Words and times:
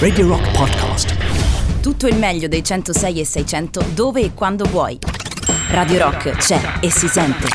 Radio 0.00 0.26
Rock 0.26 0.50
Podcast. 0.50 1.14
Tutto 1.80 2.08
il 2.08 2.16
meglio 2.16 2.48
dei 2.48 2.64
106 2.64 3.20
e 3.20 3.24
600 3.24 3.84
dove 3.94 4.22
e 4.22 4.34
quando 4.34 4.64
vuoi. 4.64 4.98
Radio 5.68 5.98
Rock 5.98 6.30
c'è 6.32 6.78
e 6.80 6.90
si 6.90 7.06
sente. 7.06 7.46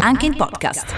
Anche 0.00 0.26
in 0.26 0.34
podcast. 0.34 0.92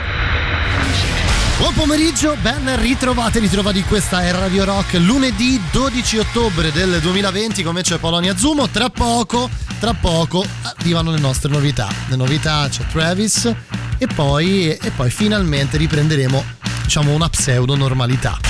Buon 1.59 1.75
pomeriggio, 1.75 2.35
ben 2.41 2.81
ritrovate, 2.81 3.41
ritrovati 3.41 3.83
questa 3.83 4.23
è 4.23 4.33
Radio 4.33 4.65
Rock 4.65 4.95
lunedì 4.95 5.61
12 5.71 6.17
ottobre 6.17 6.73
del 6.73 6.99
2020 7.03 7.63
come 7.63 7.83
c'è 7.83 7.99
Polonia 7.99 8.35
Zumo, 8.35 8.71
tra 8.71 8.89
poco, 8.89 9.51
tra 9.79 9.93
poco 9.93 10.43
arrivano 10.63 11.11
le 11.11 11.19
nostre 11.19 11.51
novità, 11.51 11.89
le 12.09 12.17
novità 12.17 12.67
c'è 12.71 12.87
Travis 12.87 13.55
e 13.99 14.07
poi, 14.07 14.71
e 14.71 14.91
poi 14.93 15.11
finalmente 15.11 15.77
riprenderemo 15.77 16.43
diciamo 16.85 17.13
una 17.13 17.29
pseudo 17.29 17.77
normalità. 17.77 18.50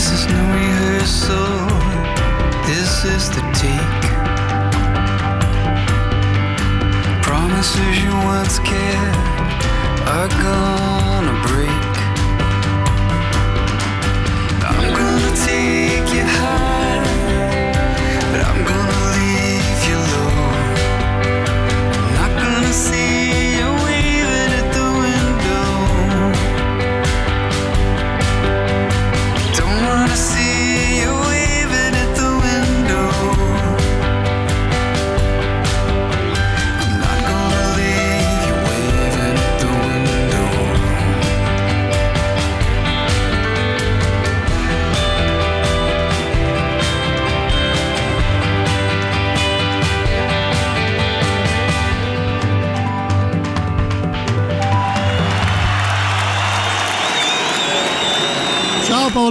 This 0.00 0.12
is 0.12 0.26
no 0.28 0.42
rehearsal. 0.54 1.66
This 2.64 3.04
is 3.04 3.28
the 3.28 3.42
take. 3.52 4.04
Promises 7.22 8.02
you 8.02 8.10
once 8.24 8.58
kept 8.60 9.66
are 10.08 10.28
gonna 10.40 11.36
break. 11.46 11.89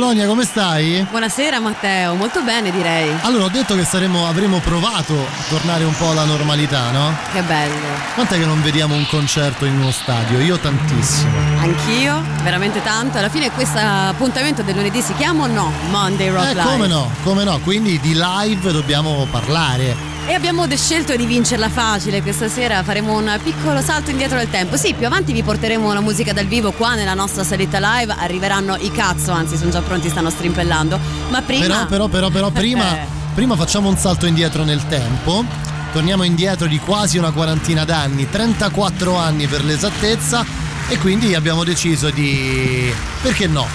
Paolonia, 0.09 0.27
come 0.27 0.43
stai? 0.43 1.05
Buonasera 1.07 1.59
Matteo, 1.59 2.15
molto 2.15 2.41
bene 2.41 2.71
direi. 2.71 3.11
Allora 3.21 3.43
ho 3.43 3.49
detto 3.49 3.75
che 3.75 3.83
saremo, 3.83 4.27
avremmo 4.27 4.57
provato 4.57 5.13
a 5.13 5.43
tornare 5.49 5.83
un 5.83 5.95
po' 5.95 6.09
alla 6.09 6.23
normalità, 6.23 6.89
no? 6.89 7.15
Che 7.31 7.39
bello. 7.43 7.75
Quant'è 8.15 8.39
che 8.39 8.45
non 8.45 8.59
vediamo 8.63 8.95
un 8.95 9.05
concerto 9.07 9.65
in 9.65 9.79
uno 9.79 9.91
stadio? 9.91 10.39
Io 10.39 10.57
tantissimo. 10.57 11.31
Anch'io, 11.59 12.23
veramente 12.41 12.81
tanto. 12.81 13.19
Alla 13.19 13.29
fine 13.29 13.51
questo 13.51 13.77
appuntamento 13.77 14.63
del 14.63 14.73
lunedì 14.73 14.99
si 14.99 15.13
chiama 15.13 15.43
o 15.43 15.47
no? 15.47 15.71
Monday 15.91 16.29
Rock 16.29 16.43
Eh, 16.47 16.53
Live. 16.55 16.63
come 16.71 16.87
no, 16.87 17.11
come 17.21 17.43
no, 17.43 17.59
quindi 17.59 17.99
di 17.99 18.15
live 18.15 18.71
dobbiamo 18.71 19.27
parlare. 19.29 20.08
E 20.29 20.35
abbiamo 20.35 20.67
scelto 20.77 21.15
di 21.15 21.25
vincerla 21.25 21.69
facile 21.69 22.21
questa 22.21 22.47
sera, 22.47 22.83
faremo 22.83 23.17
un 23.17 23.39
piccolo 23.41 23.81
salto 23.81 24.11
indietro 24.11 24.37
nel 24.37 24.47
tempo. 24.51 24.77
Sì, 24.77 24.93
più 24.93 25.07
avanti 25.07 25.33
vi 25.33 25.41
porteremo 25.41 25.91
la 25.91 26.01
musica 26.01 26.33
dal 26.33 26.45
vivo 26.45 26.71
qua 26.71 26.93
nella 26.93 27.15
nostra 27.15 27.43
saletta 27.43 27.79
live, 27.79 28.13
arriveranno 28.15 28.75
i 28.75 28.91
cazzo, 28.91 29.31
anzi 29.31 29.57
sono 29.57 29.71
già 29.71 29.81
pronti, 29.81 30.07
stanno 30.07 30.29
strimpellando. 30.29 30.99
Ma 31.29 31.41
prima... 31.41 31.65
Però, 31.65 31.85
però, 31.87 32.07
però, 32.09 32.29
però, 32.29 32.49
prima, 32.53 32.95
Eh. 32.95 33.07
prima 33.33 33.55
facciamo 33.55 33.89
un 33.89 33.97
salto 33.97 34.27
indietro 34.27 34.63
nel 34.63 34.85
tempo. 34.87 35.43
Torniamo 35.91 36.21
indietro 36.21 36.67
di 36.67 36.77
quasi 36.77 37.17
una 37.17 37.31
quarantina 37.31 37.83
d'anni, 37.83 38.29
34 38.29 39.17
anni 39.17 39.47
per 39.47 39.63
l'esattezza, 39.63 40.45
e 40.89 40.99
quindi 40.99 41.33
abbiamo 41.33 41.63
deciso 41.63 42.11
di. 42.11 42.93
perché 43.23 43.47
no? 43.47 43.65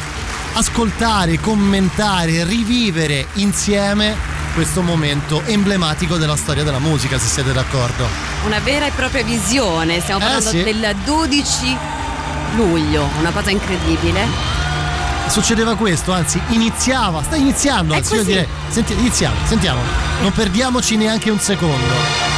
Ascoltare, 0.52 1.40
commentare, 1.40 2.44
rivivere 2.44 3.26
insieme 3.34 4.33
questo 4.54 4.82
momento 4.82 5.42
emblematico 5.46 6.16
della 6.16 6.36
storia 6.36 6.62
della 6.62 6.78
musica, 6.78 7.18
se 7.18 7.26
siete 7.26 7.52
d'accordo. 7.52 8.06
Una 8.44 8.60
vera 8.60 8.86
e 8.86 8.90
propria 8.92 9.24
visione, 9.24 10.00
stiamo 10.00 10.20
Eh, 10.20 10.24
parlando 10.24 10.48
sì. 10.50 10.62
del 10.62 10.94
12 11.04 11.76
luglio, 12.56 13.08
una 13.18 13.30
cosa 13.30 13.50
incredibile. 13.50 14.52
succedeva 15.26 15.74
questo, 15.74 16.12
anzi 16.12 16.40
iniziava, 16.48 17.22
sta 17.22 17.34
iniziando, 17.36 17.94
anzi 17.94 18.14
io 18.14 18.22
direi, 18.24 18.46
senti, 18.68 18.92
iniziamo, 18.92 19.34
sentiamo, 19.46 19.80
non 20.20 20.30
perdiamoci 20.32 20.96
neanche 20.96 21.30
un 21.30 21.40
secondo. 21.40 22.33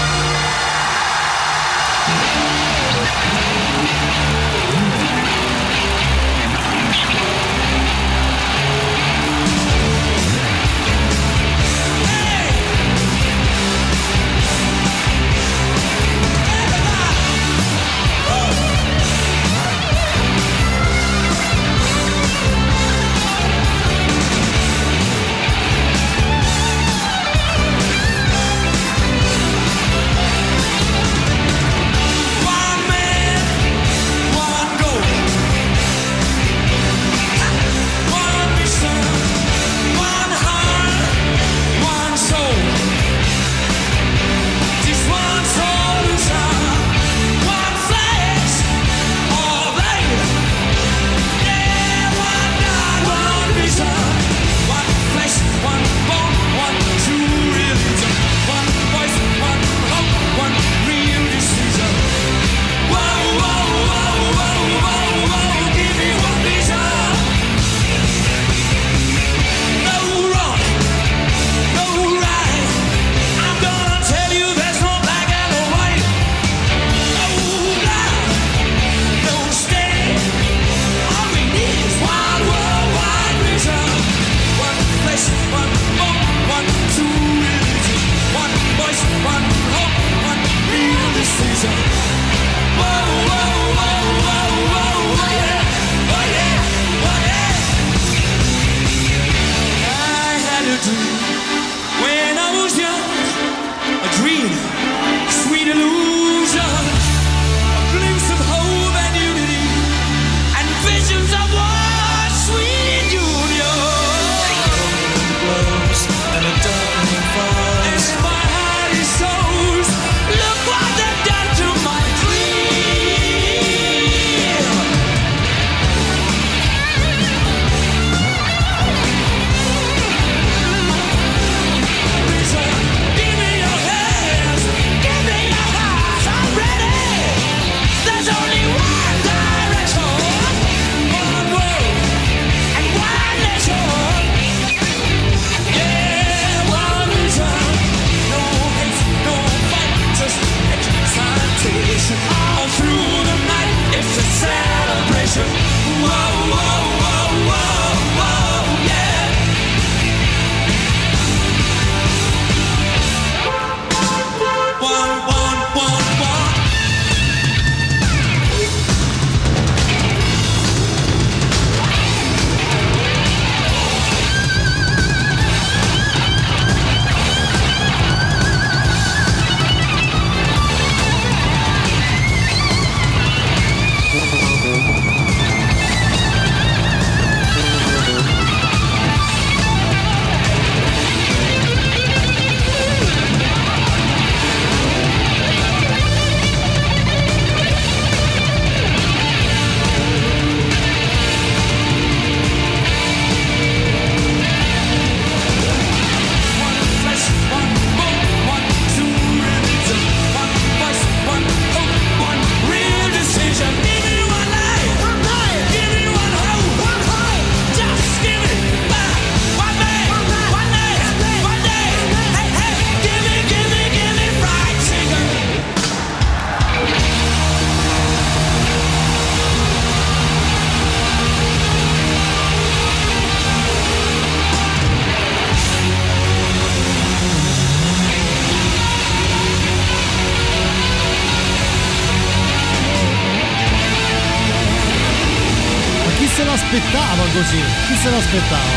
Così? 247.37 247.61
Chi 247.87 247.97
se 247.97 248.11
l'aspettava? 248.11 248.73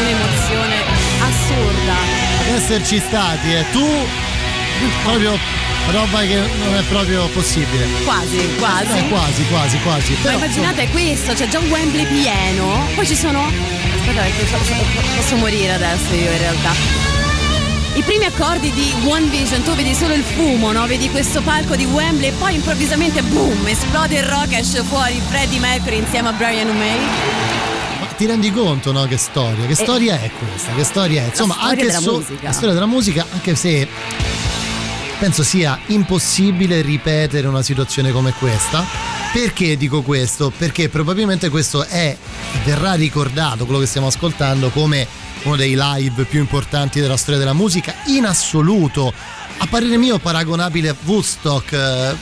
Un'emozione 0.00 0.76
assurda. 1.20 1.96
Ad 2.40 2.54
esserci 2.54 2.98
stati 2.98 3.52
e 3.52 3.64
tu 3.72 3.86
proprio 5.04 5.38
roba 5.90 6.20
che 6.20 6.36
non 6.36 6.74
è 6.76 6.82
proprio 6.88 7.26
possibile. 7.28 7.86
Quasi, 8.04 8.38
quasi. 8.58 8.96
Eh, 8.96 9.08
quasi, 9.08 9.44
quasi, 9.48 9.78
quasi. 9.80 10.12
Ma 10.12 10.18
Però, 10.22 10.36
immaginate 10.38 10.88
questo, 10.88 11.34
c'è 11.34 11.48
già 11.48 11.58
un 11.58 11.68
Wembley 11.68 12.06
pieno, 12.06 12.86
poi 12.94 13.06
ci 13.06 13.16
sono. 13.16 13.44
Aspetta, 13.44 14.22
perché 14.22 14.44
posso, 14.44 14.72
posso 15.16 15.36
morire 15.36 15.74
adesso 15.74 16.14
io 16.14 16.30
in 16.30 16.38
realtà. 16.38 17.19
I 18.00 18.02
primi 18.02 18.24
accordi 18.24 18.72
di 18.72 18.94
One 19.04 19.28
Vision, 19.28 19.62
tu 19.62 19.74
vedi 19.74 19.92
solo 19.92 20.14
il 20.14 20.22
fumo, 20.22 20.72
no? 20.72 20.86
Vedi 20.86 21.10
questo 21.10 21.42
palco 21.42 21.76
di 21.76 21.84
Wembley 21.84 22.30
e 22.30 22.32
poi 22.32 22.54
improvvisamente 22.54 23.20
boom, 23.20 23.66
esplode 23.66 24.16
il 24.16 24.22
rock, 24.22 24.54
esce 24.54 24.82
fuori 24.82 25.20
Freddie 25.28 25.60
Mercury 25.60 25.98
insieme 25.98 26.28
a 26.30 26.32
Brian 26.32 26.74
May. 26.78 26.98
Ma 28.00 28.06
ti 28.16 28.24
rendi 28.24 28.50
conto, 28.52 28.90
no? 28.90 29.04
Che 29.04 29.18
storia? 29.18 29.66
Che 29.66 29.74
storia 29.74 30.18
è 30.18 30.30
questa? 30.30 30.72
Che 30.72 30.82
storia 30.82 31.24
è? 31.24 31.26
Insomma, 31.26 31.52
storia 31.52 31.70
anche 31.70 31.86
della 31.86 31.98
so- 31.98 32.12
musica. 32.12 32.40
la 32.40 32.52
storia 32.52 32.72
della 32.72 32.86
musica, 32.86 33.26
anche 33.30 33.54
se 33.54 33.88
penso 35.18 35.42
sia 35.42 35.78
impossibile 35.88 36.80
ripetere 36.80 37.48
una 37.48 37.62
situazione 37.62 38.12
come 38.12 38.32
questa. 38.32 38.82
Perché 39.30 39.76
dico 39.76 40.00
questo? 40.00 40.50
Perché 40.56 40.88
probabilmente 40.88 41.50
questo 41.50 41.84
è, 41.84 42.16
verrà 42.64 42.94
ricordato, 42.94 43.66
quello 43.66 43.80
che 43.80 43.86
stiamo 43.86 44.06
ascoltando, 44.06 44.70
come 44.70 45.06
uno 45.42 45.56
dei 45.56 45.74
live 45.76 46.24
più 46.24 46.40
importanti 46.40 47.00
della 47.00 47.16
storia 47.16 47.38
della 47.38 47.52
musica, 47.52 47.94
in 48.06 48.24
assoluto, 48.26 49.12
a 49.58 49.66
parere 49.66 49.96
mio 49.96 50.18
paragonabile 50.18 50.90
a 50.90 50.96
Woodstock, 51.04 51.72
eh, 51.72 51.78
a, 51.78 52.16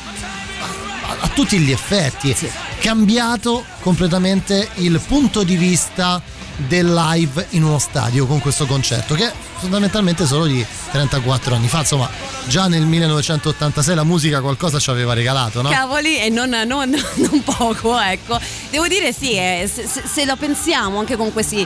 a 1.21 1.29
tutti 1.29 1.59
gli 1.59 1.73
effetti. 1.73 2.37
Cambiato 2.81 3.65
completamente 3.81 4.69
il 4.77 5.01
punto 5.07 5.43
di 5.43 5.57
vista 5.57 6.23
del 6.67 6.93
live 6.93 7.47
in 7.51 7.63
uno 7.63 7.79
stadio 7.79 8.27
con 8.27 8.41
questo 8.41 8.67
concerto 8.67 9.15
che 9.15 9.27
è 9.29 9.33
fondamentalmente 9.59 10.27
solo 10.27 10.45
di 10.47 10.65
34 10.91 11.55
anni 11.55 11.69
fa 11.69 11.79
insomma 11.81 12.11
già 12.49 12.67
nel 12.67 12.83
1986 12.85 13.95
la 13.95 14.03
musica 14.03 14.41
qualcosa 14.41 14.81
ci 14.81 14.91
aveva 14.91 15.13
regalato 15.13 15.63
no? 15.63 15.69
Cavoli, 15.69 16.19
e 16.19 16.31
non, 16.31 16.51
non- 16.67 16.91
non 17.17 17.43
poco, 17.45 17.97
ecco. 18.01 18.41
Devo 18.71 18.89
dire 18.89 19.13
sì, 19.13 19.33
eh, 19.35 19.71
se- 19.73 19.87
se 19.87 20.25
lo 20.25 20.35
pensiamo 20.35 20.99
anche 20.99 21.17
con 21.17 21.33
questi 21.33 21.65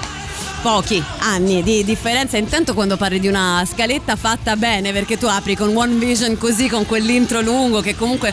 pochi 0.63 1.03
anni 1.19 1.63
di 1.63 1.85
differenza, 1.85 2.37
intanto 2.37 2.73
quando 2.73 2.97
parli 2.97 3.19
di 3.19 3.27
una 3.27 3.67
scaletta 3.69 4.15
fatta 4.15 4.57
bene, 4.57 4.93
perché 4.93 5.19
tu 5.19 5.27
apri 5.27 5.57
con 5.57 5.77
One 5.77 5.97
Vision 5.97 6.39
così, 6.39 6.69
con 6.69 6.87
quell'intro 6.87 7.41
lungo 7.41 7.81
che 7.81 7.97
comunque 7.97 8.33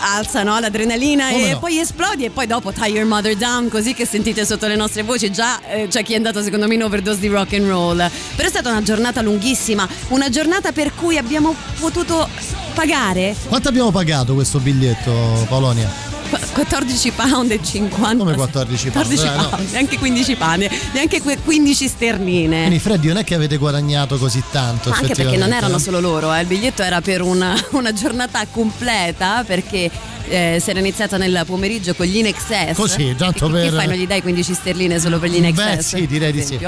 alza 0.00 0.42
no, 0.42 0.58
l'adrenalina 0.58 1.30
Come 1.30 1.48
e 1.48 1.52
no? 1.52 1.58
poi 1.58 1.78
esplodi 1.78 2.24
e 2.24 2.30
poi 2.30 2.46
dopo 2.46 2.72
Tie 2.72 2.86
Your 2.86 3.06
Mother 3.06 3.34
Down 3.34 3.68
così 3.68 3.94
che 3.94 4.06
sentite 4.06 4.44
sotto 4.44 4.66
le 4.66 4.76
nostre 4.76 5.02
voci 5.02 5.32
già 5.32 5.60
eh, 5.62 5.88
c'è 5.88 6.02
chi 6.02 6.12
è 6.12 6.16
andato 6.16 6.42
secondo 6.42 6.66
me 6.66 6.74
in 6.74 6.82
overdose 6.82 7.18
di 7.18 7.28
rock 7.28 7.54
and 7.54 7.66
roll 7.66 7.96
però 8.36 8.46
è 8.46 8.50
stata 8.50 8.70
una 8.70 8.82
giornata 8.82 9.22
lunghissima 9.22 9.88
una 10.08 10.28
giornata 10.28 10.72
per 10.72 10.94
cui 10.94 11.16
abbiamo 11.16 11.54
potuto 11.78 12.28
pagare 12.74 13.34
quanto 13.48 13.68
abbiamo 13.68 13.90
pagato 13.90 14.34
questo 14.34 14.58
biglietto 14.58 15.46
Paolonia? 15.48 16.05
Qu- 16.28 16.52
14 16.52 17.10
pound 17.12 17.50
e 17.50 17.60
50 17.62 18.16
Come 18.16 18.34
14 18.34 18.90
pound? 18.90 19.06
14 19.06 19.26
Eh, 19.26 19.36
no. 19.36 19.58
neanche 19.72 19.98
15 19.98 20.34
pane 20.36 20.70
neanche 20.92 21.20
que- 21.22 21.38
15 21.38 21.88
sterline 21.88 22.58
quindi 22.60 22.78
Freddy 22.78 23.08
non 23.08 23.18
è 23.18 23.24
che 23.24 23.34
avete 23.34 23.56
guadagnato 23.56 24.16
così 24.18 24.42
tanto 24.50 24.90
Ma 24.90 24.96
anche 24.96 25.14
perché 25.14 25.36
non 25.36 25.52
erano 25.52 25.76
eh? 25.76 25.80
solo 25.80 26.00
loro, 26.00 26.32
eh, 26.34 26.40
il 26.40 26.46
biglietto 26.46 26.82
era 26.82 27.00
per 27.00 27.22
una, 27.22 27.54
una 27.72 27.92
giornata 27.92 28.44
completa 28.50 29.44
perché 29.46 29.90
eh, 30.28 30.58
si 30.60 30.70
era 30.70 30.80
iniziata 30.80 31.16
nel 31.18 31.42
pomeriggio 31.46 31.94
con 31.94 32.04
gli 32.06 32.16
In 32.16 32.26
Excess. 32.26 32.74
Così, 32.74 33.14
tanto 33.16 33.48
per- 33.48 33.72
fai, 33.72 33.86
non 33.86 33.96
gli 33.96 34.06
dai 34.08 34.22
15 34.22 34.54
sterline 34.54 34.98
solo 34.98 35.18
per 35.20 35.30
gli 35.30 35.36
In 35.36 35.42
Beh, 35.54 35.72
Excess? 35.72 35.94
sì, 35.94 36.06
direi 36.08 36.32
di 36.32 36.42
sì. 36.42 36.58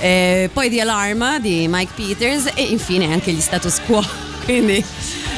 Eh, 0.00 0.48
poi 0.52 0.70
The 0.70 0.80
Alarm 0.82 1.40
di 1.40 1.66
Mike 1.68 1.92
Peters 1.96 2.50
e 2.54 2.62
infine 2.62 3.12
anche 3.12 3.32
gli 3.32 3.40
Status 3.40 3.80
Quo. 3.86 4.04
Quindi, 4.44 4.82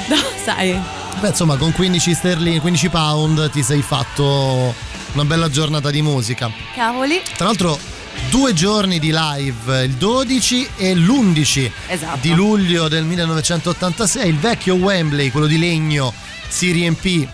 no, 0.08 0.16
sai, 0.44 0.78
Beh, 1.20 1.28
insomma, 1.28 1.56
con 1.56 1.72
15 1.72 2.14
sterline, 2.14 2.60
15 2.60 2.88
pound 2.88 3.50
ti 3.50 3.62
sei 3.62 3.82
fatto 3.82 4.74
una 5.12 5.24
bella 5.26 5.50
giornata 5.50 5.90
di 5.90 6.00
musica. 6.00 6.50
cavoli. 6.74 7.20
Tra 7.36 7.44
l'altro, 7.46 7.78
due 8.30 8.54
giorni 8.54 8.98
di 8.98 9.10
live, 9.12 9.82
il 9.84 9.92
12 9.92 10.68
e 10.76 10.94
l'11 10.94 11.70
Esatto. 11.88 12.18
di 12.22 12.32
luglio 12.32 12.88
del 12.88 13.04
1986. 13.04 14.28
Il 14.30 14.38
vecchio 14.38 14.76
Wembley, 14.76 15.30
quello 15.30 15.46
di 15.46 15.58
legno, 15.58 16.12
si 16.48 16.70
riempì 16.70 17.28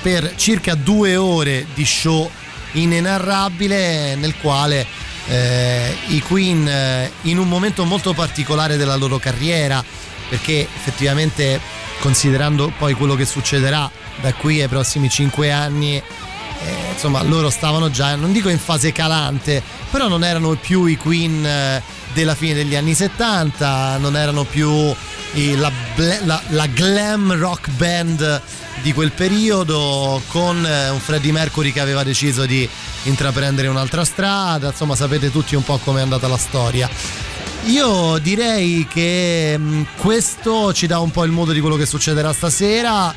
per 0.00 0.34
circa 0.36 0.76
due 0.76 1.16
ore 1.16 1.66
di 1.74 1.84
show 1.84 2.30
inenarrabile 2.72 4.14
nel 4.14 4.36
quale 4.40 4.86
eh, 5.26 5.96
i 6.08 6.20
Queen 6.20 6.68
eh, 6.68 7.10
in 7.22 7.38
un 7.38 7.48
momento 7.48 7.84
molto 7.84 8.12
particolare 8.12 8.76
della 8.76 8.94
loro 8.94 9.18
carriera 9.18 9.82
perché 10.28 10.68
effettivamente 10.76 11.58
considerando 12.00 12.72
poi 12.78 12.94
quello 12.94 13.14
che 13.14 13.24
succederà 13.24 13.90
da 14.20 14.32
qui 14.34 14.60
ai 14.62 14.68
prossimi 14.68 15.08
cinque 15.08 15.50
anni 15.50 15.96
eh, 15.96 16.02
insomma 16.92 17.22
loro 17.22 17.50
stavano 17.50 17.90
già 17.90 18.14
non 18.16 18.32
dico 18.32 18.48
in 18.48 18.58
fase 18.58 18.92
calante 18.92 19.62
però 19.90 20.08
non 20.08 20.24
erano 20.24 20.54
più 20.56 20.84
i 20.86 20.96
Queen 20.96 21.44
eh, 21.44 21.82
della 22.12 22.34
fine 22.34 22.54
degli 22.54 22.74
anni 22.74 22.94
70 22.94 23.98
non 23.98 24.16
erano 24.16 24.44
più 24.44 24.70
i- 25.34 25.54
la, 25.56 25.70
la- 26.24 26.42
la 26.48 26.66
glam 26.66 27.32
rock 27.38 27.68
band 27.70 28.42
di 28.82 28.92
quel 28.92 29.10
periodo 29.12 30.20
con 30.28 30.64
eh, 30.64 30.88
un 30.90 31.00
Freddie 31.00 31.32
Mercury 31.32 31.72
che 31.72 31.80
aveva 31.80 32.02
deciso 32.04 32.46
di 32.46 32.66
intraprendere 33.04 33.66
un'altra 33.66 34.04
strada. 34.04 34.68
Insomma 34.68 34.94
sapete 34.94 35.32
tutti 35.32 35.56
un 35.56 35.64
po' 35.64 35.78
com'è 35.78 36.00
andata 36.00 36.28
la 36.28 36.36
storia 36.38 36.88
io 37.64 38.18
direi 38.18 38.86
che 38.88 39.56
mh, 39.58 39.86
questo 39.96 40.72
ci 40.72 40.86
dà 40.86 41.00
un 41.00 41.10
po' 41.10 41.24
il 41.24 41.32
modo 41.32 41.52
di 41.52 41.60
quello 41.60 41.76
che 41.76 41.86
succederà 41.86 42.32
stasera 42.32 43.14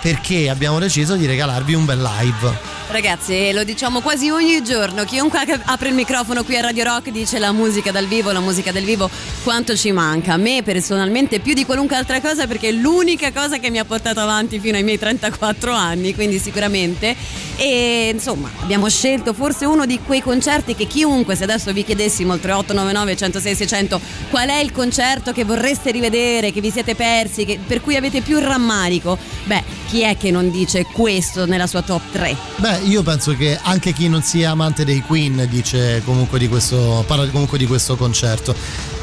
perché 0.00 0.48
abbiamo 0.48 0.78
deciso 0.78 1.16
di 1.16 1.26
regalarvi 1.26 1.74
un 1.74 1.84
bel 1.84 2.00
live. 2.00 2.79
Ragazzi, 2.90 3.52
lo 3.52 3.62
diciamo 3.62 4.00
quasi 4.00 4.30
ogni 4.30 4.64
giorno. 4.64 5.04
Chiunque 5.04 5.38
apre 5.64 5.90
il 5.90 5.94
microfono 5.94 6.42
qui 6.42 6.56
a 6.56 6.60
Radio 6.60 6.82
Rock 6.82 7.10
dice 7.10 7.38
la 7.38 7.52
musica 7.52 7.92
dal 7.92 8.06
vivo, 8.06 8.32
la 8.32 8.40
musica 8.40 8.72
del 8.72 8.82
vivo, 8.82 9.08
quanto 9.44 9.76
ci 9.76 9.92
manca. 9.92 10.32
A 10.32 10.36
me 10.36 10.64
personalmente 10.64 11.38
più 11.38 11.54
di 11.54 11.64
qualunque 11.64 11.94
altra 11.94 12.20
cosa 12.20 12.48
perché 12.48 12.70
è 12.70 12.72
l'unica 12.72 13.30
cosa 13.32 13.58
che 13.58 13.70
mi 13.70 13.78
ha 13.78 13.84
portato 13.84 14.18
avanti 14.18 14.58
fino 14.58 14.76
ai 14.76 14.82
miei 14.82 14.98
34 14.98 15.72
anni, 15.72 16.14
quindi 16.16 16.40
sicuramente. 16.40 17.14
E 17.56 18.10
insomma, 18.12 18.50
abbiamo 18.60 18.88
scelto 18.88 19.34
forse 19.34 19.66
uno 19.66 19.86
di 19.86 20.00
quei 20.04 20.20
concerti 20.20 20.74
che 20.74 20.86
chiunque, 20.86 21.36
se 21.36 21.44
adesso 21.44 21.72
vi 21.72 21.84
chiedessimo 21.84 22.34
il 22.34 22.40
3899 22.40 23.16
106 23.16 23.54
600 23.54 24.00
qual 24.30 24.48
è 24.48 24.56
il 24.58 24.72
concerto 24.72 25.30
che 25.30 25.44
vorreste 25.44 25.92
rivedere, 25.92 26.50
che 26.50 26.60
vi 26.60 26.72
siete 26.72 26.96
persi, 26.96 27.44
che- 27.44 27.60
per 27.64 27.82
cui 27.82 27.94
avete 27.94 28.20
più 28.20 28.40
rammarico, 28.40 29.16
beh, 29.44 29.62
chi 29.88 30.00
è 30.00 30.16
che 30.16 30.32
non 30.32 30.50
dice 30.50 30.84
questo 30.84 31.46
nella 31.46 31.66
sua 31.68 31.82
top 31.82 32.00
3? 32.10 32.36
Beh, 32.56 32.79
io 32.84 33.02
penso 33.02 33.36
che 33.36 33.58
anche 33.62 33.92
chi 33.92 34.08
non 34.08 34.22
sia 34.22 34.50
amante 34.50 34.84
dei 34.84 35.00
Queen 35.00 35.46
dice 35.50 36.02
comunque 36.04 36.38
di 36.38 36.48
questo, 36.48 37.04
parla 37.06 37.26
comunque 37.28 37.58
di 37.58 37.66
questo 37.66 37.96
concerto. 37.96 38.54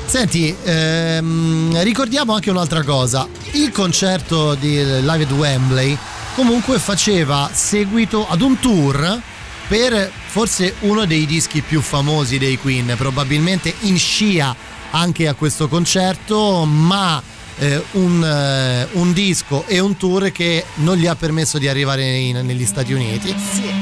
Senti, 0.06 0.56
ehm, 0.64 1.82
ricordiamo 1.84 2.34
anche 2.34 2.50
un'altra 2.50 2.84
cosa. 2.84 3.28
Il 3.52 3.72
concerto 3.72 4.56
di 4.56 4.76
Live 4.76 5.24
at 5.24 5.32
Wembley 5.32 5.98
comunque 6.36 6.80
faceva 6.80 7.50
seguito 7.52 8.28
ad 8.28 8.42
un 8.42 8.60
tour 8.60 9.22
per 9.68 10.12
forse 10.28 10.76
uno 10.82 11.06
dei 11.06 11.26
dischi 11.26 11.62
più 11.62 11.82
famosi 11.82 12.38
dei 12.38 12.58
Queen, 12.58 12.94
probabilmente 12.98 13.74
in 13.82 13.98
scia 13.98 14.56
anche 14.92 15.28
a 15.28 15.34
questo 15.34 15.68
concerto, 15.68 16.64
ma 16.64 17.22
eh, 17.60 17.82
un, 17.94 18.24
eh, 18.24 18.88
un 18.94 19.14
disco 19.14 19.64
e 19.68 19.80
un 19.80 19.98
tour 19.98 20.32
che 20.32 20.64
non 20.76 20.96
gli 20.98 21.08
ha 21.08 21.16
permesso 21.16 21.58
di 21.58 21.68
arrivare 21.68 22.06
in- 22.18 22.46
negli 22.46 22.66
Stati 22.66 22.94
Uniti 22.94 23.34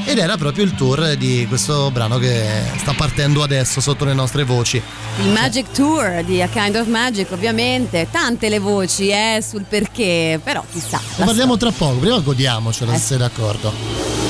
ed 0.05 0.17
era 0.17 0.37
proprio 0.37 0.63
il 0.63 0.75
tour 0.75 1.15
di 1.15 1.45
questo 1.47 1.91
brano 1.91 2.17
che 2.17 2.43
sta 2.77 2.93
partendo 2.93 3.43
adesso 3.43 3.81
sotto 3.81 4.05
le 4.05 4.13
nostre 4.13 4.43
voci. 4.43 4.81
Il 5.21 5.29
Magic 5.29 5.71
Tour 5.71 6.23
di 6.23 6.41
A 6.41 6.47
Kind 6.47 6.75
of 6.75 6.87
Magic, 6.87 7.31
ovviamente, 7.31 8.07
tante 8.11 8.49
le 8.49 8.59
voci 8.59 9.09
eh, 9.09 9.43
sul 9.47 9.65
perché, 9.67 10.39
però 10.43 10.63
chissà. 10.71 10.97
Ne 10.97 11.13
la 11.17 11.25
parliamo 11.25 11.57
tra 11.57 11.71
poco, 11.71 11.95
prima 11.97 12.19
godiamocelo 12.19 12.91
Eh. 12.91 12.95
se 12.97 13.01
sei 13.01 13.17
d'accordo. 13.17 14.24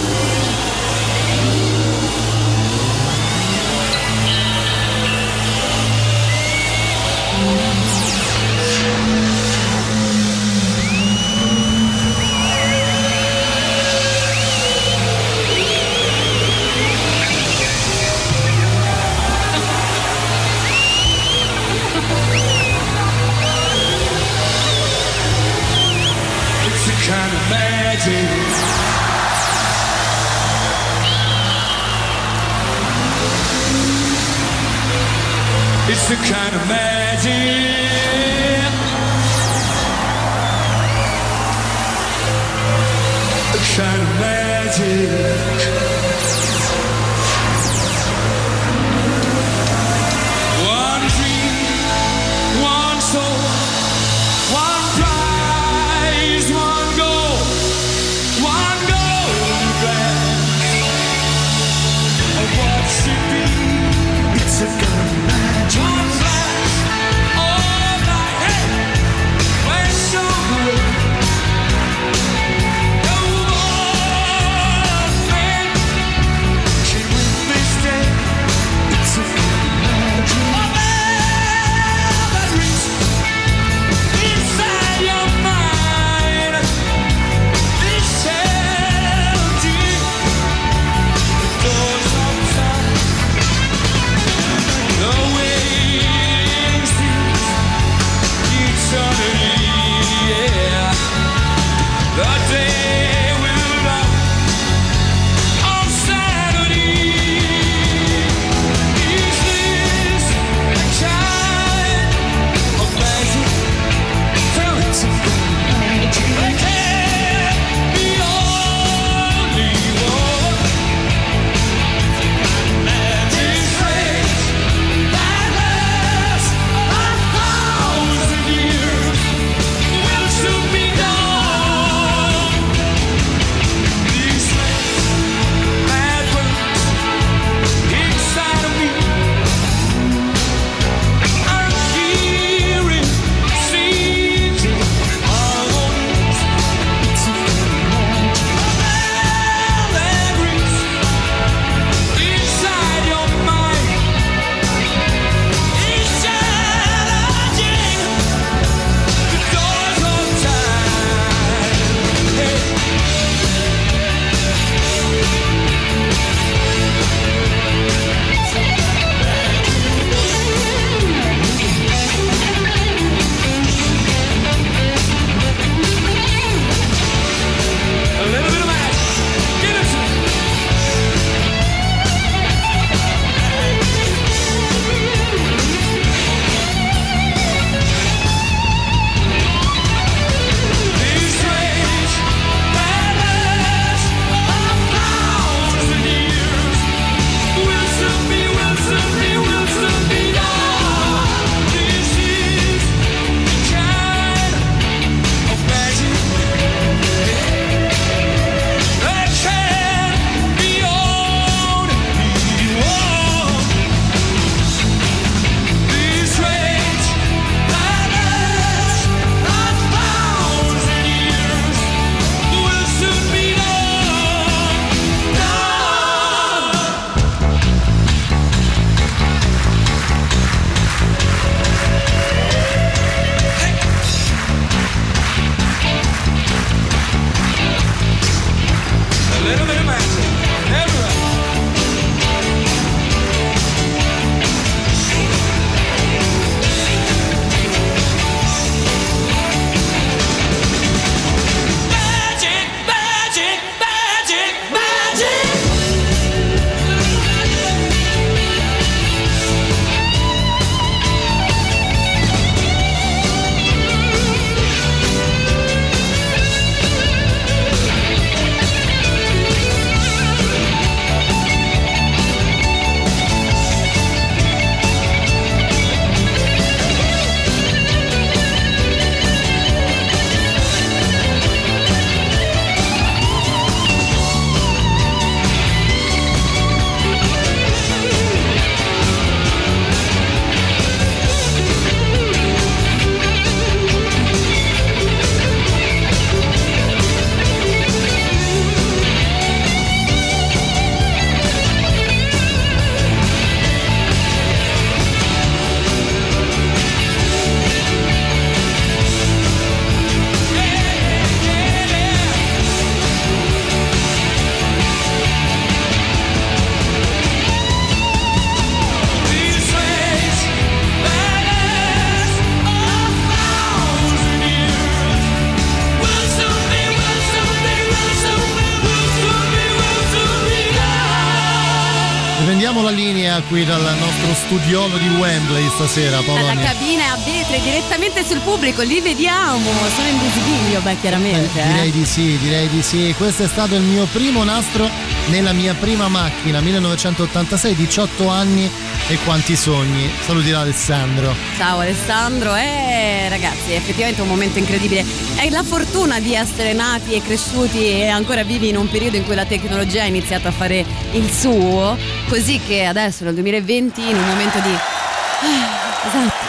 Qui 333.56 333.64
dal 333.64 333.98
nostro 333.98 334.34
studiolo 334.34 334.98
di 334.98 335.08
Wembley 335.08 335.70
stasera, 335.76 336.20
Dalla 336.20 336.24
Polonia. 336.24 336.74
cabina 336.74 337.14
a 337.14 337.16
vetri 337.16 337.62
direttamente 337.62 338.26
sul 338.26 338.40
pubblico, 338.40 338.82
li 338.82 339.00
vediamo, 339.00 339.72
sono 339.96 340.08
in 340.10 340.20
visibilio, 340.20 340.82
beh 340.82 340.98
chiaramente. 341.00 341.62
Eh, 341.62 341.68
direi 341.68 341.88
eh. 341.88 341.92
di 341.92 342.06
sì, 342.06 342.38
direi 342.38 342.68
di 342.68 342.82
sì. 342.82 343.16
Questo 343.18 343.44
è 343.44 343.48
stato 343.48 343.76
il 343.76 343.82
mio 343.82 344.08
primo 344.12 344.44
nastro 344.44 344.90
nella 345.28 345.54
mia 345.54 345.74
prima 345.74 346.10
macchina, 346.10 346.60
1986, 346.60 347.76
18 347.76 348.28
anni 348.28 348.70
e 349.08 349.18
quanti 349.24 349.56
sogni. 349.56 350.10
Saluti 350.22 350.50
da 350.50 350.62
Alessandro. 350.62 351.36
Ciao 351.58 351.80
Alessandro, 351.80 352.56
eh 352.56 353.28
ragazzi, 353.30 353.72
è 353.72 353.76
effettivamente 353.76 354.22
un 354.22 354.28
momento 354.28 354.58
incredibile. 354.58 355.06
È 355.36 355.50
la 355.50 355.64
fortuna 355.64 356.20
di 356.20 356.34
essere 356.34 356.74
nati 356.74 357.14
e 357.14 357.22
cresciuti 357.22 357.86
e 357.86 358.08
ancora 358.08 358.44
vivi 358.44 358.70
in 358.70 358.78
un 358.78 358.90
periodo 358.90 359.18
in 359.18 359.26
cui 359.26 359.36
la 359.36 359.46
tecnologia 359.46 360.02
ha 360.04 360.06
iniziato 360.06 360.48
a 360.48 360.52
fare 360.52 360.84
il 361.12 361.30
suo, 361.32 361.98
così 362.28 362.60
che 362.60 362.86
adesso 362.86 363.24
nel 363.24 363.34
2020 363.36 364.10
in 364.10 364.18
un 364.18 364.26
momento 364.26 364.60
di 364.60 364.74
ah, 364.74 366.08
esatto, 366.08 366.46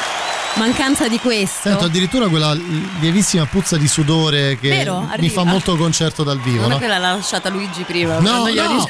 mancanza 0.54 1.08
di 1.08 1.18
questo. 1.18 1.68
Sento 1.68 1.84
addirittura 1.84 2.28
quella 2.28 2.56
lievissima 3.00 3.44
puzza 3.44 3.76
di 3.76 3.88
sudore 3.88 4.58
che 4.58 4.70
Vero? 4.70 5.06
mi 5.18 5.28
fa 5.28 5.44
molto 5.44 5.76
concerto 5.76 6.24
dal 6.24 6.40
vivo, 6.40 6.62
non 6.62 6.70
è 6.70 6.72
no? 6.72 6.78
quella 6.78 6.96
l'ha 6.96 7.12
lasciata 7.12 7.50
Luigi 7.50 7.82
prima. 7.82 8.18
No, 8.18 8.48
no, 8.48 8.88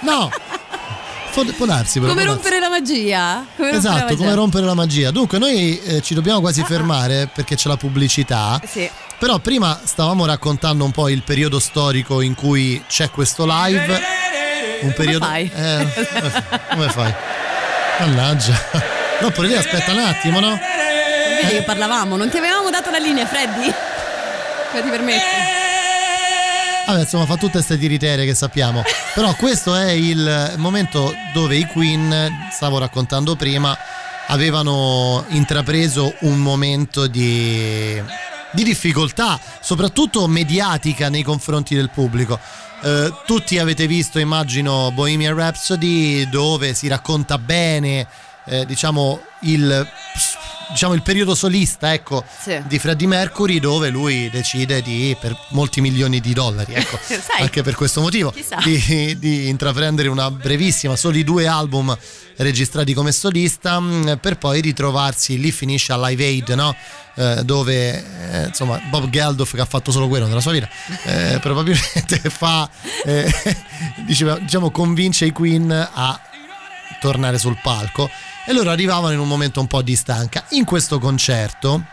no. 0.00 0.30
Può, 1.32 1.44
può 1.56 1.66
darsi 1.66 1.98
però. 1.98 2.12
Come 2.12 2.24
può 2.24 2.34
darsi. 2.34 2.48
rompere 2.50 2.58
la 2.60 2.68
magia? 2.68 3.46
Come 3.56 3.70
rompere 3.70 3.72
la 3.72 3.78
Esatto, 3.78 4.04
magia. 4.04 4.16
come 4.16 4.34
rompere 4.34 4.66
la 4.66 4.74
magia. 4.74 5.10
Dunque, 5.10 5.38
noi 5.38 5.80
eh, 5.82 6.02
ci 6.02 6.14
dobbiamo 6.14 6.40
quasi 6.40 6.62
fermare 6.64 7.28
perché 7.32 7.54
c'è 7.56 7.68
la 7.68 7.76
pubblicità. 7.76 8.60
Sì. 8.66 8.88
Però 9.18 9.38
prima 9.38 9.80
stavamo 9.82 10.26
raccontando 10.26 10.84
un 10.84 10.90
po' 10.90 11.08
il 11.08 11.22
periodo 11.22 11.58
storico 11.58 12.20
in 12.20 12.34
cui 12.34 12.82
c'è 12.88 13.08
questo 13.10 13.44
live. 13.48 14.00
Un 14.82 14.92
periodo. 14.94 15.24
fai? 15.24 15.50
Eh, 15.54 15.86
come 15.94 16.28
fai? 16.30 16.42
come 16.70 16.88
fai? 16.88 17.14
Mannaggia. 18.00 18.52
No, 19.20 19.30
pure 19.30 19.46
lì 19.48 19.54
aspetta 19.54 19.92
un 19.92 19.98
attimo, 20.00 20.40
no? 20.40 20.58
Vedi 21.40 21.54
che 21.54 21.62
parlavamo, 21.62 22.16
non 22.16 22.28
ti 22.28 22.36
avevamo 22.38 22.68
dato 22.70 22.90
la 22.90 22.98
linea, 22.98 23.24
Freddy? 23.26 23.72
Come 24.70 24.82
ti 24.82 24.88
permetti? 24.90 25.24
Vabbè, 26.86 27.00
insomma, 27.00 27.26
fa 27.26 27.36
tutte 27.36 27.52
queste 27.52 27.78
tiriterie 27.78 28.24
che 28.26 28.34
sappiamo. 28.34 28.82
Però 29.14 29.34
questo 29.34 29.74
è 29.74 29.90
il 29.90 30.54
momento 30.56 31.14
dove 31.34 31.56
i 31.56 31.66
Queen, 31.66 32.48
stavo 32.50 32.78
raccontando 32.78 33.36
prima, 33.36 33.76
avevano 34.28 35.26
intrapreso 35.28 36.14
un 36.20 36.38
momento 36.38 37.06
di, 37.06 38.02
di 38.52 38.64
difficoltà, 38.64 39.38
soprattutto 39.60 40.26
mediatica 40.28 41.10
nei 41.10 41.22
confronti 41.22 41.74
del 41.74 41.90
pubblico. 41.90 42.40
Eh, 42.82 43.12
tutti 43.26 43.58
avete 43.58 43.86
visto, 43.86 44.18
immagino, 44.18 44.90
Bohemian 44.92 45.36
Rhapsody, 45.36 46.26
dove 46.30 46.72
si 46.72 46.88
racconta 46.88 47.36
bene, 47.36 48.06
eh, 48.46 48.64
diciamo, 48.64 49.20
il, 49.40 49.88
diciamo, 50.72 50.94
il 50.94 51.02
periodo 51.02 51.34
solista, 51.34 51.92
ecco, 51.92 52.24
Sì. 52.42 52.60
di 52.66 52.78
Freddie 52.78 53.06
Mercury 53.06 53.60
dove 53.60 53.88
lui 53.90 54.28
decide 54.30 54.82
di 54.82 55.16
per 55.20 55.36
molti 55.50 55.80
milioni 55.80 56.20
di 56.20 56.32
dollari 56.32 56.74
ecco 56.74 56.98
Sai, 57.06 57.42
anche 57.42 57.62
per 57.62 57.74
questo 57.74 58.00
motivo 58.00 58.32
di, 58.64 59.16
di 59.18 59.48
intraprendere 59.48 60.08
una 60.08 60.30
brevissima 60.30 60.96
soli 60.96 61.22
due 61.24 61.46
album 61.46 61.96
registrati 62.36 62.94
come 62.94 63.12
solista 63.12 63.78
mh, 63.78 64.18
per 64.20 64.38
poi 64.38 64.60
ritrovarsi 64.60 65.38
lì 65.38 65.52
finisce 65.52 65.92
a 65.92 66.06
Live 66.08 66.24
Aid 66.24 66.48
no? 66.50 66.74
Eh, 67.14 67.42
dove 67.44 68.04
eh, 68.32 68.46
insomma 68.46 68.80
Bob 68.88 69.10
Geldof 69.10 69.54
che 69.54 69.60
ha 69.60 69.66
fatto 69.66 69.90
solo 69.92 70.08
quello 70.08 70.26
nella 70.26 70.40
sua 70.40 70.52
vita 70.52 70.68
eh, 71.04 71.38
probabilmente 71.42 72.18
fa 72.30 72.68
eh, 73.04 73.30
diciamo 74.06 74.70
convince 74.70 75.26
i 75.26 75.30
Queen 75.30 75.70
a 75.70 76.20
tornare 77.00 77.38
sul 77.38 77.58
palco 77.62 78.08
e 78.46 78.52
loro 78.52 78.70
arrivavano 78.70 79.12
in 79.12 79.20
un 79.20 79.28
momento 79.28 79.60
un 79.60 79.66
po' 79.66 79.82
di 79.82 79.96
stanca. 79.96 80.44
In 80.50 80.64
questo 80.64 80.98
concerto 80.98 81.84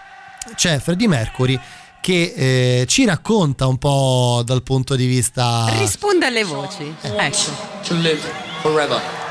c'è 0.56 0.80
Freddie 0.80 1.08
Mercury 1.08 1.60
che 2.02 2.34
eh, 2.36 2.86
ci 2.88 3.06
racconta 3.06 3.68
un 3.68 3.78
po' 3.78 4.42
dal 4.46 4.64
punto 4.64 4.96
di 4.96 5.06
vista 5.06 5.68
Risponde 5.78 6.26
alle 6.26 6.44
voci. 6.44 6.94
Ecco. 7.02 7.38
To 7.84 7.94
live 7.96 8.22
forever. 8.62 9.29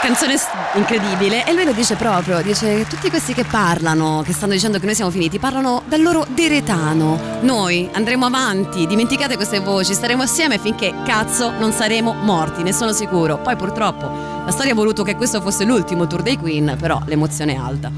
Canzone 0.00 0.36
incredibile. 0.74 1.44
E 1.46 1.52
lui 1.52 1.64
lo 1.64 1.72
dice 1.72 1.96
proprio: 1.96 2.40
dice 2.40 2.86
tutti 2.86 3.10
questi 3.10 3.34
che 3.34 3.44
parlano, 3.44 4.22
che 4.24 4.32
stanno 4.32 4.52
dicendo 4.52 4.78
che 4.78 4.86
noi 4.86 4.94
siamo 4.94 5.10
finiti, 5.10 5.38
parlano 5.38 5.82
dal 5.86 6.00
loro 6.00 6.24
deretano. 6.28 7.18
Noi 7.40 7.88
andremo 7.92 8.26
avanti, 8.26 8.86
dimenticate 8.86 9.36
queste 9.36 9.58
voci, 9.58 9.94
staremo 9.94 10.22
assieme 10.22 10.58
finché 10.58 10.94
cazzo 11.04 11.50
non 11.58 11.72
saremo 11.72 12.12
morti, 12.12 12.62
ne 12.62 12.72
sono 12.72 12.92
sicuro. 12.92 13.38
Poi 13.38 13.56
purtroppo 13.56 14.08
la 14.44 14.50
storia 14.52 14.72
ha 14.72 14.76
voluto 14.76 15.02
che 15.02 15.16
questo 15.16 15.40
fosse 15.40 15.64
l'ultimo 15.64 16.06
tour 16.06 16.22
dei 16.22 16.38
Queen, 16.38 16.76
però 16.78 17.00
l'emozione 17.06 17.54
è 17.54 17.56
alta. 17.56 17.90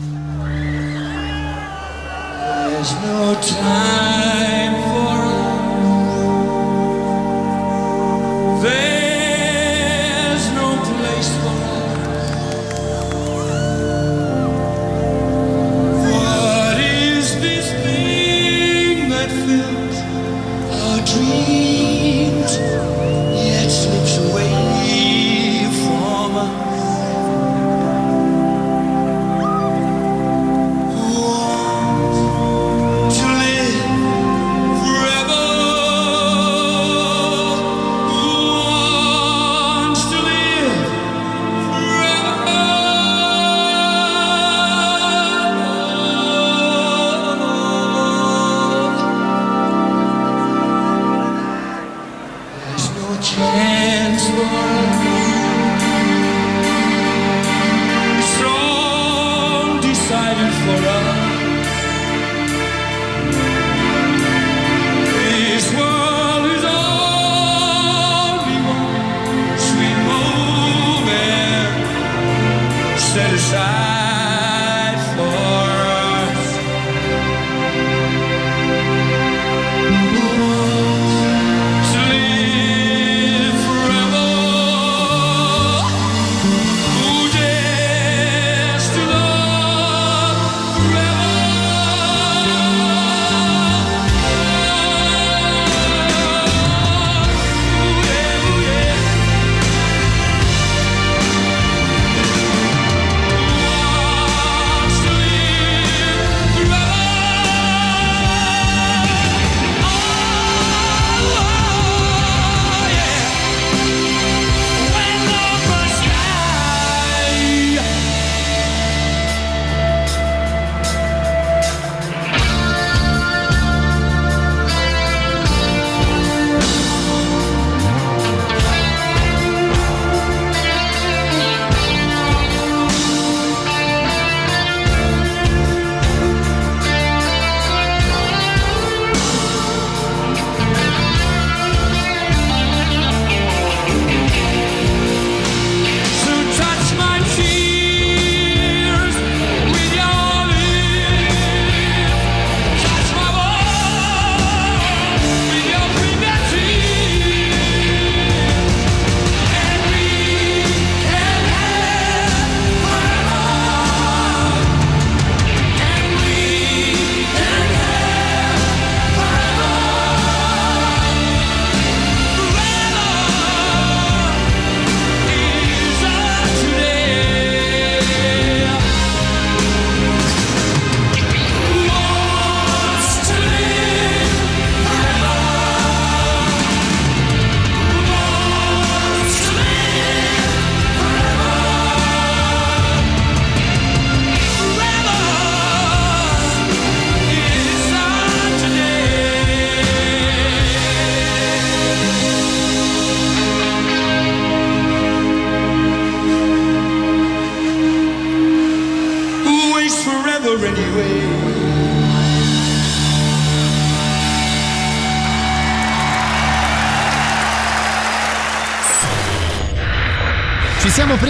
There's 2.71 2.93
no 3.03 3.37
time 3.41 4.77
for 4.93 5.19
us. 8.63 8.98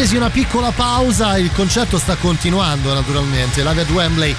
Presi 0.09 0.17
una 0.17 0.31
piccola 0.31 0.71
pausa, 0.71 1.37
il 1.37 1.53
concerto 1.53 1.99
sta 1.99 2.17
continuando 2.17 2.95
naturalmente, 2.95 3.63
live 3.63 3.83
at 3.83 3.91
Wembley. 3.91 4.35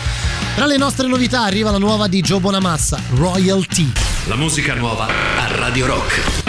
Tra 0.55 0.65
le 0.65 0.77
nostre 0.77 1.07
novità 1.07 1.43
arriva 1.43 1.69
la 1.69 1.77
nuova 1.77 2.07
di 2.07 2.21
Joe 2.21 2.39
Bonamassa, 2.39 2.99
Royalty. 3.11 3.91
La 4.25 4.35
musica 4.35 4.73
nuova 4.73 5.05
a 5.05 5.47
Radio 5.55 5.85
Rock. 5.85 6.48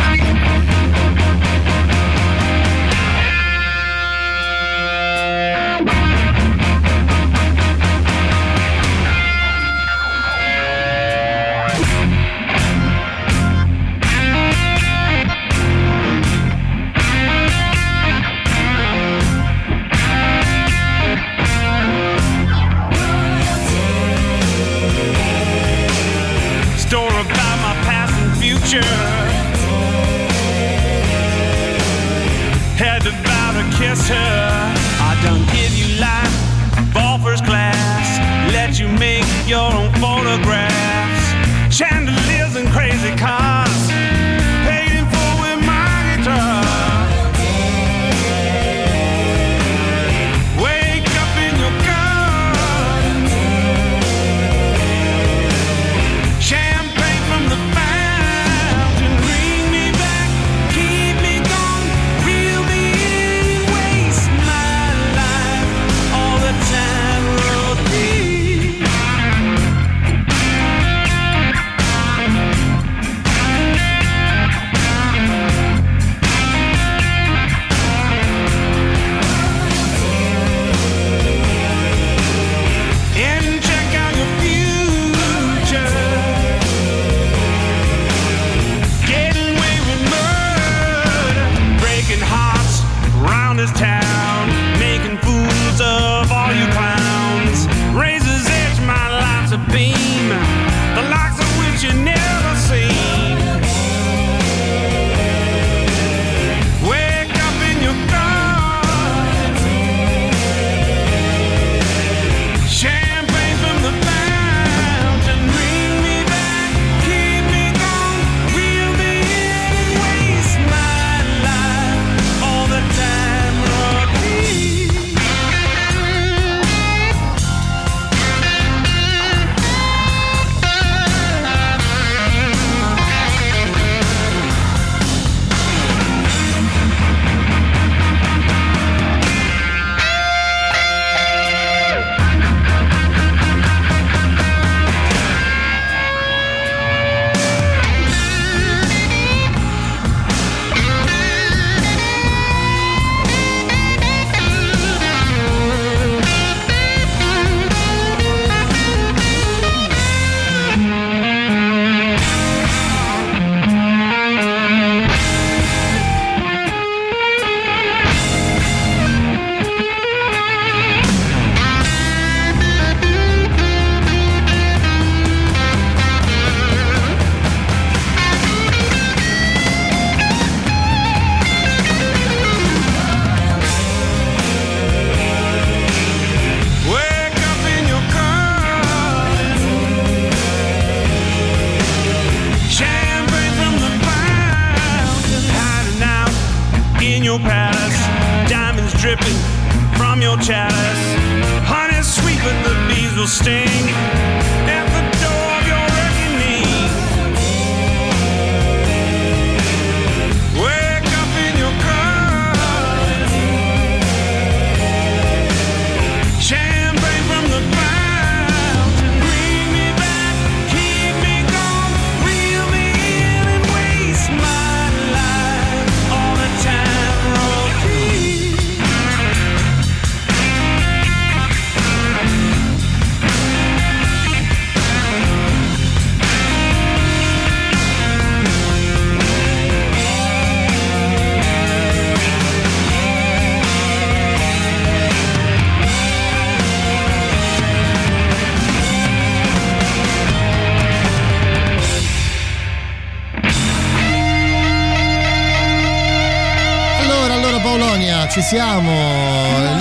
Siamo. 258.50 259.78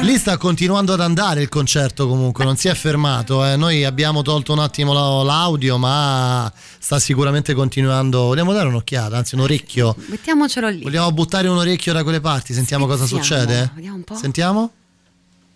Lì 0.00 0.18
sta 0.18 0.36
continuando 0.38 0.92
ad 0.92 1.00
andare 1.00 1.40
il 1.42 1.48
concerto 1.48 2.08
comunque, 2.08 2.44
non 2.44 2.56
si 2.56 2.66
è 2.66 2.74
fermato. 2.74 3.44
eh. 3.44 3.54
Noi 3.54 3.84
abbiamo 3.84 4.22
tolto 4.22 4.52
un 4.52 4.58
attimo 4.58 4.92
la- 4.92 5.22
l'audio, 5.22 5.78
ma 5.78 6.52
sta 6.80 6.98
sicuramente 6.98 7.54
continuando. 7.54 8.22
Vogliamo 8.22 8.52
dare 8.52 8.66
un'occhiata, 8.66 9.16
anzi 9.16 9.36
un 9.36 9.42
orecchio. 9.42 9.94
Mettiamocelo 10.06 10.68
lì. 10.68 10.82
Vogliamo 10.82 11.12
buttare 11.12 11.46
un 11.46 11.58
orecchio 11.58 11.92
da 11.92 12.02
quelle 12.02 12.20
parti, 12.20 12.54
sentiamo 12.54 12.86
cosa 12.86 13.06
Sentiamo, 13.06 13.22
succede? 13.24 13.70
vediamo 13.76 13.96
un 13.96 14.02
po'. 14.02 14.16
Sentiamo? 14.16 14.70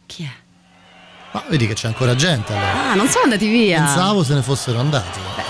Chi 0.06 0.22
è? 0.22 0.30
Ma 1.32 1.42
vedi 1.48 1.66
che 1.66 1.74
c'è 1.74 1.88
ancora 1.88 2.14
gente 2.14 2.52
allora. 2.52 2.90
Ah, 2.90 2.94
non 2.94 3.08
sono 3.08 3.24
andati 3.24 3.48
via. 3.48 3.82
Pensavo 3.82 4.22
se 4.22 4.34
ne 4.34 4.42
fossero 4.42 4.78
andati. 4.78 5.18
Beh, 5.34 5.42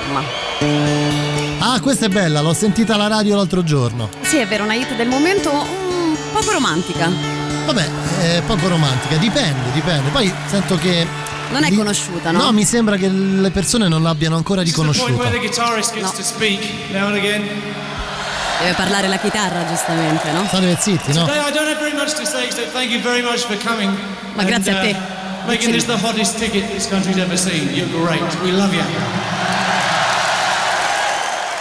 insomma. 0.00 0.22
Ah, 1.60 1.80
questa 1.80 2.06
è 2.06 2.08
bella, 2.08 2.40
l'ho 2.40 2.54
sentita 2.54 2.94
alla 2.94 3.06
radio 3.06 3.36
l'altro 3.36 3.62
giorno. 3.62 4.08
Sì, 4.22 4.38
è 4.38 4.48
vero, 4.48 4.64
una 4.64 4.74
hit 4.74 4.96
del 4.96 5.06
momento 5.06 5.86
Poco 6.32 6.52
romantica. 6.52 7.10
Vabbè, 7.66 7.88
è 8.20 8.42
poco 8.46 8.68
romantica, 8.68 9.16
dipende, 9.16 9.72
dipende. 9.72 10.10
Poi 10.10 10.32
sento 10.46 10.76
che. 10.76 11.06
Non 11.50 11.64
è 11.64 11.74
conosciuta, 11.74 12.30
no? 12.30 12.44
No, 12.44 12.52
mi 12.52 12.64
sembra 12.64 12.96
che 12.96 13.08
le 13.08 13.50
persone 13.50 13.88
non 13.88 14.02
l'abbiano 14.02 14.36
ancora 14.36 14.62
riconosciuta. 14.62 15.10
No. 15.10 15.30
Deve 18.60 18.74
parlare 18.74 19.06
la 19.08 19.18
chitarra, 19.18 19.64
giustamente, 19.66 20.30
no? 20.32 20.44
State 20.46 20.76
zitti, 20.80 21.12
no? 21.12 21.24
Today 21.24 21.48
I 21.48 21.52
don't 21.52 21.68
have 21.68 21.78
very 21.78 21.94
much 21.94 22.12
to 22.14 22.24
say 22.24 22.44
except 22.44 22.72
thank 22.72 22.90
you 22.90 23.00
very 23.00 23.22
much 23.22 23.46
for 23.46 23.56
coming. 23.56 23.96
Ma 24.34 24.44
grazie 24.44 24.72
a 24.72 24.80
te. 24.80 24.96
Making 25.46 25.72
this 25.72 25.84
the 25.84 25.96
hottest 25.96 26.36
ticket 26.38 26.70
this 26.72 26.88
country's 26.88 27.16
ever 27.16 27.38
seen. 27.38 27.72
You're 27.72 27.88
great. 27.88 28.20
We 28.42 28.50
love 28.50 28.74
you. 28.74 28.82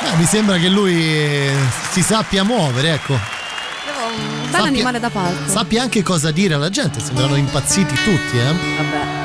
Eh, 0.01 0.15
mi 0.17 0.25
sembra 0.25 0.57
che 0.57 0.69
lui 0.69 0.95
eh, 0.95 1.53
si 1.91 2.01
sappia 2.01 2.43
muovere, 2.43 2.93
ecco. 2.93 3.36
Un 4.17 4.41
bel 4.43 4.51
Sappia- 4.51 4.67
animale 4.67 4.99
da 4.99 5.09
palco. 5.09 5.49
Sappia 5.49 5.81
anche 5.81 6.03
cosa 6.03 6.31
dire 6.31 6.53
alla 6.55 6.69
gente, 6.69 6.99
sembrano 6.99 7.35
impazziti 7.35 7.93
tutti, 7.95 8.37
eh. 8.37 8.53
Vabbè. 8.77 9.15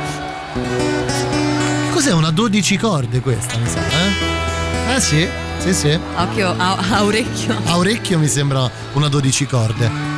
Cos'è 1.93 2.13
una 2.13 2.31
12 2.31 2.77
corde 2.77 3.21
questa, 3.21 3.57
mi 3.59 3.69
sa, 3.69 3.81
eh? 3.81 4.95
Eh 4.97 5.01
sì, 5.01 5.29
sì, 5.59 5.73
sì. 5.75 5.99
Occhio 6.17 6.55
a, 6.57 6.77
a 6.91 7.05
orecchio. 7.05 7.57
A 7.67 7.77
orecchio 7.77 8.19
mi 8.19 8.29
sembra 8.29 8.69
una 8.95 9.09
12 9.09 9.47
corde. 9.47 10.12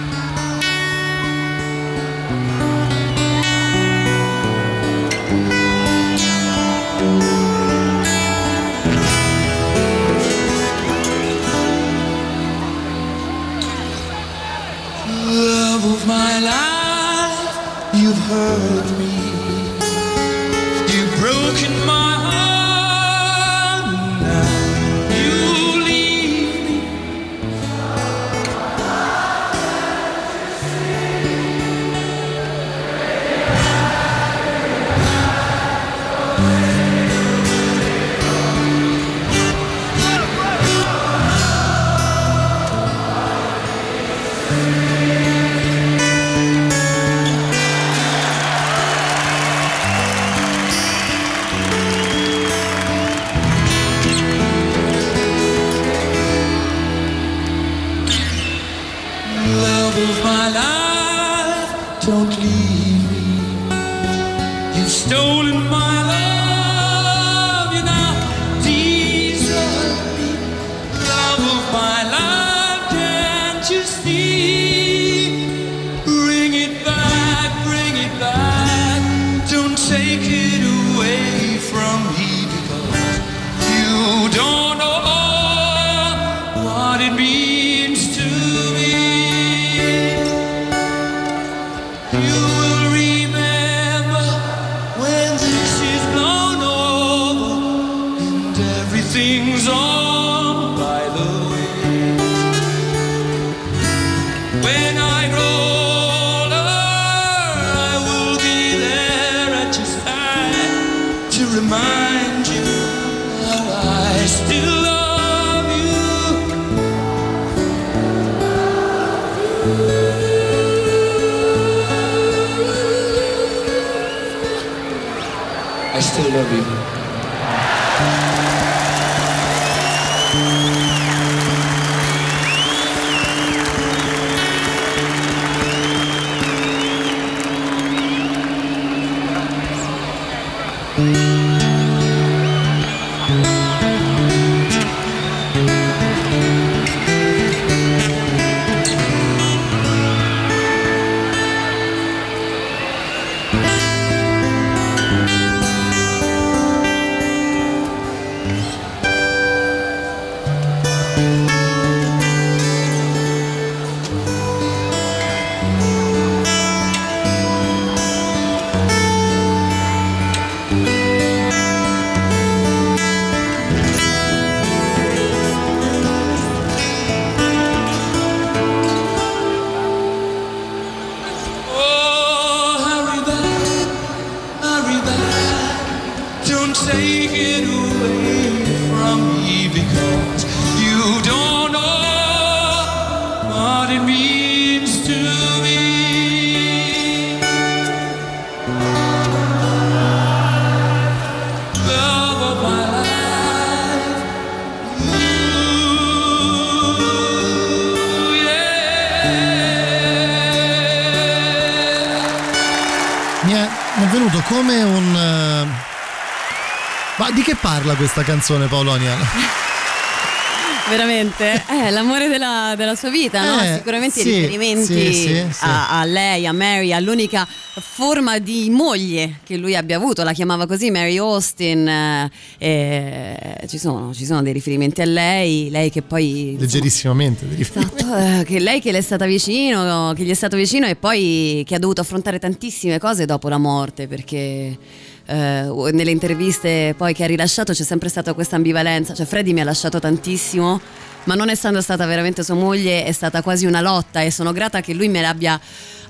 Parla 217.84 217.96
questa 217.96 218.22
canzone, 218.22 218.66
Paolonia? 218.66 219.14
Veramente? 220.88 221.62
Eh, 221.68 221.90
l'amore 221.90 222.28
della, 222.28 222.72
della 222.78 222.94
sua 222.94 223.10
vita, 223.10 223.44
no? 223.44 223.60
Eh, 223.62 223.74
Sicuramente 223.76 224.20
sì, 224.20 224.28
i 224.28 224.34
riferimenti 224.40 225.12
sì, 225.12 225.32
sì. 225.50 225.64
A, 225.64 226.00
a 226.00 226.04
lei, 226.04 226.46
a 226.46 226.52
Mary, 226.52 226.92
all'unica 226.92 227.46
forma 227.46 228.38
di 228.38 228.70
moglie 228.70 229.40
che 229.44 229.56
lui 229.58 229.76
abbia 229.76 229.96
avuto, 229.96 230.22
la 230.22 230.32
chiamava 230.32 230.66
così 230.66 230.90
Mary 230.90 231.18
Austin. 231.18 231.86
eh, 231.86 232.30
eh, 232.58 233.66
ci, 233.66 233.76
sono, 233.78 234.14
ci 234.14 234.24
sono 234.24 234.40
dei 234.40 234.54
riferimenti 234.54 235.02
a 235.02 235.06
lei, 235.06 235.68
lei 235.68 235.90
che 235.90 236.00
poi. 236.00 236.56
Leggerissimamente. 236.58 237.44
fare. 237.64 237.86
Esatto, 237.86 238.16
eh, 238.16 238.44
che 238.44 238.60
lei 238.60 238.80
che 238.80 238.92
le 238.92 238.98
è 238.98 239.02
stata 239.02 239.26
vicino, 239.26 240.14
che 240.16 240.24
gli 240.24 240.30
è 240.30 240.34
stato 240.34 240.56
vicino 240.56 240.86
e 240.86 240.96
poi 240.96 241.64
che 241.66 241.74
ha 241.74 241.78
dovuto 241.78 242.00
affrontare 242.00 242.38
tantissime 242.38 242.98
cose 242.98 243.26
dopo 243.26 243.48
la 243.50 243.58
morte 243.58 244.06
perché 244.06 244.78
eh, 245.26 245.90
nelle 245.92 246.10
interviste 246.10 246.94
poi 246.96 247.14
che 247.14 247.24
ha 247.24 247.26
rilasciato 247.26 247.72
c'è 247.72 247.82
sempre 247.82 248.08
stata 248.08 248.32
questa 248.32 248.56
ambivalenza, 248.56 249.14
cioè 249.14 249.26
Freddy 249.26 249.52
mi 249.52 249.60
ha 249.60 249.64
lasciato 249.64 249.98
tantissimo 249.98 250.80
ma 251.24 251.34
non 251.34 251.48
essendo 251.48 251.80
stata 251.80 252.04
veramente 252.06 252.42
sua 252.42 252.54
moglie 252.54 253.04
è 253.04 253.12
stata 253.12 253.42
quasi 253.42 253.66
una 253.66 253.80
lotta 253.80 254.20
e 254.20 254.30
sono 254.30 254.52
grata 254.52 254.80
che 254.80 254.92
lui 254.92 255.08
me 255.08 255.20
l'abbia 255.22 255.58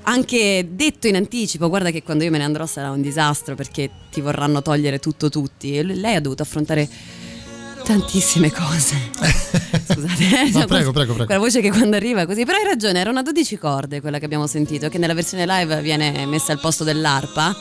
anche 0.07 0.67
detto 0.71 1.07
in 1.07 1.15
anticipo, 1.15 1.67
guarda 1.67 1.89
che 1.89 2.03
quando 2.03 2.23
io 2.23 2.31
me 2.31 2.37
ne 2.37 2.43
andrò 2.43 2.65
sarà 2.65 2.91
un 2.91 3.01
disastro 3.01 3.55
perché 3.55 3.89
ti 4.11 4.21
vorranno 4.21 4.61
togliere 4.61 4.99
tutto 4.99 5.29
tutti 5.29 5.77
e 5.77 5.83
lei 5.83 6.15
ha 6.15 6.21
dovuto 6.21 6.43
affrontare 6.43 6.87
tantissime 7.83 8.51
cose. 8.51 8.95
Scusate, 9.85 10.23
eh, 10.23 10.49
No, 10.51 10.65
prego, 10.65 10.91
prego, 10.91 11.13
prego. 11.13 11.25
Quella 11.25 11.39
voce 11.39 11.61
che 11.61 11.69
quando 11.69 11.95
arriva 11.95 12.25
così, 12.25 12.45
però 12.45 12.57
hai 12.57 12.65
ragione, 12.65 12.99
era 12.99 13.09
una 13.09 13.21
12 13.21 13.57
corde 13.57 14.01
quella 14.01 14.19
che 14.19 14.25
abbiamo 14.25 14.47
sentito, 14.47 14.89
che 14.89 14.97
nella 14.97 15.13
versione 15.13 15.45
live 15.45 15.81
viene 15.81 16.25
messa 16.25 16.51
al 16.51 16.59
posto 16.59 16.83
dell'arpa. 16.83 17.55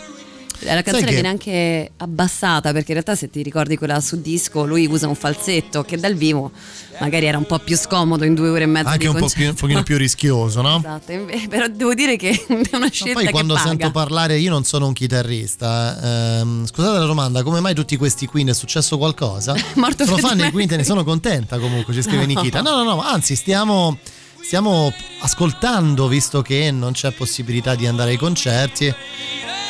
La 0.60 0.82
canzone 0.82 1.06
che- 1.06 1.12
viene 1.12 1.28
anche 1.28 1.90
abbassata 1.96 2.72
perché 2.72 2.92
in 2.92 3.02
realtà 3.02 3.14
se 3.14 3.28
ti 3.28 3.42
ricordi 3.42 3.76
quella 3.76 4.00
su 4.00 4.20
disco 4.20 4.64
lui 4.64 4.86
usa 4.86 5.08
un 5.08 5.14
falsetto 5.14 5.82
che 5.82 5.98
dal 5.98 6.14
vivo 6.14 6.52
magari 7.00 7.26
era 7.26 7.36
un 7.38 7.44
po' 7.44 7.58
più 7.58 7.76
scomodo 7.76 8.24
in 8.24 8.34
due 8.34 8.48
ore 8.48 8.62
e 8.62 8.66
mezza 8.66 8.88
Anche 8.90 8.98
di 9.00 9.06
un 9.06 9.16
po' 9.16 9.28
più, 9.28 9.48
un 9.48 9.54
pochino 9.54 9.82
più 9.82 9.96
rischioso, 9.98 10.62
no? 10.62 10.78
Esatto, 10.78 11.12
però 11.50 11.66
devo 11.68 11.92
dire 11.94 12.16
che 12.16 12.30
è 12.46 12.52
una 12.72 12.78
Ma 12.78 12.90
scelta 12.90 13.14
poi 13.14 13.24
che 13.26 13.30
quando 13.32 13.54
paga. 13.54 13.68
sento 13.68 13.90
parlare, 13.90 14.38
io 14.38 14.50
non 14.50 14.64
sono 14.64 14.86
un 14.86 14.92
chitarrista. 14.92 16.38
ehm, 16.40 16.66
scusate 16.66 16.98
la 16.98 17.04
domanda, 17.06 17.42
come 17.42 17.60
mai 17.60 17.74
tutti 17.74 17.96
questi 17.96 18.26
Queen 18.26 18.48
è 18.48 18.54
successo 18.54 18.96
qualcosa? 18.96 19.54
Morto 19.74 20.04
sono 20.04 20.16
fan 20.18 20.36
dei. 20.38 20.50
Queen, 20.52 20.68
te 20.68 20.76
ne 20.76 20.84
sono 20.84 21.02
contenta 21.04 21.58
comunque, 21.58 21.92
ci 21.92 22.00
scrive 22.02 22.26
No. 22.26 22.40
Nikita. 22.40 22.62
No, 22.62 22.76
no, 22.76 22.84
no, 22.84 23.00
anzi 23.02 23.34
stiamo, 23.34 23.98
stiamo 24.40 24.92
ascoltando, 25.20 26.06
visto 26.08 26.42
che 26.42 26.70
non 26.70 26.92
c'è 26.92 27.10
possibilità 27.10 27.74
di 27.74 27.86
andare 27.86 28.12
ai 28.12 28.16
concerti, 28.18 28.94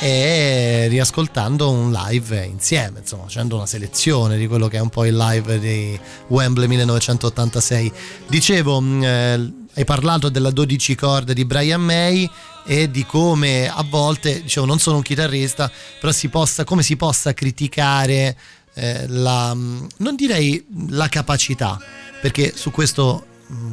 e 0.04 0.86
riascoltando 0.88 1.70
un 1.70 1.90
live 1.90 2.44
insieme, 2.44 2.98
insomma, 2.98 3.22
facendo 3.22 3.56
una 3.56 3.64
selezione 3.64 4.36
di 4.36 4.46
quello 4.46 4.68
che 4.68 4.76
è 4.76 4.80
un 4.80 4.90
po' 4.90 5.06
il 5.06 5.16
live 5.16 5.58
di 5.58 5.98
Wembley 6.26 6.68
1986. 6.68 7.92
Dicevo, 8.26 8.82
mh, 8.82 9.02
eh, 9.02 9.52
hai 9.72 9.84
parlato 9.86 10.28
della 10.28 10.50
12 10.50 10.94
corde 10.94 11.32
di 11.32 11.46
Brian 11.46 11.80
May 11.80 12.30
e 12.66 12.90
di 12.90 13.06
come 13.06 13.66
a 13.66 13.82
volte, 13.88 14.42
dicevo, 14.42 14.66
non 14.66 14.78
sono 14.78 14.96
un 14.96 15.02
chitarrista, 15.02 15.72
però 15.98 16.12
si 16.12 16.28
possa, 16.28 16.64
come 16.64 16.82
si 16.82 16.96
possa 16.96 17.32
criticare 17.32 18.36
eh, 18.74 19.06
la, 19.08 19.54
mh, 19.54 19.88
non 19.96 20.16
direi 20.16 20.62
la 20.90 21.08
capacità, 21.08 21.80
perché 22.20 22.52
su 22.54 22.70
questo 22.70 23.24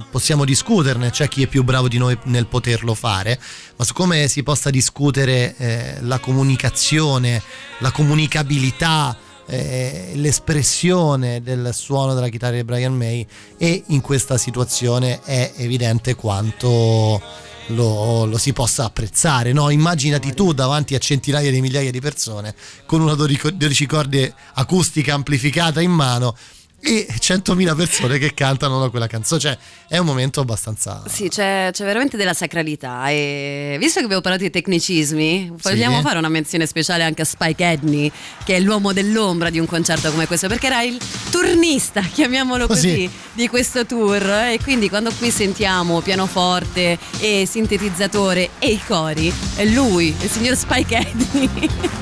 possiamo 0.10 0.46
discuterne, 0.46 1.10
c'è 1.10 1.28
chi 1.28 1.44
è 1.44 1.48
più 1.48 1.64
bravo 1.64 1.88
di 1.88 1.98
noi 1.98 2.18
nel 2.26 2.48
poterlo 2.48 2.94
fare, 2.94 3.40
ma 3.76 3.84
su 3.84 3.94
come 3.94 4.28
si 4.28 4.44
possa 4.44 4.70
discutere 4.70 5.56
eh, 5.58 5.98
la 6.02 6.20
comunicazione, 6.20 7.42
la 7.80 7.92
comunicabilità, 7.92 9.18
eh, 9.48 10.12
l'espressione 10.16 11.42
del 11.42 11.72
suono 11.74 12.14
della 12.14 12.30
chitarra 12.30 12.56
di 12.56 12.64
Brian 12.64 12.96
May 12.96 13.26
e 13.58 13.84
in 13.88 14.02
questa 14.02 14.38
situazione 14.38 15.22
è 15.24 15.54
evidente 15.58 16.16
quanto 16.16 17.22
lo, 17.68 18.26
lo 18.26 18.38
si 18.38 18.54
possa 18.54 18.86
apprezzare. 18.86 19.52
No? 19.52 19.70
Immaginati 19.70 20.34
tu 20.34 20.54
davanti 20.54 20.96
a 20.96 21.00
centinaia 21.00 21.52
di 21.52 21.62
migliaia 21.62 21.92
di 21.92 22.00
persone 22.00 22.56
con 22.86 23.02
una 23.02 23.14
12 23.14 23.86
corde 23.86 24.34
acustica 24.54 25.14
amplificata 25.14 25.82
in 25.82 25.92
mano 25.92 26.36
e 26.84 27.08
100.000 27.08 27.76
persone 27.76 28.18
che 28.18 28.34
cantano 28.34 28.90
quella 28.90 29.08
canzone. 29.08 29.40
Cioè, 29.40 29.58
è 29.88 29.98
un 29.98 30.06
momento 30.06 30.42
abbastanza. 30.42 31.04
Sì, 31.08 31.30
c'è, 31.30 31.70
c'è 31.72 31.86
veramente 31.86 32.18
della 32.18 32.34
sacralità 32.34 33.10
e 33.10 33.78
visto 33.80 34.00
che 34.00 34.06
abbiamo 34.06 34.22
parlato 34.22 34.44
di 34.44 34.50
tecnicismi, 34.50 35.54
vogliamo 35.62 36.02
fare 36.02 36.18
una 36.18 36.30
menzione 36.30 36.66
speciale 36.66 37.04
anche 37.04 37.22
a 37.22 37.26
Spike 37.26 37.72
Edney, 37.72 38.12
che 38.44 38.56
è 38.56 38.60
l'uomo 38.60 38.94
dell'ombra 38.94 39.50
di 39.50 39.60
un 39.60 39.68
concerto 39.68 40.10
come 40.12 40.26
questo, 40.28 40.48
perché 40.48 40.68
era 40.68 40.82
il 40.82 40.98
turnista, 41.30 42.02
chiamiamolo 42.02 42.68
così, 42.68 42.90
Così. 43.06 43.10
di 43.34 43.48
questo 43.48 43.86
tour 43.86 44.24
e 44.24 44.60
quindi 44.64 44.90
quando 44.90 45.12
qui 45.12 45.30
sentiamo 45.30 46.02
pianoforte 46.02 46.98
e 47.20 47.46
sintetizzatore 47.48 48.52
e 48.60 48.70
i 48.72 48.82
cori, 48.86 49.32
è 49.56 49.66
lui, 49.66 50.16
il 50.20 50.30
signor 50.30 50.56
Spike 50.56 50.98
Edney. 50.98 51.50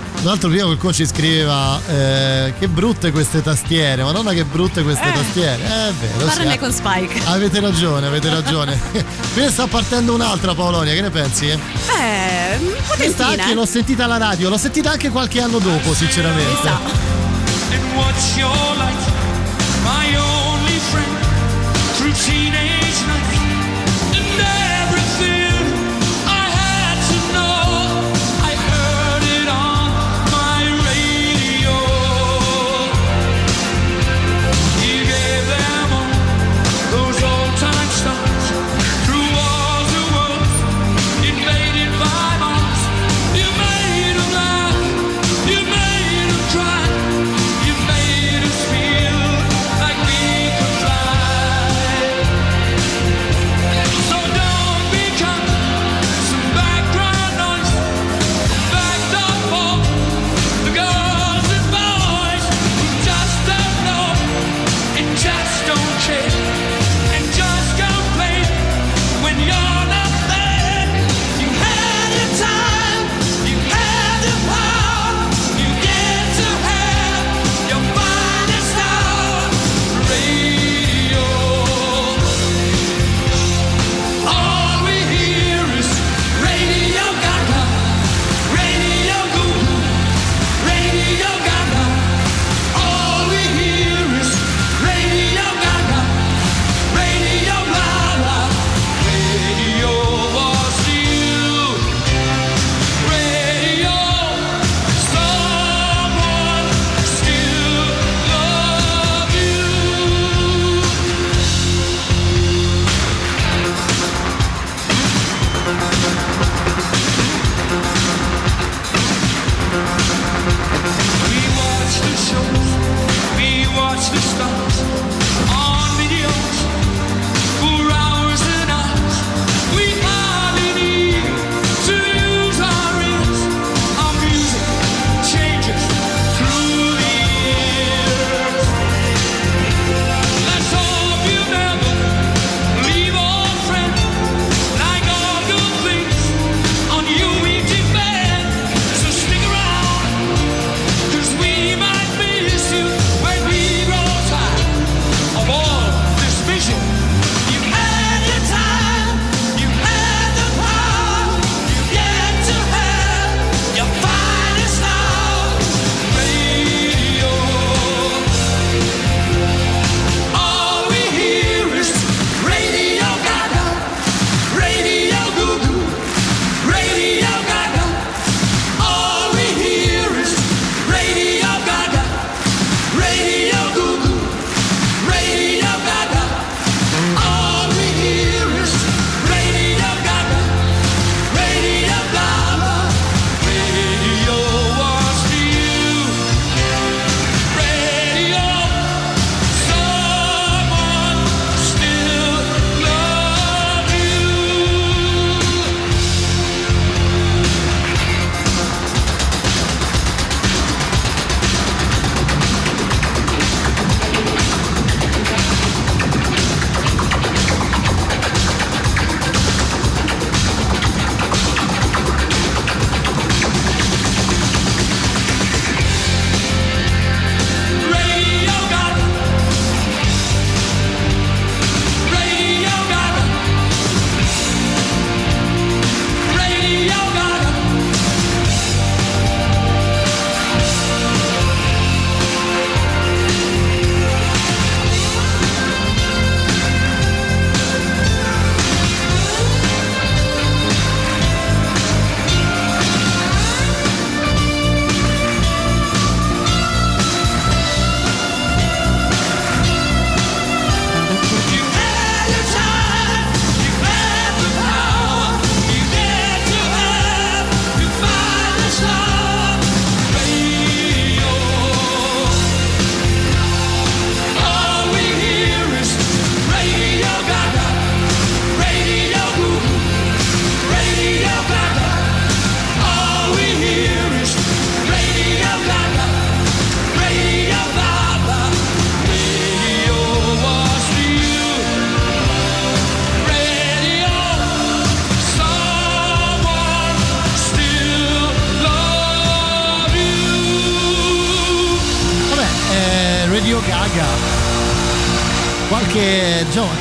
Tra 0.21 0.31
l'altro 0.31 0.49
prima 0.49 0.65
qualcuno 0.65 0.91
ci 0.91 1.05
scriveva 1.05 1.79
eh, 1.87 2.53
che 2.59 2.67
brutte 2.67 3.09
queste 3.11 3.41
tastiere, 3.41 4.03
madonna 4.03 4.33
che 4.33 4.43
brutte 4.43 4.83
queste 4.83 5.07
Eh. 5.07 5.13
tastiere. 5.13 5.63
Eh, 5.63 5.89
È 5.89 5.93
vero. 5.93 6.25
Parlane 6.25 6.51
sì, 6.51 6.57
con 6.57 6.71
Spike. 6.73 7.21
Avete 7.25 7.59
ragione, 7.61 8.07
avete 8.07 8.29
ragione. 8.29 8.77
Qui 9.33 9.49
sta 9.49 9.67
partendo 9.67 10.13
un'altra 10.13 10.53
Paolonia, 10.53 10.93
che 10.93 11.01
ne 11.01 11.09
pensi? 11.09 11.45
Beh, 11.47 12.57
un 12.59 12.73
po' 12.85 12.95
Questa 12.95 13.27
anche 13.27 13.51
eh. 13.51 13.53
l'ho 13.53 13.65
sentita 13.65 14.03
alla 14.03 14.17
radio, 14.17 14.49
l'ho 14.49 14.57
sentita 14.57 14.91
anche 14.91 15.09
qualche 15.09 15.39
anno 15.41 15.57
dopo, 15.59 15.93
sinceramente. 15.93 16.67
And 16.67 17.95
what's 17.95 18.35
your 18.35 18.51
life? 18.75 19.11
My 19.83 20.13
only 20.17 20.79
friend 20.91 21.15
through 21.95 22.13
teenage 22.25 22.48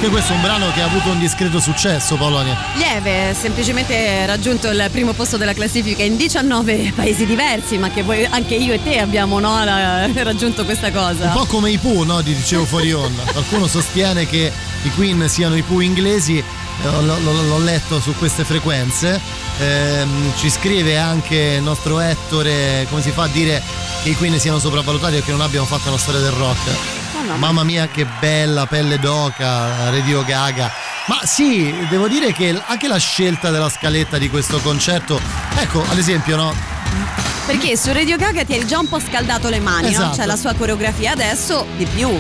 Anche 0.09 0.21
questo 0.23 0.33
è 0.33 0.43
un 0.43 0.43
brano 0.43 0.73
che 0.73 0.81
ha 0.81 0.87
avuto 0.87 1.11
un 1.11 1.19
discreto 1.19 1.61
successo, 1.61 2.17
Polonia. 2.17 2.57
Lieve, 2.77 3.35
semplicemente 3.35 4.25
raggiunto 4.25 4.71
il 4.71 4.89
primo 4.91 5.13
posto 5.13 5.37
della 5.37 5.53
classifica 5.53 6.03
in 6.03 6.17
19 6.17 6.95
paesi 6.97 7.27
diversi, 7.27 7.77
ma 7.77 7.91
che 7.91 8.03
voi, 8.03 8.25
anche 8.25 8.55
io 8.55 8.73
e 8.73 8.83
te 8.83 9.01
abbiamo 9.01 9.39
no, 9.39 9.63
raggiunto 10.15 10.65
questa 10.65 10.91
cosa. 10.91 11.27
Un 11.27 11.33
po' 11.33 11.45
come 11.45 11.73
i 11.73 11.77
Pooh, 11.77 12.05
no? 12.05 12.23
Ti 12.23 12.35
dicevo 12.35 12.65
fuori 12.65 12.91
onda. 12.91 13.23
Qualcuno 13.25 13.67
sostiene 13.67 14.27
che 14.27 14.51
i 14.83 14.91
Queen 14.93 15.29
siano 15.29 15.57
i 15.57 15.63
Pooh 15.63 15.81
inglesi, 15.81 16.39
eh, 16.39 16.89
l- 16.89 17.05
l- 17.05 17.47
l'ho 17.47 17.59
letto 17.59 18.01
su 18.01 18.15
queste 18.17 18.45
frequenze. 18.45 19.21
Ehm, 19.59 20.33
ci 20.39 20.49
scrive 20.49 20.97
anche 20.97 21.57
il 21.59 21.63
nostro 21.63 22.01
Ettore, 22.01 22.87
come 22.89 23.03
si 23.03 23.11
fa 23.11 23.25
a 23.25 23.29
dire 23.29 23.63
che 24.03 24.09
i 24.09 24.17
Queen 24.17 24.41
siano 24.41 24.59
sopravvalutati 24.59 25.17
e 25.17 25.23
che 25.23 25.33
non 25.33 25.43
abbiano 25.43 25.67
fatto 25.67 25.89
una 25.89 25.99
storia 25.99 26.21
del 26.21 26.33
rock. 26.33 26.98
No, 27.29 27.37
ma- 27.37 27.47
Mamma 27.49 27.63
mia 27.65 27.89
che 27.89 28.07
bella, 28.21 28.67
pelle 28.67 28.99
d'oca, 28.99 29.91
Radio 29.91 30.25
Gaga. 30.25 30.71
Ma 31.07 31.21
sì, 31.25 31.75
devo 31.89 32.09
dire 32.09 32.33
che 32.33 32.59
anche 32.67 32.89
la 32.89 32.97
scelta 32.99 33.51
della 33.51 33.69
scaletta 33.69 34.17
di 34.19 34.31
questo 34.31 34.59
concerto, 34.61 35.21
ecco, 35.57 35.85
ad 35.89 35.99
esempio, 35.99 36.37
no? 36.37 36.55
Perché 37.47 37.77
su 37.77 37.93
Radio 37.93 38.17
Gaga 38.17 38.45
ti 38.45 38.55
eri 38.55 38.67
già 38.67 38.79
un 38.79 38.89
po' 38.89 38.99
scaldato 39.01 39.49
le 39.49 39.61
mani, 39.61 39.91
no? 39.91 39.91
Esatto. 39.91 40.17
C'è 40.17 40.27
la 40.27 40.37
sua 40.37 40.55
coreografia, 40.55 41.13
adesso 41.13 41.67
di 41.77 41.87
più. 41.87 42.11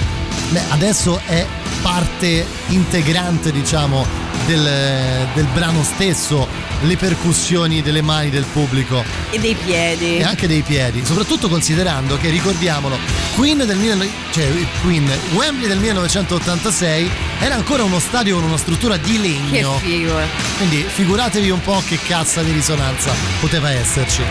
Beh, 0.51 0.63
adesso 0.71 1.21
è 1.27 1.47
parte 1.83 2.47
integrante, 2.69 3.51
diciamo, 3.53 4.07
del, 4.47 5.27
del 5.35 5.47
brano 5.53 5.83
stesso, 5.83 6.47
le 6.83 6.97
percussioni 6.97 7.83
delle 7.83 8.03
mani 8.03 8.31
del 8.31 8.45
pubblico 8.45 9.03
E 9.31 9.39
dei 9.39 9.55
piedi. 9.55 10.19
e 10.19 10.23
anche 10.23 10.47
dei 10.47 10.63
piedi, 10.63 11.05
soprattutto 11.05 11.49
considerando 11.49 12.17
che, 12.19 12.31
ricordiamolo, 12.31 12.99
Queen 13.35 13.59
del 13.59 13.77
19 13.77 14.09
cioè, 14.33 14.47
Queen, 14.83 15.11
Wembley 15.33 15.67
del 15.69 15.79
1986 15.79 17.11
era 17.41 17.55
ancora 17.55 17.83
uno 17.85 17.99
stadio 17.99 18.37
con 18.37 18.45
una 18.45 18.57
struttura 18.57 18.97
di 18.97 19.13
Che 19.13 19.19
legno. 19.19 19.79
figo. 19.79 20.15
Quindi 20.57 20.85
figuratevi 20.87 21.51
un 21.51 21.61
po' 21.61 21.83
che 21.87 21.99
cazzo 22.07 22.43
di 22.43 22.53
risonanza 22.53 23.13
poteva 23.41 23.71
esserci. 23.71 24.23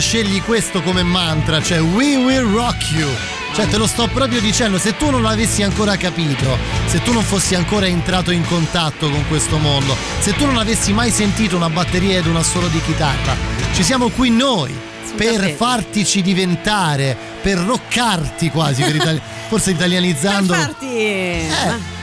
Quando 0.00 0.06
scegli 0.30 0.42
questo 0.42 0.80
come 0.82 1.02
mantra, 1.02 1.62
cioè 1.62 1.78
We 1.80 2.16
will 2.16 2.50
rock 2.54 2.90
you. 2.92 3.08
Cioè 3.54 3.66
te 3.68 3.76
lo 3.76 3.86
sto 3.86 4.08
proprio 4.08 4.40
dicendo, 4.40 4.78
se 4.78 4.96
tu 4.96 5.10
non 5.10 5.22
l'avessi 5.22 5.62
ancora 5.62 5.96
capito, 5.96 6.56
se 6.86 7.02
tu 7.02 7.12
non 7.12 7.22
fossi 7.22 7.54
ancora 7.54 7.86
entrato 7.86 8.30
in 8.30 8.46
contatto 8.46 9.10
con 9.10 9.26
questo 9.28 9.58
mondo, 9.58 9.94
se 10.20 10.32
tu 10.34 10.46
non 10.46 10.56
avessi 10.56 10.92
mai 10.92 11.10
sentito 11.10 11.56
una 11.56 11.68
batteria 11.68 12.18
ed 12.18 12.26
un 12.26 12.36
assolo 12.36 12.68
di 12.68 12.80
chitarra, 12.82 13.34
ci 13.74 13.82
siamo 13.82 14.08
qui 14.08 14.30
noi 14.30 14.72
Sul 15.06 15.16
per 15.16 15.50
fartici 15.56 16.22
diventare, 16.22 17.16
per 17.42 17.58
roccarti 17.58 18.50
quasi, 18.50 18.82
per 18.82 18.94
itali- 18.94 19.20
forse 19.48 19.72
Per 19.72 19.74
italianizzando. 19.80 20.54
farti 20.54 20.96
eh, 20.96 21.48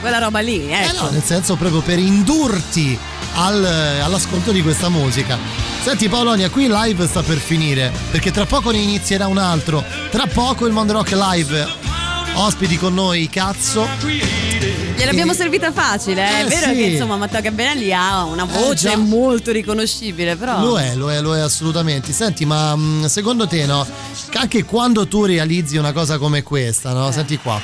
quella 0.01 0.17
roba 0.19 0.39
lì, 0.39 0.69
Eh 0.69 0.83
ecco. 0.83 1.03
no, 1.05 1.09
nel 1.11 1.23
senso 1.23 1.55
proprio 1.55 1.79
per 1.81 1.97
indurti 1.97 2.97
al- 3.35 3.65
all'ascolto 4.03 4.51
di 4.51 4.61
questa 4.61 4.89
musica. 4.89 5.66
Senti 5.87 6.09
Paolonia, 6.09 6.49
qui 6.49 6.67
live 6.69 7.07
sta 7.07 7.23
per 7.23 7.37
finire, 7.37 7.93
perché 8.11 8.29
tra 8.29 8.45
poco 8.45 8.71
ne 8.71 8.79
inizierà 8.79 9.27
un 9.27 9.37
altro. 9.37 9.81
Tra 10.11 10.27
poco 10.27 10.65
il 10.65 10.73
Mondo 10.73 10.91
Rock 10.91 11.11
Live. 11.13 11.65
Ospiti 12.33 12.77
con 12.77 12.93
noi, 12.93 13.29
cazzo. 13.29 13.87
Gliel'abbiamo 14.97 15.31
servita 15.31 15.71
facile, 15.71 16.29
eh. 16.29 16.39
Eh, 16.39 16.41
è 16.41 16.45
vero 16.45 16.67
sì. 16.67 16.75
che 16.75 16.81
insomma 16.81 17.15
Matteo 17.15 17.39
Gabbenelli 17.39 17.93
ha 17.93 18.25
una 18.25 18.43
voce 18.43 18.89
già. 18.89 18.97
molto 18.97 19.53
riconoscibile, 19.53 20.35
però. 20.35 20.59
Lo 20.59 20.77
è, 20.77 20.93
lo 20.93 21.09
è, 21.09 21.21
lo 21.21 21.33
è 21.33 21.39
assolutamente. 21.39 22.11
Senti, 22.11 22.43
ma 22.43 22.75
mh, 22.75 23.05
secondo 23.05 23.47
te, 23.47 23.65
no? 23.65 23.87
Anche 24.33 24.65
quando 24.65 25.07
tu 25.07 25.23
realizzi 25.23 25.77
una 25.77 25.93
cosa 25.93 26.17
come 26.17 26.43
questa, 26.43 26.91
no? 26.91 27.09
Senti 27.13 27.37
qua. 27.37 27.61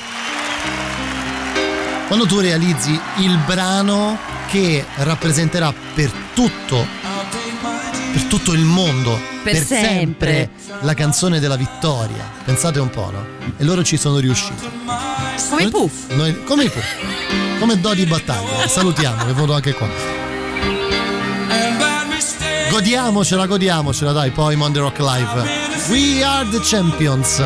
Quando 2.06 2.24
tu 2.24 2.40
realizzi 2.40 2.98
il 3.18 3.38
brano 3.44 4.16
che 4.48 4.82
rappresenterà 4.94 5.74
per 5.94 6.10
tutto, 6.32 7.03
per 8.14 8.22
tutto 8.26 8.52
il 8.52 8.60
mondo, 8.60 9.18
Per 9.42 9.56
sempre. 9.56 10.50
la 10.82 10.94
canzone 10.94 11.40
della 11.40 11.56
vittoria. 11.56 12.30
Pensate 12.44 12.78
un 12.78 12.88
po', 12.88 13.10
no? 13.10 13.26
E 13.56 13.64
loro 13.64 13.82
ci 13.82 13.96
sono 13.96 14.18
riusciti. 14.18 14.68
Come 15.50 15.62
i 15.64 15.68
Pooh. 15.68 15.90
Noi, 16.10 16.44
come 16.44 16.64
i 16.64 16.70
Pooh. 16.70 17.58
Come 17.58 17.80
Dodi 17.80 18.06
Battaglia. 18.06 18.68
Salutiamo, 18.68 19.22
è 19.22 19.32
venuto 19.32 19.54
anche 19.54 19.72
qua. 19.72 19.88
Godiamocela, 22.70 23.46
godiamocela, 23.46 24.12
dai, 24.12 24.30
poi 24.30 24.54
Monday 24.54 24.80
Rock 24.80 25.00
Live. 25.00 25.48
We 25.88 26.22
are 26.22 26.48
the 26.48 26.60
champions. 26.60 27.42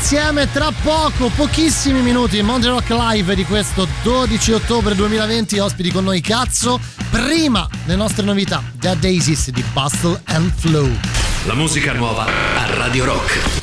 insieme 0.00 0.50
tra 0.50 0.72
poco, 0.82 1.28
pochissimi 1.28 2.00
minuti, 2.00 2.40
Monday 2.40 2.70
Rock 2.70 2.88
Live 2.88 3.34
di 3.34 3.44
questo 3.44 3.86
12 4.02 4.52
ottobre 4.52 4.94
2020, 4.94 5.58
ospiti 5.58 5.92
con 5.92 6.04
noi 6.04 6.22
cazzo, 6.22 6.80
prima 7.10 7.68
le 7.84 7.96
nostre 7.96 8.24
novità, 8.24 8.62
The 8.78 8.96
Daisies 8.98 9.50
di 9.50 9.62
Bustle 9.74 10.18
and 10.24 10.50
Flow. 10.56 10.88
La 11.44 11.54
musica 11.54 11.92
nuova 11.92 12.24
a 12.24 12.74
Radio 12.76 13.04
Rock. 13.04 13.59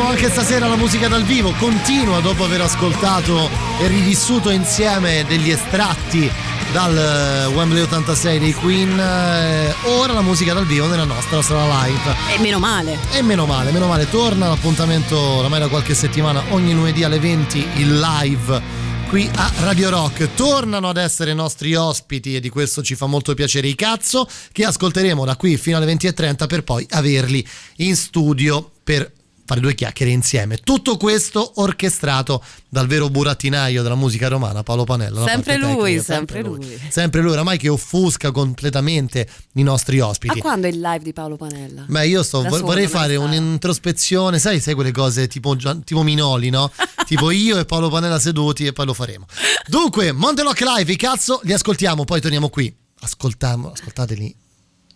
Siamo 0.00 0.16
anche 0.16 0.30
stasera 0.30 0.66
la 0.66 0.76
musica 0.76 1.08
dal 1.08 1.24
vivo. 1.24 1.52
Continua 1.58 2.20
dopo 2.20 2.44
aver 2.44 2.62
ascoltato 2.62 3.50
e 3.78 3.86
rivissuto 3.86 4.48
insieme 4.48 5.26
degli 5.28 5.50
estratti 5.50 6.30
dal 6.72 6.96
eh, 6.96 7.46
Wembley 7.54 7.82
86 7.82 8.38
dei 8.38 8.54
Queen. 8.54 8.98
eh, 8.98 9.74
ora 9.84 10.14
la 10.14 10.22
musica 10.22 10.54
dal 10.54 10.64
vivo 10.64 10.86
nella 10.86 11.04
nostra 11.04 11.42
sala 11.42 11.84
live. 11.84 12.16
E 12.34 12.40
meno 12.40 12.58
male. 12.58 12.96
E 13.12 13.20
meno 13.20 13.44
male, 13.44 13.72
meno 13.72 13.88
male, 13.88 14.08
torna 14.08 14.48
l'appuntamento 14.48 15.18
ormai 15.18 15.60
da 15.60 15.68
qualche 15.68 15.94
settimana, 15.94 16.42
ogni 16.48 16.72
lunedì 16.72 17.04
alle 17.04 17.18
20 17.18 17.66
il 17.76 18.00
live 18.00 18.62
qui 19.10 19.28
a 19.34 19.52
Radio 19.58 19.90
Rock. 19.90 20.34
Tornano 20.34 20.88
ad 20.88 20.96
essere 20.96 21.32
i 21.32 21.34
nostri 21.34 21.74
ospiti 21.74 22.36
e 22.36 22.40
di 22.40 22.48
questo 22.48 22.82
ci 22.82 22.94
fa 22.94 23.04
molto 23.04 23.34
piacere 23.34 23.66
i 23.66 23.74
cazzo 23.74 24.26
che 24.50 24.64
ascolteremo 24.64 25.26
da 25.26 25.36
qui 25.36 25.58
fino 25.58 25.76
alle 25.76 25.92
20.30 25.92 26.46
per 26.46 26.64
poi 26.64 26.86
averli 26.88 27.46
in 27.76 27.96
studio 27.96 28.70
per 28.82 29.18
fare 29.50 29.60
due 29.60 29.74
chiacchiere 29.74 30.12
insieme. 30.12 30.58
Tutto 30.58 30.96
questo 30.96 31.54
orchestrato 31.56 32.40
dal 32.68 32.86
vero 32.86 33.10
burattinaio 33.10 33.82
della 33.82 33.96
musica 33.96 34.28
romana, 34.28 34.62
Paolo 34.62 34.84
Panella. 34.84 35.20
la 35.20 35.26
Sempre 35.26 35.56
lui, 35.56 35.96
tecnica, 35.96 36.02
sempre 36.02 36.42
lui. 36.42 36.80
Sempre 36.88 37.20
lui, 37.20 37.32
oramai 37.32 37.58
che 37.58 37.68
offusca 37.68 38.30
completamente 38.30 39.28
i 39.54 39.64
nostri 39.64 39.98
ospiti. 39.98 40.38
quando 40.38 40.68
è 40.68 40.70
il 40.70 40.78
live 40.78 41.02
di 41.02 41.12
Paolo 41.12 41.36
Panella? 41.36 41.84
Beh, 41.88 42.06
io 42.06 42.22
sto, 42.22 42.42
vor- 42.42 42.62
vorrei 42.62 42.86
fare 42.86 43.16
un'introspezione, 43.16 44.38
sai, 44.38 44.60
sai 44.60 44.74
quelle 44.74 44.92
cose 44.92 45.26
tipo, 45.26 45.56
tipo 45.56 46.02
Minoli, 46.04 46.50
no? 46.50 46.70
tipo 47.04 47.32
io 47.32 47.58
e 47.58 47.64
Paolo 47.64 47.88
Panella 47.88 48.20
seduti 48.20 48.66
e 48.66 48.72
poi 48.72 48.86
lo 48.86 48.94
faremo. 48.94 49.26
Dunque, 49.66 50.12
Montelock 50.12 50.60
Live, 50.60 50.94
cazzo, 50.94 51.40
li 51.42 51.52
ascoltiamo, 51.52 52.04
poi 52.04 52.20
torniamo 52.20 52.48
qui. 52.50 52.72
Ascoltiamo, 53.00 53.72
ascoltateli 53.72 54.48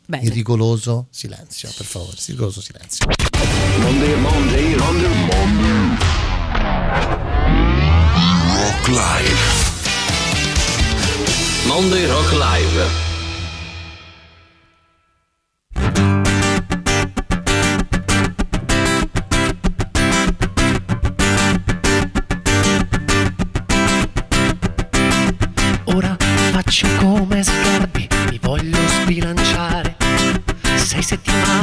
Bene. 0.07 0.24
in 0.24 0.32
rigoloso 0.32 1.07
silenzio, 1.11 1.72
per 1.74 1.86
favore, 1.86 2.16
rigoloso 2.26 2.61
silenzio. 2.61 3.07
Rock 8.57 8.88
Live. 8.88 9.72
Monday 11.66 12.07
Rock 12.07 12.32
Live. 12.32 13.13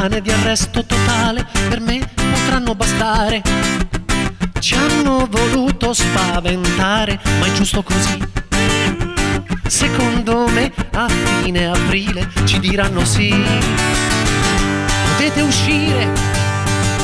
Settimane 0.02 0.22
di 0.22 0.32
arresto 0.32 0.84
totale 0.84 1.46
per 1.70 1.80
me 1.80 2.00
potranno 2.16 2.74
bastare. 2.74 3.42
Ci 4.60 4.74
hanno 4.76 5.28
voluto 5.30 5.94
spaventare, 5.94 7.20
ma 7.40 7.46
è 7.46 7.52
giusto 7.54 7.84
così. 7.84 8.20
Secondo 9.68 10.48
me 10.48 10.72
a 10.94 11.08
fine 11.08 11.68
aprile 11.68 12.28
ci 12.46 12.60
diranno 12.60 13.06
sì. 13.06 13.30
Potete 15.10 15.42
uscire, 15.42 16.10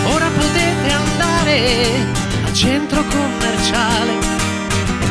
ora 0.06 0.28
potete 0.36 0.92
andare 0.92 2.06
al 2.46 2.54
centro 2.54 3.04
commerciale 3.04 4.36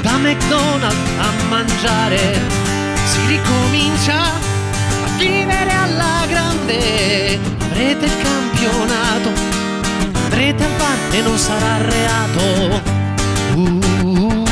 da 0.03 0.17
McDonald's 0.17 1.11
a 1.19 1.33
mangiare 1.49 2.41
si 3.05 3.27
ricomincia 3.27 4.56
vivere 5.17 5.71
alla 5.71 6.27
grande 6.29 7.39
avrete 7.61 8.05
il 8.05 8.17
campionato 8.23 9.31
andrete 10.25 10.65
al 10.65 10.71
bar 10.77 11.15
e 11.15 11.21
non 11.23 11.39
sarà 11.39 11.83
reato 11.83 12.83
uh. 13.55 14.45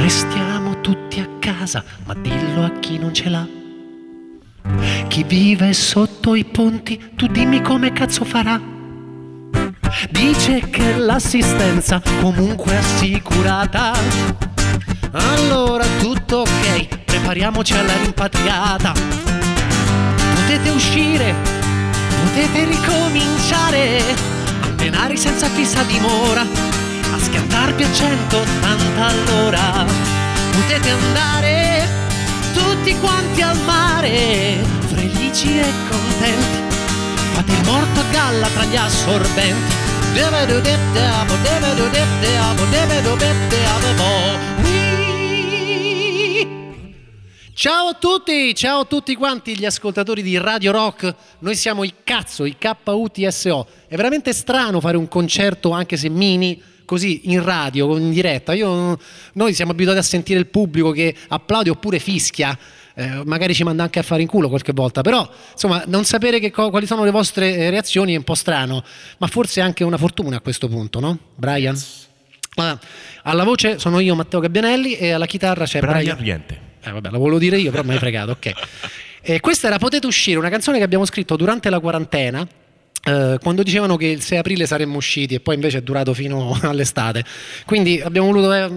Restiamo 0.00 0.80
tutti 0.80 1.20
a 1.20 1.28
casa, 1.38 1.84
ma 2.06 2.14
dillo 2.14 2.64
a 2.64 2.70
chi 2.78 2.98
non 2.98 3.12
ce 3.12 3.28
l'ha. 3.28 3.46
Chi 5.08 5.22
vive 5.24 5.72
sotto 5.74 6.34
i 6.34 6.44
ponti, 6.44 7.12
tu 7.14 7.26
dimmi 7.26 7.60
come 7.60 7.92
cazzo 7.92 8.24
farà. 8.24 8.76
Dice 10.10 10.60
che 10.70 10.96
l'assistenza 10.96 12.00
comunque 12.20 12.72
è 12.72 12.76
assicurata. 12.76 13.92
Allora 15.10 15.84
tutto 15.98 16.38
ok, 16.38 17.04
prepariamoci 17.04 17.74
alla 17.74 17.96
rimpatriata. 17.96 18.92
Potete 20.34 20.70
uscire, 20.70 21.34
potete 22.24 22.64
ricominciare 22.64 23.98
a 24.62 24.68
menare 24.78 25.16
senza 25.16 25.48
fissa 25.48 25.82
dimora, 25.82 26.42
a 26.42 27.18
schiantarvi 27.18 27.82
a 27.82 27.92
180 27.92 29.06
all'ora. 29.06 29.84
Potete 30.52 30.90
andare 30.90 31.88
tutti 32.54 32.96
quanti 32.98 33.42
al 33.42 33.58
mare, 33.64 34.58
felici 34.86 35.58
e 35.58 35.72
contenti. 35.90 36.67
Fate 37.38 37.52
il 37.52 37.62
morto 37.66 38.00
a 38.00 38.04
galla 38.10 38.48
tra 38.48 38.64
gli 38.64 38.74
assorbenti. 38.74 39.72
Devedodetteamo, 40.12 41.36
devedodetteamo, 41.36 42.64
devedodetteamo, 42.64 43.86
Wii. 44.64 44.88
Ciao 47.54 47.86
a 47.90 47.94
tutti, 47.94 48.52
ciao 48.56 48.80
a 48.80 48.84
tutti 48.86 49.14
quanti 49.14 49.56
gli 49.56 49.64
ascoltatori 49.64 50.20
di 50.22 50.36
Radio 50.36 50.72
Rock. 50.72 51.14
Noi 51.38 51.54
siamo 51.54 51.84
i 51.84 51.94
cazzo, 52.02 52.44
i 52.44 52.56
KUTSO. 52.58 53.66
È 53.86 53.94
veramente 53.94 54.32
strano 54.32 54.80
fare 54.80 54.96
un 54.96 55.06
concerto, 55.06 55.70
anche 55.70 55.96
se 55.96 56.08
mini, 56.08 56.60
così 56.84 57.30
in 57.30 57.44
radio, 57.44 57.96
in 57.98 58.10
diretta. 58.10 58.52
Io- 58.52 58.98
noi 59.34 59.54
siamo 59.54 59.70
abituati 59.70 60.00
a 60.00 60.02
sentire 60.02 60.40
il 60.40 60.48
pubblico 60.48 60.90
che 60.90 61.14
applaude 61.28 61.70
oppure 61.70 62.00
fischia. 62.00 62.58
Eh, 62.98 63.22
magari 63.24 63.54
ci 63.54 63.62
manda 63.62 63.84
anche 63.84 64.00
a 64.00 64.02
fare 64.02 64.22
in 64.22 64.26
culo 64.26 64.48
qualche 64.48 64.72
volta, 64.72 65.02
però 65.02 65.30
insomma 65.52 65.84
non 65.86 66.04
sapere 66.04 66.50
co- 66.50 66.68
quali 66.70 66.84
sono 66.84 67.04
le 67.04 67.12
vostre 67.12 67.54
eh, 67.54 67.70
reazioni 67.70 68.14
è 68.14 68.16
un 68.16 68.24
po' 68.24 68.34
strano, 68.34 68.82
ma 69.18 69.28
forse 69.28 69.60
è 69.60 69.62
anche 69.62 69.84
una 69.84 69.96
fortuna 69.96 70.38
a 70.38 70.40
questo 70.40 70.66
punto, 70.66 70.98
no? 70.98 71.16
Brian? 71.36 71.80
Ah, 72.56 72.76
alla 73.22 73.44
voce 73.44 73.78
sono 73.78 74.00
io 74.00 74.16
Matteo 74.16 74.40
Gabbianelli 74.40 74.96
e 74.96 75.12
alla 75.12 75.26
chitarra 75.26 75.64
c'è 75.64 75.78
Brian 75.78 75.96
Brian. 75.96 76.18
Riente. 76.18 76.60
Eh, 76.82 76.90
vabbè, 76.90 77.10
lo 77.10 77.18
volevo 77.18 77.38
dire 77.38 77.56
io, 77.58 77.70
però 77.70 77.84
mi 77.84 77.92
hai 77.92 77.98
fregato, 77.98 78.32
ok. 78.32 78.52
E 79.22 79.38
questa 79.38 79.68
era 79.68 79.78
Potete 79.78 80.08
uscire, 80.08 80.36
una 80.36 80.50
canzone 80.50 80.78
che 80.78 80.84
abbiamo 80.84 81.04
scritto 81.04 81.36
durante 81.36 81.70
la 81.70 81.78
quarantena. 81.78 82.44
Eh, 83.08 83.38
quando 83.40 83.62
dicevano 83.62 83.96
che 83.96 84.06
il 84.06 84.20
6 84.20 84.38
aprile 84.38 84.66
saremmo 84.66 84.96
usciti 84.96 85.34
e 85.34 85.40
poi 85.40 85.54
invece 85.54 85.78
è 85.78 85.80
durato 85.80 86.12
fino 86.12 86.58
all'estate 86.62 87.24
quindi 87.64 88.00
abbiamo 88.00 88.26
voluto 88.26 88.52
eh, 88.52 88.70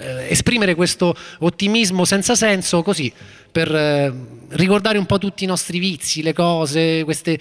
eh, 0.00 0.26
esprimere 0.28 0.74
questo 0.74 1.14
ottimismo 1.38 2.04
senza 2.04 2.34
senso 2.34 2.82
così 2.82 3.12
per 3.56 3.74
eh, 3.74 4.12
ricordare 4.50 4.98
un 4.98 5.06
po' 5.06 5.16
tutti 5.16 5.44
i 5.44 5.46
nostri 5.46 5.78
vizi, 5.78 6.22
le 6.22 6.34
cose, 6.34 7.04
queste- 7.04 7.38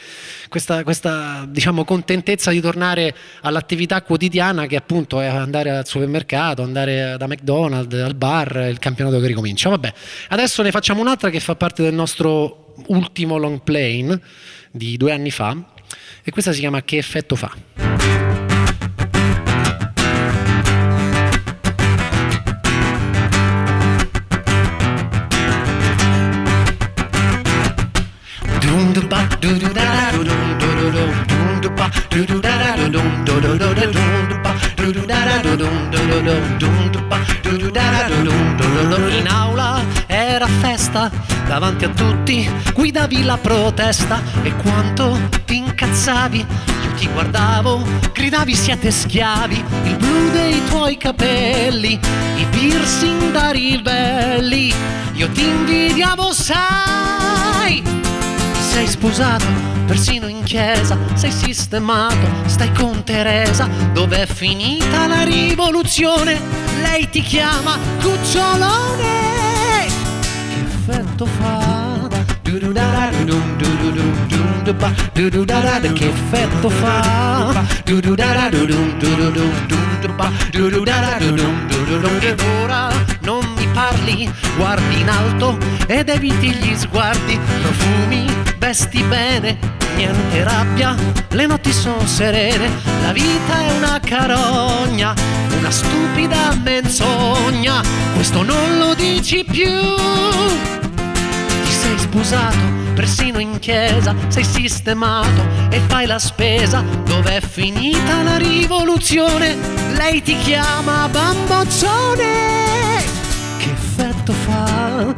questa, 0.48 0.82
questa, 0.86 1.46
diciamo, 1.46 1.84
contentezza 1.84 2.52
di 2.52 2.62
tornare 2.62 3.14
all'attività 3.42 4.02
quotidiana 4.02 4.66
che 4.66 4.78
appunto 4.78 5.20
è 5.20 5.26
andare 5.26 5.72
al 5.72 5.86
supermercato, 5.86 6.62
andare 6.62 7.16
da 7.18 7.28
McDonald's, 7.28 7.94
al 7.96 8.16
bar, 8.16 8.68
il 8.70 8.80
campionato 8.80 9.20
che 9.20 9.28
ricomincia. 9.28 9.68
Vabbè, 9.68 9.94
adesso 10.30 10.62
ne 10.62 10.72
facciamo 10.72 11.02
un'altra 11.02 11.30
che 11.30 11.42
fa 11.42 11.56
parte 11.58 11.84
del 11.84 11.94
nostro 11.94 12.74
ultimo 12.88 13.36
long 13.36 13.62
plane 13.62 14.18
di 14.72 14.96
due 14.96 15.12
anni 15.12 15.32
fa 15.32 15.74
e 16.24 16.32
questa 16.32 16.52
si 16.52 16.60
chiama 16.60 16.82
Che 16.82 16.98
effetto 16.98 17.36
fa? 17.36 17.52
Dum-du-ba, 28.60 29.28
du-du-da-da-du-dum, 29.40 30.58
du-du-dum, 30.58 31.26
dum-du-ba, 31.28 31.90
du-du-da-da-du-dum, 32.10 33.24
du-du-du-du-dum, 33.24 33.24
du-ba, 33.24 33.24
du-du-da-da-du-dum, 33.24 33.24
du-du-dum, 33.26 33.64
dum-du-ba, 33.66 33.74
du-du-da-da-du-dum, 33.80 34.28
du-du-dum. 34.28 34.45
In 39.10 39.28
aula 39.28 39.84
era 40.06 40.48
festa, 40.48 41.10
davanti 41.48 41.86
a 41.86 41.90
tutti 41.90 42.50
guidavi 42.74 43.24
la 43.24 43.38
protesta. 43.38 44.22
E 44.44 44.54
quanto 44.56 45.18
ti 45.46 45.58
incazzavi, 45.58 46.40
io 46.40 46.94
ti 46.96 47.08
guardavo, 47.12 47.84
gridavi 48.14 48.54
siete 48.54 48.92
schiavi, 48.92 49.64
il 49.84 49.96
blu 49.98 50.32
dei 50.32 50.64
tuoi 50.66 50.98
capelli, 50.98 52.00
i 52.36 52.46
piercing 52.50 53.32
da 53.32 53.52
ribelli, 53.52 54.74
io 55.14 55.30
ti 55.30 55.44
invidiavo 55.44 56.32
sai 56.34 58.05
sei 58.76 58.88
sposato, 58.88 59.46
persino 59.86 60.28
in 60.28 60.44
chiesa, 60.44 60.98
sei 61.14 61.32
sistemato, 61.32 62.28
stai 62.46 62.74
con 62.74 63.06
Teresa, 63.06 63.70
dov'è 63.94 64.26
finita 64.26 65.08
la 65.08 65.24
rivoluzione? 65.24 66.38
Lei 66.82 67.10
ti 67.10 67.22
chiama 67.22 67.78
cucciolone, 68.02 69.86
effetto 70.68 71.26
fa? 71.26 71.95
che 75.94 76.10
effetto 76.10 76.70
fa 76.70 77.64
ed 82.22 82.42
ora 82.62 82.90
non 83.22 83.46
mi 83.58 83.68
parli 83.74 84.32
guardi 84.58 85.00
in 85.00 85.10
alto 85.10 85.58
ed 85.88 86.10
eviti 86.10 86.52
gli 86.52 86.76
sguardi 86.76 87.40
profumi 87.62 88.26
vesti 88.58 89.02
bene 89.04 89.58
niente 89.96 90.44
rabbia 90.44 90.96
le 91.30 91.46
notti 91.46 91.72
sono 91.72 92.06
serene 92.06 92.70
la 93.02 93.12
vita 93.12 93.62
è 93.62 93.72
una 93.78 94.00
carogna 94.04 95.14
una 95.58 95.72
stupida 95.72 96.54
menzogna 96.64 97.82
questo 98.14 98.44
non 98.44 98.78
lo 98.78 98.94
dici 98.94 99.44
più 99.44 99.72
Sposato, 102.16 102.94
persino 102.94 103.40
in 103.40 103.60
chiesa, 103.60 104.16
sei 104.30 104.46
sistemato 104.46 105.46
e 105.70 105.82
fai 105.86 106.06
la 106.06 106.18
spesa. 106.18 106.82
Dov'è 107.04 107.42
finita 107.42 108.24
la 108.24 108.38
rivoluzione? 108.38 109.58
Lei 109.98 110.22
ti 110.22 110.38
chiama 110.38 111.10
bamboccione. 111.10 113.04
Che 113.58 113.70
effetto 113.70 114.32
fa? 114.32 115.14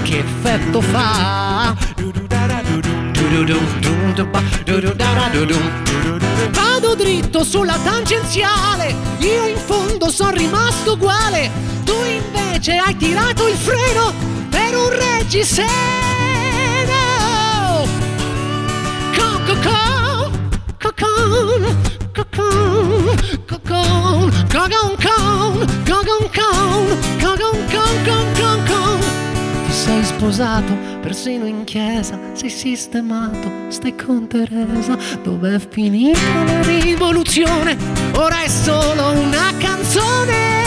Che 0.00 0.18
effetto 0.18 0.80
fa? 0.80 1.76
Vado 6.52 6.94
dritto 6.94 7.44
sulla 7.44 7.76
tangenziale, 7.84 8.94
io 9.18 9.46
in 9.46 9.58
fondo 9.58 10.10
sono 10.10 10.30
rimasto 10.30 10.94
uguale, 10.94 11.50
tu 11.84 11.92
invece 12.02 12.39
hai 12.68 12.94
tirato 12.96 13.48
il 13.48 13.54
freno 13.56 14.12
per 14.50 14.76
un 14.76 14.90
reggiseno. 14.90 15.68
Con, 19.16 19.44
con, 19.46 19.60
con, 19.62 20.30
con, 20.78 20.92
con, 20.92 21.48
con, 22.12 22.28
con, 23.30 23.60
con, 23.60 24.70
con, 25.86 26.04
con, 27.18 27.38
con, 27.70 28.34
con, 28.34 28.64
con. 28.66 28.98
Ti 29.66 29.72
sei 29.72 30.04
sposato, 30.04 30.76
persino 31.00 31.46
in 31.46 31.64
chiesa, 31.64 32.18
sei 32.34 32.50
sistemato, 32.50 33.50
stai 33.70 33.96
con 33.96 34.28
Teresa. 34.28 34.98
Dov'è 35.22 35.58
finita 35.66 36.44
la 36.44 36.60
rivoluzione? 36.62 37.76
Ora 38.16 38.42
è 38.42 38.48
solo 38.48 39.12
una 39.12 39.50
canzone. 39.58 40.59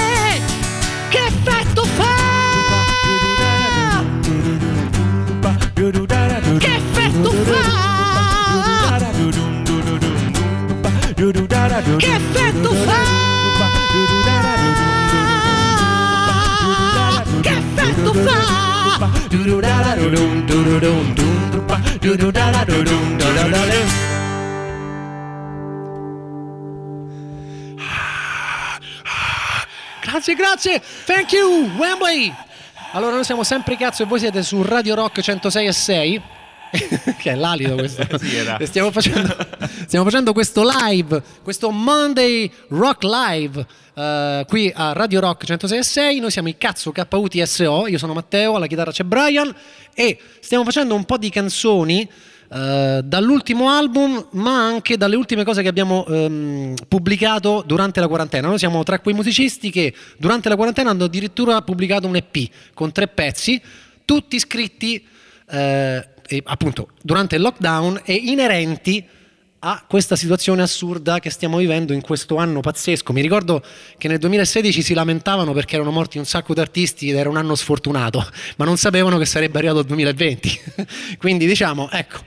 Che 11.97 12.15
effetto 12.15 12.73
fa? 12.73 13.01
Che 17.41 17.49
effetto 17.49 18.13
fa? 18.13 18.53
Grazie, 30.01 30.35
grazie. 30.35 30.81
Thank 31.05 31.31
you, 31.33 31.69
Wembley. 31.77 32.33
Allora, 32.91 33.15
noi 33.15 33.23
siamo 33.23 33.43
sempre 33.43 33.75
cazzo 33.75 34.03
e 34.03 34.05
voi 34.05 34.19
siete 34.19 34.43
su 34.43 34.61
Radio 34.61 34.95
Rock 34.95 35.21
106 35.21 35.65
e 35.65 35.71
6. 35.71 36.21
che 37.19 37.31
è 37.31 37.35
l'alito 37.35 37.75
questo. 37.75 38.01
E 38.59 38.65
stiamo, 38.65 38.91
facendo, 38.91 39.35
stiamo 39.85 40.05
facendo 40.05 40.33
questo 40.33 40.63
live, 40.63 41.21
questo 41.43 41.69
Monday 41.69 42.51
Rock 42.69 43.03
Live. 43.03 43.65
eh, 43.93 44.45
qui 44.47 44.71
a 44.73 44.93
Radio 44.93 45.19
Rock 45.19 45.45
106 45.45 45.77
e 45.77 45.83
6 45.83 46.19
noi 46.19 46.31
siamo 46.31 46.47
i 46.47 46.57
cazzo 46.57 46.91
KUTSO 46.91 47.85
io 47.85 47.97
sono 47.99 48.13
Matteo 48.13 48.55
alla 48.55 48.65
chitarra 48.65 48.89
c'è 48.89 49.03
Brian 49.03 49.53
e 49.93 50.17
stiamo 50.39 50.63
facendo 50.63 50.95
un 50.95 51.03
po' 51.03 51.17
di 51.17 51.29
canzoni 51.29 52.09
eh, 52.55 53.01
dall'ultimo 53.03 53.69
album, 53.69 54.27
ma 54.33 54.63
anche 54.63 54.95
dalle 54.95 55.15
ultime 55.15 55.43
cose 55.43 55.63
che 55.63 55.67
abbiamo 55.67 56.05
ehm, 56.05 56.75
pubblicato 56.87 57.63
durante 57.65 57.99
la 57.99 58.07
quarantena. 58.07 58.47
Noi 58.47 58.59
siamo 58.59 58.83
tra 58.83 58.99
quei 58.99 59.15
musicisti 59.15 59.71
che 59.71 59.91
durante 60.17 60.49
la 60.49 60.55
quarantena 60.55 60.91
hanno 60.91 61.05
addirittura 61.05 61.63
pubblicato 61.63 62.05
un 62.05 62.15
EP 62.15 62.49
con 62.75 62.91
tre 62.91 63.07
pezzi, 63.07 63.59
tutti 64.05 64.37
scritti 64.37 65.03
eh, 65.49 65.57
e, 65.57 66.12
appunto 66.43 66.89
durante 67.01 67.35
il 67.35 67.41
lockdown 67.41 68.01
e 68.05 68.13
inerenti 68.13 69.05
a 69.65 69.85
questa 69.87 70.15
situazione 70.17 70.61
assurda 70.61 71.19
che 71.19 71.29
stiamo 71.29 71.57
vivendo 71.57 71.93
in 71.93 72.01
questo 72.01 72.35
anno 72.35 72.59
pazzesco. 72.59 73.13
Mi 73.13 73.21
ricordo 73.21 73.63
che 73.97 74.09
nel 74.09 74.17
2016 74.17 74.81
si 74.81 74.93
lamentavano 74.93 75.53
perché 75.53 75.75
erano 75.75 75.91
morti 75.91 76.17
un 76.17 76.25
sacco 76.25 76.53
di 76.53 76.59
artisti 76.59 77.09
ed 77.09 77.15
era 77.15 77.29
un 77.29 77.37
anno 77.37 77.55
sfortunato, 77.55 78.25
ma 78.57 78.65
non 78.65 78.77
sapevano 78.77 79.17
che 79.17 79.25
sarebbe 79.25 79.57
arrivato 79.59 79.79
il 79.79 79.85
2020. 79.85 80.61
Quindi 81.17 81.45
diciamo, 81.45 81.89
ecco, 81.91 82.19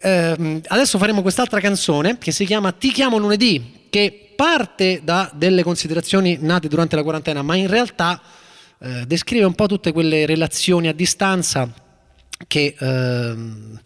Ehm, 0.00 0.60
adesso 0.68 0.96
faremo 0.96 1.22
quest'altra 1.22 1.58
canzone 1.58 2.18
che 2.18 2.30
si 2.30 2.44
chiama 2.44 2.70
Ti 2.72 2.92
chiamo 2.92 3.18
lunedì, 3.18 3.86
che 3.90 4.32
parte 4.36 5.00
da 5.02 5.30
delle 5.34 5.64
considerazioni 5.64 6.38
nate 6.40 6.68
durante 6.68 6.94
la 6.94 7.02
quarantena, 7.02 7.42
ma 7.42 7.56
in 7.56 7.66
realtà 7.66 8.20
eh, 8.78 9.04
descrive 9.06 9.44
un 9.44 9.54
po' 9.54 9.66
tutte 9.66 9.92
quelle 9.92 10.24
relazioni 10.24 10.86
a 10.86 10.92
distanza 10.92 11.68
che 12.46 12.74
ehm, 12.78 13.80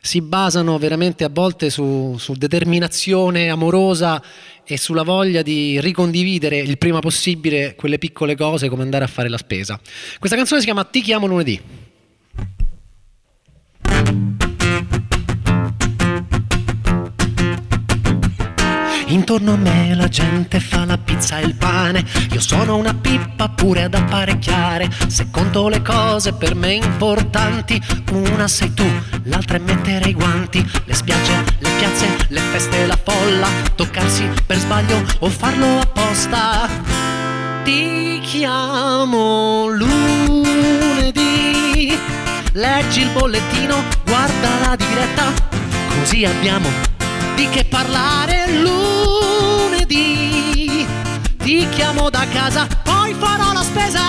si 0.00 0.20
basano 0.20 0.76
veramente 0.78 1.24
a 1.24 1.30
volte 1.32 1.70
su, 1.70 2.16
su 2.18 2.34
determinazione 2.34 3.48
amorosa 3.48 4.22
e 4.64 4.76
sulla 4.76 5.02
voglia 5.02 5.42
di 5.42 5.80
ricondividere 5.80 6.58
il 6.58 6.78
prima 6.78 6.98
possibile 6.98 7.74
quelle 7.74 7.98
piccole 7.98 8.36
cose 8.36 8.68
come 8.68 8.82
andare 8.82 9.04
a 9.04 9.08
fare 9.08 9.28
la 9.28 9.38
spesa. 9.38 9.80
Questa 10.18 10.36
canzone 10.36 10.60
si 10.60 10.66
chiama 10.66 10.84
Ti 10.84 11.00
chiamo 11.00 11.26
lunedì. 11.26 11.83
Intorno 19.14 19.52
a 19.52 19.56
me 19.56 19.94
la 19.94 20.08
gente 20.08 20.58
fa 20.58 20.84
la 20.84 20.98
pizza 20.98 21.38
e 21.38 21.44
il 21.44 21.54
pane. 21.54 22.04
Io 22.32 22.40
sono 22.40 22.74
una 22.76 22.92
pippa 22.92 23.48
pure 23.48 23.84
ad 23.84 23.94
apparecchiare. 23.94 24.90
Se 25.06 25.28
conto 25.30 25.68
le 25.68 25.82
cose 25.82 26.32
per 26.32 26.56
me 26.56 26.72
importanti, 26.72 27.80
una 28.10 28.48
sei 28.48 28.74
tu, 28.74 28.84
l'altra 29.22 29.58
è 29.58 29.60
mettere 29.60 30.08
i 30.08 30.14
guanti. 30.14 30.68
Le 30.84 30.94
spiagge, 30.94 31.44
le 31.60 31.70
piazze, 31.78 32.26
le 32.26 32.40
feste, 32.40 32.86
la 32.86 32.98
folla. 33.00 33.46
Toccarsi 33.76 34.28
per 34.44 34.58
sbaglio 34.58 35.00
o 35.20 35.28
farlo 35.28 35.78
apposta. 35.78 36.68
Ti 37.62 38.18
chiamo 38.20 39.68
lunedì. 39.68 41.16
Leggi 42.50 43.02
il 43.02 43.10
bollettino, 43.10 43.80
guarda 44.04 44.48
la 44.66 44.74
diretta. 44.74 45.32
Così 46.00 46.24
abbiamo 46.24 46.68
di 47.36 47.48
che 47.48 47.64
parlare 47.64 48.50
lunedì. 48.60 49.03
Ti 51.44 51.68
chiamo 51.68 52.08
da 52.08 52.26
casa, 52.32 52.66
poi 52.82 53.12
farò 53.12 53.52
la 53.52 53.60
spesa. 53.60 54.00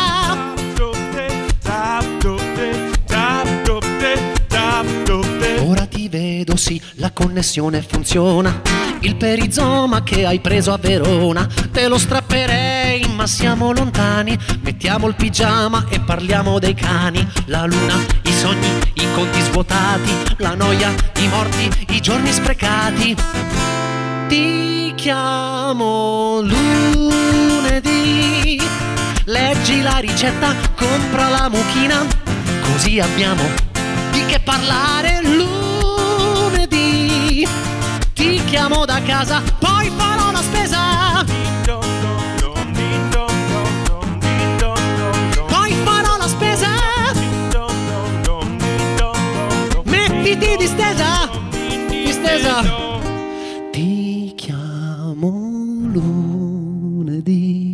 Ora 5.59 5.85
ti 5.85 6.07
vedo, 6.07 6.55
sì, 6.55 6.81
la 6.93 7.11
connessione 7.11 7.81
funziona. 7.81 8.61
Il 9.01 9.17
perizoma 9.17 10.01
che 10.03 10.25
hai 10.25 10.39
preso 10.39 10.71
a 10.71 10.77
Verona, 10.77 11.45
te 11.73 11.89
lo 11.89 11.97
strapperei, 11.97 13.05
ma 13.13 13.27
siamo 13.27 13.73
lontani. 13.73 14.39
Mettiamo 14.61 15.05
il 15.09 15.15
pigiama 15.15 15.87
e 15.89 15.99
parliamo 15.99 16.57
dei 16.57 16.73
cani. 16.73 17.27
La 17.47 17.65
luna, 17.65 17.95
i 18.23 18.31
sogni, 18.31 18.69
i 18.93 19.07
conti 19.13 19.41
svuotati, 19.41 20.35
la 20.37 20.55
noia, 20.55 20.89
i 21.17 21.27
morti, 21.27 21.69
i 21.89 21.99
giorni 21.99 22.31
sprecati. 22.31 23.74
Ti 24.35 24.91
chiamo 24.97 26.41
lunedì. 26.41 27.81
Leggi 29.23 29.81
la 29.81 29.99
ricetta, 29.99 30.53
compra 30.75 31.29
la 31.29 31.47
mucchina, 31.47 32.05
così 32.63 32.99
abbiamo 32.99 33.43
di 34.11 34.25
che 34.25 34.41
parlare 34.41 35.21
lunedì. 36.53 37.47
Ti 38.13 38.43
chiamo 38.43 38.83
da 38.83 39.01
casa, 39.03 39.41
poi 39.57 39.89
farò 39.95 40.31
la 40.31 40.41
spesa. 40.41 40.94
Lunedì. 55.95 57.73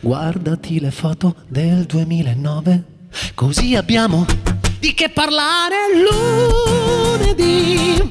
guardati 0.00 0.80
le 0.80 0.90
foto 0.90 1.36
del 1.46 1.84
2009. 1.84 2.84
Così 3.34 3.76
abbiamo 3.76 4.26
di 4.78 4.94
che 4.94 5.10
parlare 5.10 5.76
lunedì. 7.22 8.10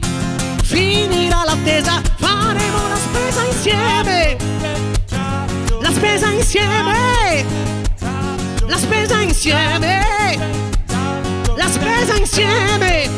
Finirà 0.64 1.44
l'attesa, 1.44 2.02
faremo 2.16 2.88
la 2.88 2.96
spesa 2.96 3.44
insieme. 3.46 4.38
La 5.82 5.92
spesa 5.92 6.30
insieme. 6.30 7.46
La 8.68 8.78
spesa 8.78 9.20
insieme. 9.22 10.38
La 11.56 11.68
spesa 11.68 12.16
insieme. 12.16 13.10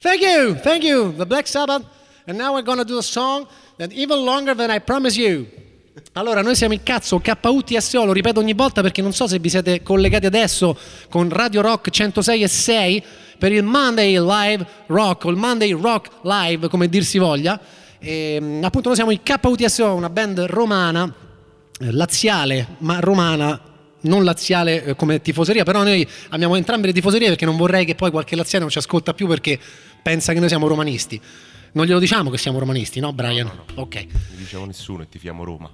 Thank 0.00 0.20
you, 0.20 0.54
thank 0.54 0.84
you, 0.84 1.14
the 1.16 1.26
Black 1.26 1.46
Sabbath. 1.46 1.97
And 2.28 2.36
now 2.36 2.52
we're 2.52 2.62
gonna 2.62 2.84
do 2.84 2.98
a 2.98 3.02
song 3.02 3.46
that 3.78 3.90
even 3.90 4.22
longer 4.22 4.54
than 4.54 4.70
I 4.70 4.80
promise 4.80 5.18
you. 5.18 5.46
Allora, 6.12 6.42
noi 6.42 6.54
siamo 6.56 6.74
il 6.74 6.82
cazzo 6.82 7.18
KUTSO, 7.20 8.04
lo 8.04 8.12
ripeto 8.12 8.38
ogni 8.38 8.52
volta 8.52 8.82
perché 8.82 9.00
non 9.00 9.14
so 9.14 9.26
se 9.26 9.38
vi 9.38 9.48
siete 9.48 9.82
collegati 9.82 10.26
adesso 10.26 10.78
con 11.08 11.30
Radio 11.30 11.62
Rock 11.62 11.88
106 11.88 12.42
e 12.42 12.48
6 12.48 13.04
per 13.38 13.52
il 13.52 13.62
Monday 13.62 14.20
Live 14.20 14.66
Rock 14.88 15.24
o 15.24 15.30
il 15.30 15.36
Monday 15.36 15.72
Rock 15.72 16.10
Live, 16.20 16.68
come 16.68 16.90
dir 16.90 17.02
si 17.02 17.16
voglia. 17.16 17.58
E, 17.98 18.60
appunto, 18.60 18.88
noi 18.88 18.96
siamo 18.96 19.10
il 19.10 19.20
KUTSO, 19.22 19.94
una 19.94 20.10
band 20.10 20.40
romana, 20.40 21.10
eh, 21.80 21.92
laziale, 21.92 22.76
ma 22.80 23.00
romana 23.00 23.58
non 24.02 24.22
laziale 24.22 24.84
eh, 24.84 24.96
come 24.96 25.22
tifoseria, 25.22 25.64
però 25.64 25.82
noi 25.82 26.06
abbiamo 26.28 26.56
entrambe 26.56 26.88
le 26.88 26.92
tifoserie 26.92 27.28
perché 27.28 27.46
non 27.46 27.56
vorrei 27.56 27.86
che 27.86 27.94
poi 27.94 28.10
qualche 28.10 28.36
laziale 28.36 28.64
non 28.64 28.70
ci 28.70 28.78
ascolta 28.78 29.14
più 29.14 29.26
perché 29.26 29.58
pensa 30.02 30.34
che 30.34 30.40
noi 30.40 30.48
siamo 30.48 30.66
romanisti. 30.66 31.18
Non 31.72 31.86
glielo 31.86 31.98
diciamo 31.98 32.30
che 32.30 32.38
siamo 32.38 32.58
romanisti, 32.58 33.00
no 33.00 33.12
Brian? 33.12 33.50
Ok. 33.74 33.94
Non 33.94 34.36
diciamo 34.36 34.64
nessuno 34.66 35.02
e 35.02 35.08
tifiamo 35.08 35.44
Roma. 35.44 35.70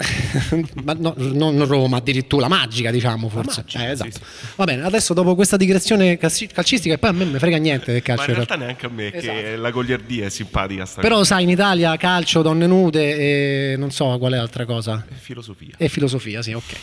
Ma 0.84 0.92
no, 0.92 1.12
non 1.16 1.66
Roma, 1.66 1.96
addirittura 1.96 2.46
magica, 2.46 2.92
diciamo 2.92 3.28
forse. 3.28 3.64
Eh, 3.72 3.90
esatto. 3.90 4.20
Va 4.54 4.64
bene, 4.64 4.82
adesso 4.84 5.12
dopo 5.12 5.34
questa 5.34 5.56
digressione 5.56 6.16
calci- 6.16 6.46
calcistica, 6.46 6.94
e 6.94 6.98
poi 6.98 7.10
a 7.10 7.12
me 7.12 7.24
mi 7.24 7.38
frega 7.38 7.56
niente 7.56 7.90
del 7.92 8.02
Ma 8.06 8.14
calcio. 8.14 8.22
in 8.24 8.28
in 8.30 8.34
realtà 8.36 8.54
neanche 8.56 8.86
a 8.86 8.88
me, 8.90 9.12
Esatto. 9.12 9.32
che 9.40 9.56
la 9.56 9.70
goliardia 9.72 10.26
è 10.26 10.28
simpatica 10.28 10.86
Però 11.00 11.16
cosa. 11.16 11.34
sai, 11.34 11.42
in 11.42 11.50
Italia 11.50 11.96
calcio, 11.96 12.42
donne 12.42 12.68
nude 12.68 13.72
e 13.72 13.76
non 13.76 13.90
so 13.90 14.16
qual 14.18 14.34
è 14.34 14.36
altra 14.36 14.64
cosa. 14.64 15.04
È 15.08 15.14
filosofia. 15.14 15.74
E 15.76 15.88
filosofia, 15.88 16.42
sì, 16.42 16.52
ok. 16.52 16.76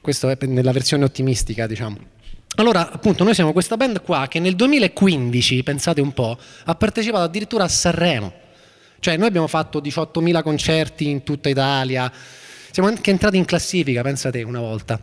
Questo 0.00 0.28
è 0.28 0.38
nella 0.46 0.70
versione 0.72 1.02
ottimistica, 1.04 1.66
diciamo. 1.66 1.98
Allora, 2.56 2.90
appunto, 2.90 3.24
noi 3.24 3.34
siamo 3.34 3.52
questa 3.52 3.76
band 3.76 4.02
qua 4.02 4.26
che 4.28 4.38
nel 4.38 4.56
2015, 4.56 5.62
pensate 5.62 6.00
un 6.00 6.12
po', 6.12 6.36
ha 6.64 6.74
partecipato 6.74 7.22
addirittura 7.22 7.64
a 7.64 7.68
Sanremo. 7.68 8.32
Cioè, 8.98 9.16
noi 9.16 9.28
abbiamo 9.28 9.46
fatto 9.46 9.80
18.000 9.80 10.42
concerti 10.42 11.08
in 11.08 11.22
tutta 11.22 11.48
Italia, 11.48 12.12
siamo 12.70 12.88
anche 12.88 13.10
entrati 13.10 13.36
in 13.36 13.44
classifica, 13.44 14.02
pensate, 14.02 14.42
una 14.42 14.60
volta. 14.60 15.02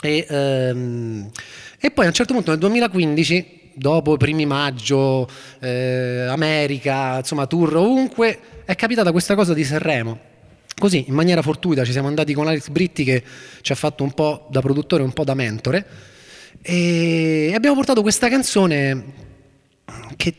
E, 0.00 0.26
ehm, 0.28 1.30
e 1.78 1.90
poi 1.90 2.04
a 2.06 2.08
un 2.08 2.14
certo 2.14 2.32
punto 2.32 2.50
nel 2.50 2.58
2015, 2.58 3.70
dopo 3.74 4.14
i 4.14 4.18
primi 4.18 4.46
maggio, 4.46 5.28
eh, 5.60 6.26
America, 6.28 7.18
insomma, 7.18 7.46
tour 7.46 7.76
ovunque, 7.76 8.38
è 8.64 8.74
capitata 8.74 9.12
questa 9.12 9.34
cosa 9.36 9.54
di 9.54 9.62
Sanremo. 9.62 10.18
Così, 10.76 11.04
in 11.06 11.14
maniera 11.14 11.42
fortuita, 11.42 11.84
ci 11.84 11.92
siamo 11.92 12.08
andati 12.08 12.32
con 12.32 12.48
Alex 12.48 12.68
Britti 12.68 13.04
che 13.04 13.22
ci 13.60 13.72
ha 13.72 13.76
fatto 13.76 14.02
un 14.02 14.12
po' 14.12 14.48
da 14.50 14.60
produttore, 14.60 15.02
un 15.02 15.12
po' 15.12 15.24
da 15.24 15.34
mentore 15.34 15.86
e 16.62 17.52
abbiamo 17.54 17.76
portato 17.76 18.02
questa 18.02 18.28
canzone 18.28 19.26
che 20.16 20.34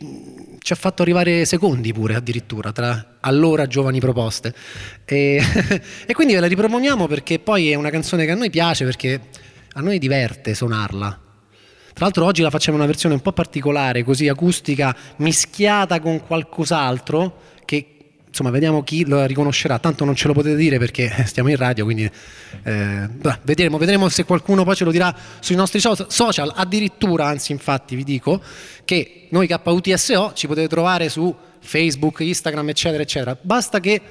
ci 0.59 0.74
ha 0.74 0.76
fatto 0.76 1.01
arrivare 1.01 1.45
secondi 1.45 1.93
pure 1.93 2.15
addirittura 2.15 2.72
tra 2.72 3.17
allora 3.22 3.65
giovani 3.65 3.99
proposte. 3.99 4.53
E, 5.05 5.41
e 6.05 6.13
quindi 6.13 6.34
ve 6.34 6.39
la 6.39 6.47
riproponiamo 6.47 7.07
perché 7.07 7.39
poi 7.39 7.72
è 7.72 7.76
una 7.76 7.89
canzone 7.89 8.26
che 8.26 8.32
a 8.32 8.36
noi 8.36 8.49
piace 8.49 8.86
perché 8.86 9.20
a 9.74 9.82
noi 9.82 9.97
diverte 9.97 10.53
suonarla. 10.53 11.28
Tra 11.93 12.05
l'altro 12.05 12.26
oggi 12.26 12.41
la 12.41 12.49
facciamo 12.49 12.78
una 12.78 12.86
versione 12.86 13.15
un 13.15 13.22
po' 13.22 13.34
particolare 13.34 14.03
così 14.03 14.28
acustica 14.28 14.95
mischiata 15.17 15.99
con 15.99 16.26
qualcos'altro 16.26 17.41
insomma 18.30 18.51
vediamo 18.51 18.84
chi 18.84 19.05
lo 19.05 19.25
riconoscerà. 19.25 19.80
Tanto 19.80 20.05
non 20.05 20.15
ce 20.15 20.27
lo 20.27 20.34
potete 20.34 20.55
dire 20.55 20.77
perché 20.77 21.11
stiamo 21.25 21.49
in 21.49 21.57
radio 21.57 21.84
quindi 21.84 22.09
eh, 22.63 23.09
vedremo, 23.43 23.77
vedremo 23.77 24.07
se 24.09 24.23
qualcuno 24.23 24.63
poi 24.63 24.75
ce 24.75 24.86
lo 24.86 24.91
dirà 24.91 25.15
sui 25.39 25.55
nostri 25.55 25.80
so- 25.80 26.07
social. 26.09 26.51
Addirittura 26.55 27.25
anzi 27.27 27.51
infatti 27.51 27.95
vi 27.95 28.03
dico 28.03 28.41
che 28.86 29.27
noi 29.30 29.47
KUTSO 29.47 30.34
ci 30.34 30.47
potete 30.47 30.67
trovare 30.67 31.09
su 31.09 31.36
Facebook, 31.59 32.19
Instagram 32.21 32.69
eccetera 32.69 33.03
eccetera. 33.03 33.38
Basta 33.39 33.80
che 33.80 34.01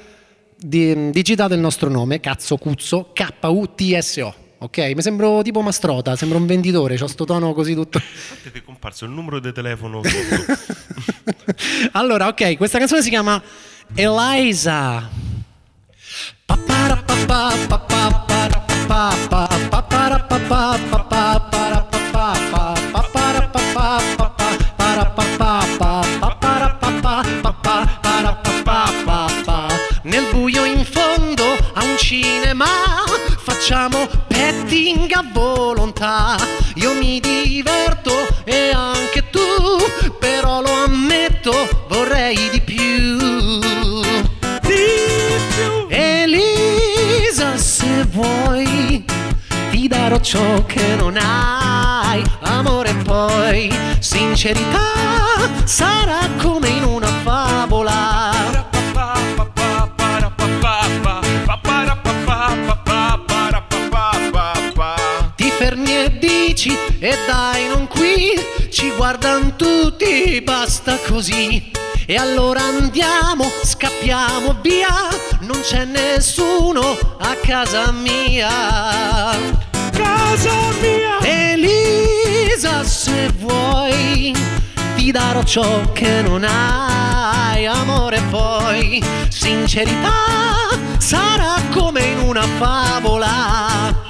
di- 0.56 1.10
digitate 1.10 1.54
il 1.54 1.60
nostro 1.60 1.88
nome 1.88 2.20
Cazzo 2.20 2.56
Cuzzo 2.56 3.12
KUTSO 3.14 4.34
ok? 4.58 4.92
mi 4.94 5.02
sembro 5.02 5.40
tipo 5.42 5.60
Mastrota 5.60 6.16
sembro 6.16 6.38
un 6.38 6.46
venditore 6.46 6.98
ho 7.00 7.06
sto 7.06 7.24
tono 7.24 7.52
così 7.52 7.74
tutto. 7.74 8.00
Guardate 8.00 8.50
che 8.50 8.58
è 8.58 8.64
comparso 8.64 9.04
il 9.04 9.12
numero 9.12 9.38
di 9.38 9.52
telefono 9.52 10.00
allora, 11.92 12.28
ok, 12.28 12.56
questa 12.56 12.78
canzone 12.78 13.02
si 13.02 13.08
chiama 13.08 13.42
Eliza. 13.96 15.08
Nel 30.02 30.26
buio 30.30 30.64
in 30.64 30.84
fondo 30.84 31.44
a 31.74 31.82
un 31.82 31.98
cinema 31.98 32.64
facciamo 33.58 34.06
petting 34.28 35.10
a 35.12 35.24
volontà. 35.32 36.36
Io 36.76 36.94
mi 36.94 37.18
diverto 37.18 38.12
e 38.44 38.70
anche 38.70 39.28
tu, 39.30 39.40
però 40.20 40.60
lo 40.60 40.70
ammetto, 40.84 41.86
vorrei 41.88 42.48
di 42.50 42.60
più. 42.60 43.18
Elisa, 45.88 47.56
se 47.56 48.04
vuoi, 48.04 49.04
ti 49.70 49.88
darò 49.88 50.20
ciò 50.20 50.64
che 50.64 50.94
non 50.94 51.16
hai. 51.16 52.22
Amore 52.42 52.94
poi, 52.94 53.76
sincerità, 53.98 54.92
sarà 55.64 56.20
come 56.40 56.68
in 56.68 56.84
una 56.84 57.08
favola. 57.24 58.37
E 67.00 67.16
dai 67.26 67.68
non 67.68 67.86
qui, 67.86 68.32
ci 68.70 68.90
guardano 68.96 69.54
tutti, 69.56 70.40
basta 70.42 70.98
così. 71.06 71.70
E 72.06 72.16
allora 72.16 72.62
andiamo, 72.62 73.50
scappiamo 73.62 74.56
via, 74.62 75.08
non 75.40 75.60
c'è 75.60 75.84
nessuno 75.84 76.96
a 77.18 77.36
casa 77.36 77.92
mia. 77.92 78.48
Casa 79.92 80.54
mia! 80.80 81.18
Elisa, 81.20 82.82
se 82.82 83.30
vuoi, 83.36 84.34
ti 84.96 85.12
darò 85.12 85.42
ciò 85.44 85.92
che 85.92 86.22
non 86.22 86.44
hai, 86.44 87.66
amore 87.66 88.22
poi, 88.30 89.04
sincerità, 89.28 90.68
sarà 90.98 91.60
come 91.70 92.00
in 92.00 92.18
una 92.20 92.46
favola. 92.58 94.07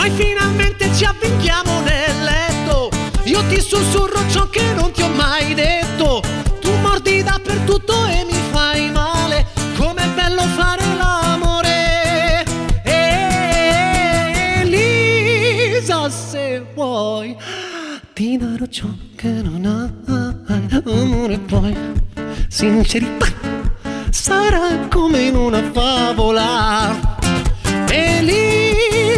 Poi 0.00 0.10
finalmente 0.12 0.90
ci 0.94 1.04
avvinchiamo 1.04 1.80
nel 1.80 2.24
letto. 2.24 2.88
Io 3.24 3.44
ti 3.48 3.60
sussurro 3.60 4.26
ciò 4.30 4.48
che 4.48 4.72
non 4.72 4.90
ti 4.92 5.02
ho 5.02 5.10
mai 5.10 5.52
detto. 5.52 6.22
Tu 6.58 6.70
mordi 6.80 7.22
dappertutto 7.22 8.06
e 8.06 8.24
mi 8.24 8.38
fai 8.50 8.90
male. 8.92 9.44
Com'è 9.76 10.08
bello 10.14 10.40
fare 10.56 10.82
l'amore. 10.96 12.44
Elisa, 14.62 16.08
se 16.08 16.64
vuoi, 16.72 17.36
ti 18.14 18.38
darò 18.38 18.64
ciò 18.68 18.88
che 19.16 19.28
non 19.28 19.66
hai. 19.66 19.92
Amore 20.82 21.38
poi, 21.40 21.76
sincerità, 22.48 23.26
sarà 24.08 24.88
come 24.88 25.24
in 25.24 25.36
una 25.36 25.62
favola. 25.70 27.18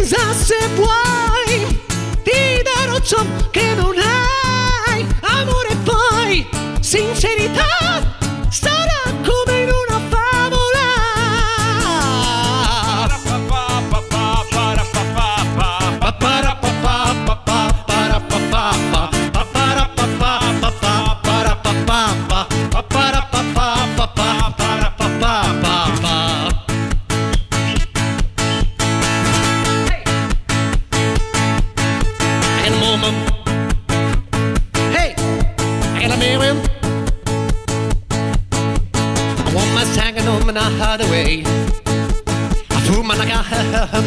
Elisa, 0.03 0.33
se 0.33 0.67
vuoi, 0.75 1.81
ti 2.23 2.61
darò 2.61 2.99
ciò 2.99 3.23
che 3.51 3.73
non 3.73 3.95
hai. 3.97 5.07
Amore 5.21 5.77
poi, 5.85 6.45
sincerità, 6.81 8.17
sarà 8.49 9.01
come 9.23 9.52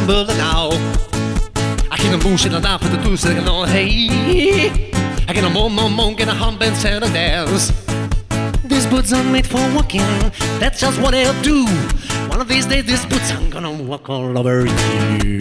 humble 0.06 0.34
now. 0.36 0.68
I 1.90 1.96
can't 1.96 2.22
bullshit 2.22 2.52
it 2.52 2.64
out 2.64 2.80
for 2.80 2.88
the 2.88 3.02
two 3.02 3.16
second 3.16 3.48
on 3.48 3.68
hey. 3.68 4.08
I 5.28 5.32
get 5.32 5.42
a 5.42 5.50
mo 5.50 5.68
mo 5.68 5.88
mo 5.88 6.14
get 6.14 6.28
a 6.28 6.32
hump 6.32 6.62
and 6.62 6.76
set 6.76 7.02
a 7.02 7.08
dance. 7.12 7.72
These 8.64 8.86
boots 8.86 9.12
are 9.12 9.24
made 9.24 9.46
for 9.46 9.58
walking. 9.74 10.06
That's 10.60 10.80
just 10.80 11.00
what 11.00 11.14
I'll 11.14 11.42
do. 11.42 11.66
One 12.28 12.40
of 12.40 12.46
these 12.46 12.66
days, 12.66 12.84
these 12.84 13.04
boots 13.06 13.32
I'm 13.32 13.50
gonna 13.50 13.72
walk 13.72 14.08
all 14.08 14.38
over 14.38 14.66
you. 14.66 15.38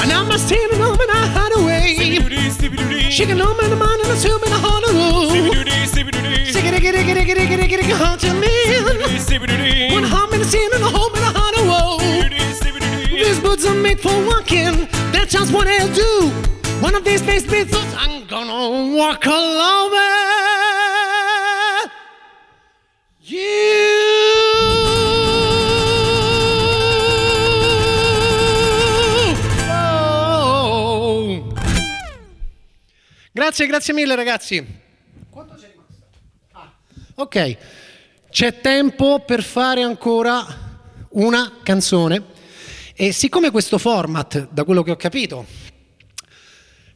And 0.00 0.10
I'm 0.12 0.38
standing 0.38 0.80
home 0.80 1.00
and 1.00 1.10
I 1.10 1.26
hide 1.36 1.54
away. 1.60 3.10
Shaking 3.10 3.38
in 3.64 3.70
the 3.70 3.76
mind 3.76 4.00
and 4.00 4.10
assuming 4.10 4.52
a 4.52 4.56
of 4.56 4.94
Shake 6.54 6.72
it, 6.72 6.82
get 6.82 6.94
it, 6.94 7.04
get 7.04 7.16
it, 7.16 7.24
get 7.26 7.36
it, 7.36 7.48
get 7.48 7.60
it, 7.60 7.68
get 7.68 7.80
it, 7.80 7.96
hard 7.96 8.20
to 8.20 8.53
One 9.26 10.04
home 10.04 10.34
in 10.34 10.42
and 10.42 10.82
a 10.82 10.86
home 10.86 11.14
in 11.16 11.22
a 11.22 11.32
heart 11.32 11.56
of 11.58 11.66
woe. 11.66 11.98
These 13.08 13.40
boots 13.40 13.64
are 13.66 13.74
made 13.74 13.98
for 13.98 14.12
walking. 14.26 14.86
That's 15.12 15.32
just 15.32 15.50
what 15.50 15.66
I'll 15.66 15.92
do. 15.94 16.30
One 16.80 16.94
of 16.94 17.04
these 17.04 17.22
days, 17.22 17.46
these 17.46 17.70
boots 17.70 17.94
I'm 17.96 18.26
gonna 18.26 18.94
walk 18.94 19.26
all 19.26 19.86
over 19.86 20.10
you. 23.20 23.44
Oh. 29.70 31.54
Grazie, 33.32 33.66
grazie 33.66 33.94
mille 33.94 34.14
ragazzi. 34.16 34.82
Quanto 35.30 35.54
c'è 35.54 35.70
rimasto? 35.72 36.06
Ah, 36.52 36.70
ok, 37.14 37.56
c'è 38.34 38.60
tempo 38.60 39.20
per 39.20 39.44
fare 39.44 39.82
ancora 39.82 40.44
una 41.10 41.58
canzone. 41.62 42.20
E 42.92 43.12
siccome 43.12 43.52
questo 43.52 43.78
format, 43.78 44.48
da 44.50 44.64
quello 44.64 44.82
che 44.82 44.90
ho 44.90 44.96
capito, 44.96 45.46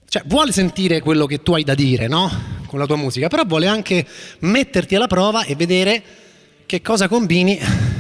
cioè 0.09 0.23
vuole 0.27 0.51
sentire 0.51 1.01
quello 1.01 1.27
che 1.27 1.41
tu 1.41 1.55
hai 1.55 1.63
da 1.63 1.77
dire, 1.77 2.09
no? 2.09 2.29
Con 2.67 2.81
la 2.81 2.87
tua 2.87 2.97
musica, 2.97 3.29
però 3.29 3.45
vuole 3.45 3.69
anche 3.69 4.05
metterti 4.41 4.97
alla 4.97 5.07
prova 5.07 5.45
e 5.45 5.55
vedere 5.55 6.03
che 6.67 6.83
cosa 6.83 7.07
combini 7.07 7.57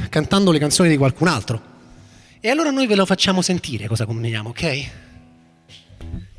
cantando 0.08 0.50
le 0.50 0.58
canzoni 0.58 0.88
di 0.88 0.96
qualcun 0.96 1.28
altro. 1.28 1.62
E 2.40 2.48
allora 2.48 2.70
noi 2.70 2.88
ve 2.88 2.96
lo 2.96 3.06
facciamo 3.06 3.40
sentire 3.40 3.86
cosa 3.86 4.04
combiniamo, 4.04 4.48
ok? 4.48 4.90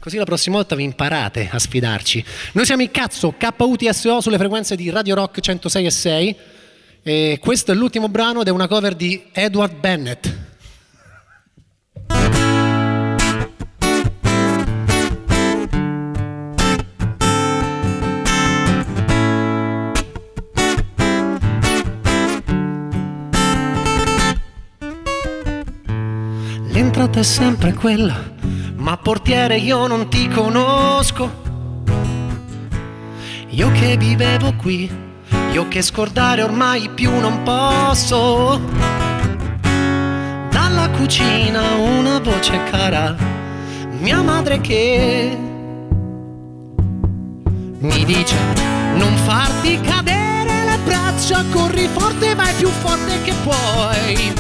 Così 0.02 0.18
la 0.18 0.26
prossima 0.26 0.58
volta 0.58 0.76
vi 0.76 0.84
imparate 0.84 1.48
a 1.50 1.60
sfidarci. 1.60 2.26
Noi 2.54 2.66
siamo 2.66 2.82
il 2.82 2.92
cazzo 2.92 3.34
KUTSO 3.40 4.20
sulle 4.20 4.38
frequenze 4.38 4.76
di 4.76 4.90
Radio 4.90 5.16
Rock 5.16 5.40
106 5.40 5.86
e 5.86 5.92
6 5.92 6.38
e 7.04 7.40
questo 7.42 7.72
è 7.72 7.76
l'ultimo 7.76 8.10
brano 8.10 8.42
ed 8.42 8.48
è 8.48 8.52
una 8.52 8.68
cover 8.68 8.96
di 8.96 9.24
Edward 9.32 9.76
Bennett. 9.80 10.48
L'entrata 26.72 27.20
è 27.20 27.24
sempre 27.24 27.74
quella, 27.74 28.34
ma 28.76 28.98
portiere 28.98 29.58
io 29.58 29.88
non 29.88 30.10
ti 30.10 30.28
conosco. 30.28 31.48
Io 33.50 33.72
che 33.72 33.98
vivevo 33.98 34.54
qui, 34.56 35.09
io 35.52 35.68
che 35.68 35.82
scordare 35.82 36.44
ormai 36.44 36.90
più 36.90 37.12
non 37.20 37.44
posso. 37.44 38.60
Dalla 40.50 40.90
cucina 40.90 41.76
una 41.76 42.20
voce 42.20 42.64
cara, 42.70 43.16
mia 44.00 44.22
madre 44.22 44.62
che 44.62 45.38
mi 47.80 48.06
dice 48.06 48.36
non 48.96 49.16
farti 49.18 49.80
cadere 49.82 50.66
le 50.66 50.78
braccia, 50.84 51.44
corri 51.52 51.88
forte, 51.88 52.36
vai 52.36 52.54
più 52.56 52.68
forte 52.68 53.22
che 53.24 53.34
puoi. 53.44 54.34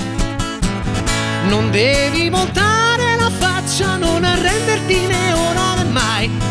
Non 1.48 1.72
devi 1.72 2.30
voltare 2.30 3.16
la 3.18 3.30
faccia, 3.30 3.96
non 3.96 4.24
arrenderti 4.24 5.08
né 5.08 5.34
ora 5.34 5.76
né 5.76 5.84
mai. 5.86 6.49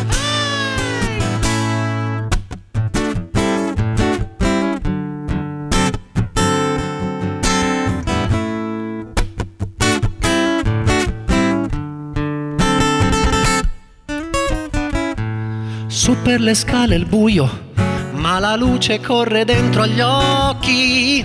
Su 16.09 16.17
per 16.23 16.41
le 16.41 16.55
scale 16.55 16.95
il 16.95 17.05
buio, 17.05 17.47
ma 18.13 18.39
la 18.39 18.57
luce 18.57 18.99
corre 18.99 19.45
dentro 19.45 19.83
agli 19.83 20.01
occhi. 20.01 21.23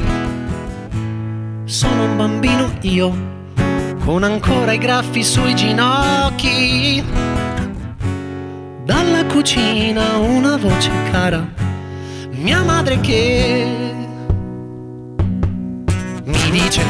Sono 1.63 2.03
un 2.03 2.17
bambino 2.17 2.69
io, 2.81 3.15
con 4.03 4.23
ancora 4.23 4.73
i 4.73 4.77
graffi 4.77 5.23
sui 5.23 5.55
ginocchi. 5.55 7.01
Dalla 8.83 9.23
cucina 9.27 10.17
una 10.17 10.57
voce 10.57 10.91
cara, 11.11 11.47
mia 12.31 12.61
madre 12.63 12.99
che 12.99 13.65
mi 16.25 16.51
dice 16.51 16.83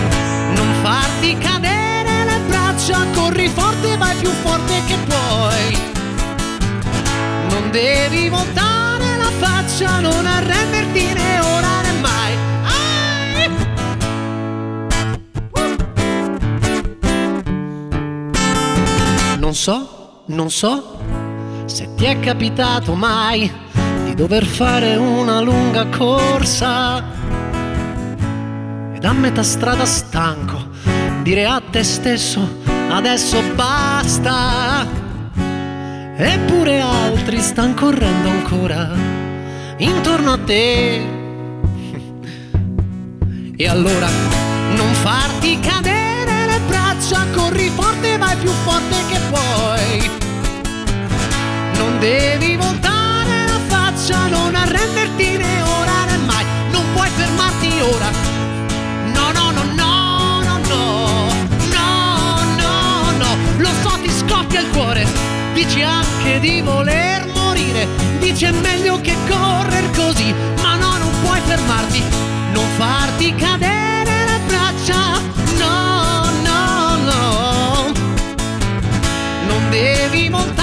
non 0.55 0.67
farti 0.81 1.37
cadere 1.37 2.23
le 2.25 2.39
braccia, 2.47 3.05
corri 3.13 3.47
forte, 3.49 3.97
vai 3.97 4.15
più 4.15 4.29
forte 4.29 4.81
che 4.87 4.95
puoi. 5.05 5.92
Devi 7.73 8.29
voltare 8.29 9.17
la 9.17 9.31
faccia, 9.39 9.99
non 9.99 10.27
arrenderti 10.27 11.11
né 11.11 11.39
ora 11.39 11.81
né 11.81 11.91
mai. 12.01 12.37
Ai! 12.69 13.49
Non 19.39 19.55
so, 19.55 20.21
non 20.27 20.51
so 20.51 20.99
se 21.65 21.89
ti 21.95 22.05
è 22.05 22.19
capitato 22.19 22.93
mai 22.93 23.51
di 24.05 24.13
dover 24.13 24.45
fare 24.45 24.95
una 24.95 25.41
lunga 25.41 25.87
corsa 25.87 27.03
ed 28.93 29.03
a 29.03 29.13
metà 29.13 29.41
strada 29.41 29.85
stanco 29.85 30.69
dire 31.23 31.47
a 31.47 31.59
te 31.71 31.83
stesso 31.83 32.47
adesso 32.89 33.41
basta. 33.55 35.02
Eppure 36.15 36.79
altri 36.79 37.39
stanno 37.39 37.73
correndo 37.73 38.29
ancora 38.29 38.91
intorno 39.77 40.33
a 40.33 40.37
te. 40.37 41.01
E 43.55 43.67
allora 43.67 44.07
non 44.75 44.93
farti 44.93 45.59
cadere 45.59 46.45
le 46.47 46.59
braccia, 46.67 47.23
corri 47.33 47.69
forte, 47.69 48.17
vai 48.17 48.35
più 48.37 48.49
forte 48.49 48.95
che 49.09 49.19
puoi. 49.29 50.09
Non 51.77 51.99
devi 51.99 52.55
voltare 52.55 52.92
Dici 65.65 65.81
anche 65.81 66.41
di 66.41 66.59
voler 66.59 67.25
morire. 67.27 67.87
Dici 68.19 68.43
è 68.43 68.51
meglio 68.51 68.99
che 68.99 69.15
correr 69.29 69.89
così. 69.91 70.35
Ma 70.61 70.75
no, 70.75 70.97
non 70.97 71.09
puoi 71.23 71.39
fermarti. 71.39 72.03
Non 72.51 72.65
farti 72.75 73.33
cadere 73.33 74.25
le 74.25 74.39
braccia. 74.45 75.21
No, 75.57 76.29
no, 76.43 76.95
no. 77.05 77.91
Non 79.47 79.69
devi 79.69 80.27
montare 80.29 80.62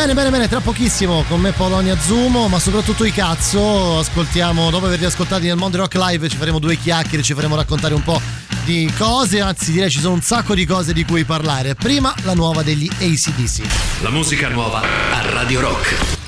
Bene, 0.00 0.14
bene, 0.14 0.30
bene, 0.30 0.48
tra 0.48 0.60
pochissimo 0.60 1.24
con 1.28 1.42
me 1.42 1.52
Polonia 1.52 1.94
Zumo, 2.00 2.48
ma 2.48 2.58
soprattutto 2.58 3.04
i 3.04 3.12
cazzo. 3.12 3.98
Ascoltiamo, 3.98 4.70
dopo 4.70 4.86
averli 4.86 5.04
ascoltati 5.04 5.46
nel 5.46 5.56
Mondo 5.56 5.76
Rock 5.76 5.94
Live, 5.96 6.30
ci 6.30 6.38
faremo 6.38 6.58
due 6.58 6.76
chiacchiere, 6.76 7.22
ci 7.22 7.34
faremo 7.34 7.54
raccontare 7.54 7.92
un 7.92 8.02
po' 8.02 8.18
di 8.64 8.90
cose, 8.96 9.42
anzi 9.42 9.72
direi 9.72 9.90
ci 9.90 10.00
sono 10.00 10.14
un 10.14 10.22
sacco 10.22 10.54
di 10.54 10.64
cose 10.64 10.94
di 10.94 11.04
cui 11.04 11.24
parlare. 11.24 11.74
Prima 11.74 12.14
la 12.22 12.32
nuova 12.32 12.62
degli 12.62 12.88
ACDC. 12.88 14.00
La 14.00 14.10
musica 14.10 14.48
nuova 14.48 14.80
a 14.80 15.20
Radio 15.32 15.60
Rock. 15.60 16.19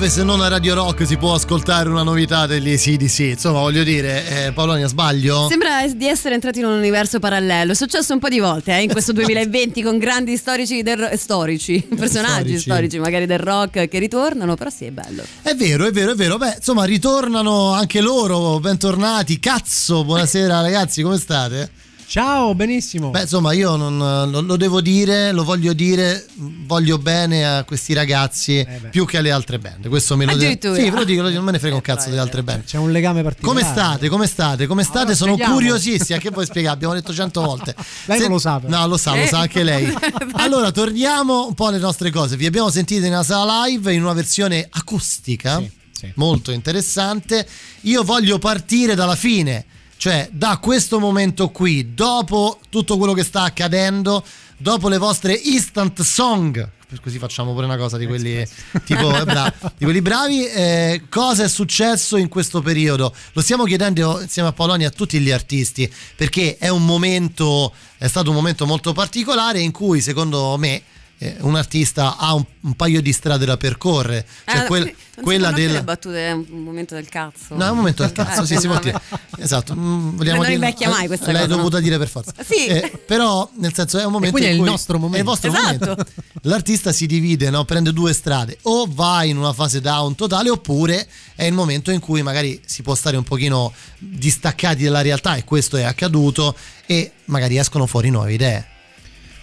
Dove 0.00 0.12
se 0.12 0.24
non 0.24 0.40
a 0.40 0.48
Radio 0.48 0.72
Rock 0.72 1.06
si 1.06 1.18
può 1.18 1.34
ascoltare 1.34 1.90
una 1.90 2.02
novità 2.02 2.46
degli 2.46 2.72
ACDC? 2.72 3.18
Insomma, 3.18 3.58
voglio 3.58 3.82
dire, 3.82 4.46
eh, 4.46 4.52
Paolonia, 4.52 4.86
sbaglio? 4.86 5.46
Sembra 5.50 5.86
di 5.88 6.08
essere 6.08 6.32
entrati 6.32 6.60
in 6.60 6.64
un 6.64 6.72
universo 6.72 7.18
parallelo. 7.18 7.72
È 7.72 7.74
successo 7.74 8.14
un 8.14 8.18
po' 8.18 8.30
di 8.30 8.38
volte 8.38 8.74
eh, 8.74 8.84
in 8.84 8.90
questo 8.90 9.12
2020 9.12 9.82
con 9.82 9.98
grandi 9.98 10.38
storici, 10.38 10.82
del, 10.82 11.10
storici 11.18 11.86
personaggi 11.94 12.56
Storici. 12.56 12.60
storici. 12.60 12.98
magari 12.98 13.26
del 13.26 13.40
rock 13.40 13.88
che 13.88 13.98
ritornano, 13.98 14.54
però 14.54 14.70
sì, 14.70 14.86
è 14.86 14.90
bello. 14.90 15.22
È 15.42 15.54
vero, 15.54 15.84
è 15.84 15.92
vero, 15.92 16.12
è 16.12 16.14
vero. 16.14 16.38
Beh, 16.38 16.54
insomma, 16.56 16.84
ritornano 16.84 17.72
anche 17.72 18.00
loro, 18.00 18.58
bentornati. 18.58 19.38
Cazzo, 19.38 20.02
buonasera 20.04 20.62
ragazzi, 20.62 21.02
come 21.02 21.18
state? 21.18 21.70
Ciao, 22.10 22.56
benissimo. 22.56 23.10
Beh, 23.10 23.20
insomma, 23.20 23.52
io 23.52 23.76
non 23.76 23.96
lo, 24.28 24.40
lo 24.40 24.56
devo 24.56 24.80
dire, 24.80 25.30
lo 25.30 25.44
voglio 25.44 25.72
dire, 25.72 26.26
voglio 26.66 26.98
bene 26.98 27.46
a 27.46 27.62
questi 27.62 27.92
ragazzi 27.92 28.66
più 28.90 29.06
che 29.06 29.18
alle 29.18 29.30
altre 29.30 29.60
band. 29.60 29.86
Questo 29.86 30.16
me 30.16 30.24
lo 30.24 30.34
dico. 30.34 30.74
Sì, 30.74 30.90
ve 30.90 30.96
lo 30.96 31.04
dico, 31.04 31.22
non 31.22 31.44
me 31.44 31.52
ne 31.52 31.60
frega 31.60 31.76
un 31.76 31.80
cazzo 31.80 32.08
delle 32.08 32.20
altre 32.20 32.42
band. 32.42 32.64
C'è 32.64 32.78
un 32.78 32.90
legame 32.90 33.22
particolare. 33.22 33.60
Come 33.62 33.72
state? 33.72 34.08
Come 34.08 34.26
state? 34.26 34.66
Come 34.66 34.82
state? 34.82 35.10
lo 35.10 35.14
Sono 35.14 35.32
spieghiamo. 35.34 35.54
curiosissima. 35.54 36.18
Che 36.18 36.30
vuoi 36.30 36.46
spiegare? 36.46 36.74
Abbiamo 36.74 36.94
detto 36.94 37.14
cento 37.14 37.42
volte. 37.42 37.76
Lei 38.06 38.18
non 38.22 38.30
lo 38.30 38.38
sa, 38.40 38.58
però. 38.58 38.76
No, 38.76 38.86
lo 38.88 38.96
sa, 38.96 39.14
lo 39.14 39.22
Eh. 39.22 39.26
sa 39.28 39.38
anche 39.38 39.62
lei. 39.62 39.94
Allora, 40.34 40.72
torniamo 40.72 41.46
un 41.46 41.54
po' 41.54 41.68
alle 41.68 41.78
nostre 41.78 42.10
cose. 42.10 42.36
Vi 42.36 42.44
abbiamo 42.44 42.70
sentito 42.70 43.06
in 43.06 43.12
una 43.12 43.22
sala 43.22 43.66
live 43.66 43.92
in 43.94 44.02
una 44.02 44.14
versione 44.14 44.66
acustica, 44.68 45.58
Sì, 45.60 45.70
sì. 45.92 46.12
molto 46.16 46.50
interessante. 46.50 47.46
Io 47.82 48.02
voglio 48.02 48.40
partire 48.40 48.96
dalla 48.96 49.14
fine, 49.14 49.64
cioè 50.00 50.30
da 50.32 50.56
questo 50.56 50.98
momento 50.98 51.50
qui, 51.50 51.92
dopo 51.92 52.58
tutto 52.70 52.96
quello 52.96 53.12
che 53.12 53.22
sta 53.22 53.42
accadendo, 53.42 54.24
dopo 54.56 54.88
le 54.88 54.96
vostre 54.96 55.34
instant 55.34 56.00
song. 56.00 56.66
Così 57.02 57.18
facciamo 57.18 57.52
pure 57.52 57.66
una 57.66 57.76
cosa 57.76 57.98
di 57.98 58.06
quelli 58.06 58.42
tipo 58.86 59.14
eh, 59.14 59.24
bra- 59.26 59.52
di 59.76 59.84
quelli 59.84 60.00
bravi. 60.00 60.46
eh, 60.46 61.02
cosa 61.10 61.44
è 61.44 61.48
successo 61.50 62.16
in 62.16 62.28
questo 62.28 62.62
periodo? 62.62 63.14
Lo 63.34 63.42
stiamo 63.42 63.64
chiedendo 63.64 64.18
insieme 64.22 64.48
a 64.48 64.52
Polonia 64.52 64.88
a 64.88 64.90
tutti 64.90 65.20
gli 65.20 65.30
artisti 65.30 65.92
perché 66.16 66.56
è 66.56 66.68
un 66.68 66.86
momento, 66.86 67.70
è 67.98 68.08
stato 68.08 68.30
un 68.30 68.36
momento 68.36 68.64
molto 68.64 68.94
particolare 68.94 69.60
in 69.60 69.70
cui 69.70 70.00
secondo 70.00 70.56
me 70.56 70.82
eh, 71.22 71.36
un 71.40 71.54
artista 71.54 72.16
ha 72.16 72.32
un, 72.32 72.44
un 72.60 72.74
paio 72.74 73.02
di 73.02 73.12
strade 73.12 73.44
da 73.44 73.56
percorrere. 73.58 74.26
Cioè 74.46 74.58
Ah, 74.60 74.64
quel- 74.64 74.94
quella 75.20 75.52
del. 75.52 75.72
le 75.72 75.82
battute 75.82 76.28
è 76.28 76.32
un 76.32 76.46
momento 76.48 76.94
del 76.94 77.06
cazzo. 77.10 77.54
No, 77.54 77.66
è 77.66 77.68
un 77.70 77.76
momento 77.76 78.02
del 78.02 78.12
cazzo, 78.12 78.46
sì, 78.46 78.56
si 78.56 78.66
può 78.66 78.78
dire. 78.80 78.98
Esatto, 79.38 79.74
mm, 79.74 80.16
vogliamo 80.16 80.36
non 80.42 80.50
dire- 80.50 80.54
invecchia 80.54 80.88
mai 80.88 81.06
questa 81.06 81.26
L'hai 81.32 81.42
cosa, 81.46 81.54
dovuta 81.56 81.76
no? 81.76 81.82
dire 81.82 81.98
per 81.98 82.08
forza. 82.08 82.32
Sì. 82.42 82.66
Eh, 82.66 83.02
però, 83.06 83.48
nel 83.58 83.74
senso, 83.74 83.98
è 83.98 84.04
un 84.04 84.12
momento 84.12 84.38
in 84.38 84.44
è 84.44 84.48
il 84.48 84.58
cui- 84.58 84.66
nostro 84.68 84.98
momento. 84.98 85.16
È 85.16 85.20
il 85.20 85.24
vostro 85.26 85.50
Esatto. 85.50 85.78
momento. 85.90 86.06
L'artista 86.42 86.90
si 86.92 87.06
divide, 87.06 87.50
no? 87.50 87.64
prende 87.64 87.92
due 87.92 88.12
strade. 88.14 88.56
O 88.62 88.86
va 88.90 89.22
in 89.24 89.36
una 89.36 89.52
fase 89.52 89.80
down 89.82 90.14
totale, 90.14 90.48
oppure 90.48 91.06
è 91.34 91.44
il 91.44 91.52
momento 91.52 91.90
in 91.90 92.00
cui 92.00 92.22
magari 92.22 92.60
si 92.64 92.80
può 92.82 92.94
stare 92.94 93.16
un 93.18 93.24
pochino 93.24 93.72
distaccati 93.98 94.84
dalla 94.84 95.02
realtà, 95.02 95.36
e 95.36 95.44
questo 95.44 95.76
è 95.76 95.82
accaduto, 95.84 96.54
e 96.86 97.12
magari 97.26 97.58
escono 97.58 97.86
fuori 97.86 98.08
nuove 98.10 98.32
idee. 98.32 98.66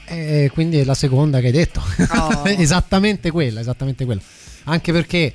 Eh, 0.09 0.49
quindi 0.53 0.77
è 0.79 0.83
la 0.83 0.93
seconda 0.95 1.39
che 1.39 1.47
hai 1.47 1.51
detto. 1.51 1.81
Oh. 2.15 2.45
esattamente 2.47 3.29
quella, 3.31 3.59
esattamente 3.59 4.05
quella. 4.05 4.21
Anche 4.65 4.91
perché 4.91 5.33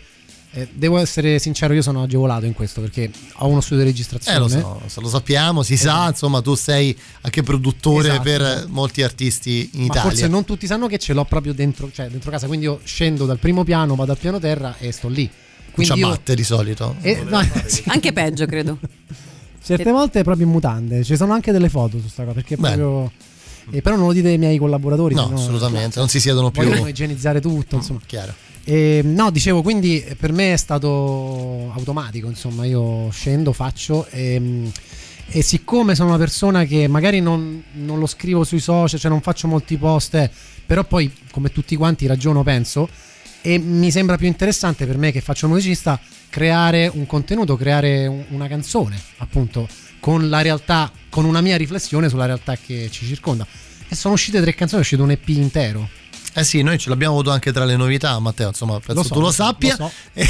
Eh, 0.55 0.69
devo 0.71 0.99
essere 0.99 1.39
sincero, 1.39 1.73
io 1.73 1.81
sono 1.81 2.03
agevolato 2.03 2.45
in 2.45 2.53
questo 2.53 2.83
perché 2.83 3.11
ho 3.37 3.49
uno 3.49 3.63
studio 3.63 3.85
di 3.85 3.91
registrazione. 3.91 4.37
Eh, 4.55 4.61
lo 4.61 4.83
so, 4.87 5.01
lo 5.01 5.09
sappiamo, 5.09 5.63
si 5.63 5.79
sa, 5.79 6.09
insomma, 6.09 6.43
tu 6.43 6.55
sei 6.55 6.95
anche 7.23 7.43
produttore 7.43 8.09
Esatto, 8.11 8.23
per 8.23 8.67
molti 8.69 9.03
artisti 9.03 9.71
in 9.73 9.81
Ma 9.81 9.85
Italia. 9.87 10.03
forse 10.03 10.29
non 10.29 10.45
tutti 10.45 10.67
sanno 10.67 10.89
che 10.89 10.99
ce 10.99 11.15
l'ho 11.15 11.25
proprio 11.25 11.55
dentro, 11.55 11.91
cioè 11.91 12.09
dentro 12.09 12.31
casa, 12.31 12.49
quindi 12.49 12.67
io 12.67 12.81
scendo 12.85 13.25
dal 13.25 13.39
primo 13.39 13.65
piano, 13.65 13.95
vado 13.95 14.13
al 14.13 14.19
piano 14.19 14.39
terra 14.39 14.77
e 14.79 14.93
sto 14.93 15.09
lì. 15.09 15.27
Quindi 15.73 15.95
io, 15.99 16.05
ciabatte 16.07 16.35
di 16.35 16.45
solito. 16.45 16.97
eh, 17.01 17.23
no, 17.27 17.41
sì. 17.65 17.85
Anche 17.87 18.13
peggio, 18.13 18.45
credo. 18.45 18.79
certe 19.65 19.91
volte 19.91 20.23
proprio 20.23 20.45
in 20.45 20.53
mutande, 20.53 21.03
ci 21.03 21.17
sono 21.17 21.33
anche 21.33 21.51
delle 21.51 21.71
foto 21.71 21.99
su 21.99 22.09
sta 22.09 22.25
cosa, 22.25 22.35
perché 22.35 22.57
Bene. 22.57 22.77
proprio... 22.77 23.13
eh, 23.71 23.83
però 23.83 23.97
non 23.97 24.07
lo 24.07 24.13
dite 24.13 24.29
ai 24.29 24.39
miei 24.39 24.59
collaboratori, 24.59 25.15
No, 25.15 25.31
assolutamente, 25.35 25.99
non 25.99 26.09
si 26.09 26.21
siedono 26.21 26.51
più. 26.51 26.63
vogliono 26.65 26.89
igienizzare 26.89 27.41
tutto, 27.41 27.77
insomma. 27.77 28.01
Chiaro. 28.07 28.35
E, 28.65 29.01
no, 29.05 29.31
dicevo, 29.31 29.63
quindi 29.63 30.03
eh, 30.03 30.15
per 30.15 30.33
me 30.33 30.53
è 30.53 30.57
stato 30.57 31.73
automatico, 31.75 32.29
insomma, 32.29 32.65
io 32.65 33.09
scendo, 33.11 33.53
faccio 33.53 34.07
e, 34.11 34.71
e 35.27 35.43
siccome 35.43 35.95
sono 35.95 36.09
una 36.11 36.19
persona 36.19 36.65
che 36.65 36.87
magari 36.89 37.21
non, 37.21 37.63
non 37.73 37.99
lo 37.99 38.07
scrivo 38.07 38.45
sui 38.45 38.61
social, 38.61 38.99
cioè 39.01 39.11
non 39.11 39.21
faccio 39.21 39.49
molti 39.49 39.77
post, 39.77 40.15
eh, 40.15 40.31
però 40.65 40.85
poi 40.85 41.11
come 41.31 41.51
tutti 41.51 41.75
quanti 41.77 42.07
ragiono, 42.07 42.43
penso, 42.43 42.89
e 43.41 43.59
mi 43.59 43.91
sembra 43.91 44.17
più 44.17 44.29
interessante 44.29 44.87
per 44.87 44.97
me 44.97 45.11
che 45.11 45.21
faccio 45.21 45.47
il 45.47 45.53
musicista 45.53 45.99
creare 46.29 46.89
un 46.93 47.05
contenuto, 47.07 47.57
creare 47.57 48.07
un- 48.07 48.25
una 48.29 48.47
canzone, 48.47 48.97
appunto, 49.19 49.67
con 49.99 50.29
la 50.29 50.41
realtà, 50.41 50.91
con 51.13 51.27
una 51.27 51.43
mia 51.43 51.59
riflessione 51.59 52.09
sulla 52.09 52.25
realtà 52.25 52.57
che 52.57 52.89
ci 52.91 53.05
circonda. 53.05 53.47
E 53.87 53.95
sono 53.95 54.15
uscite 54.15 54.41
tre 54.41 54.55
canzoni, 54.55 54.81
è 54.81 54.83
uscito 54.83 55.03
un 55.03 55.11
EP 55.11 55.29
intero. 55.29 55.87
Eh 56.33 56.43
sì, 56.43 56.63
noi 56.63 56.79
ce 56.79 56.89
l'abbiamo 56.89 57.13
avuto 57.13 57.31
anche 57.31 57.53
tra 57.53 57.67
le 57.67 57.77
novità, 57.77 58.19
Matteo, 58.19 58.49
insomma, 58.49 58.81
penso 58.81 58.95
Lo 58.95 59.03
so, 59.03 59.09
tu 59.09 59.21
lo, 59.21 59.27
lo 59.27 59.31
so, 59.31 59.43
sappia. 59.43 59.77
lo 59.79 59.89
so. 59.89 59.93
E, 60.15 60.27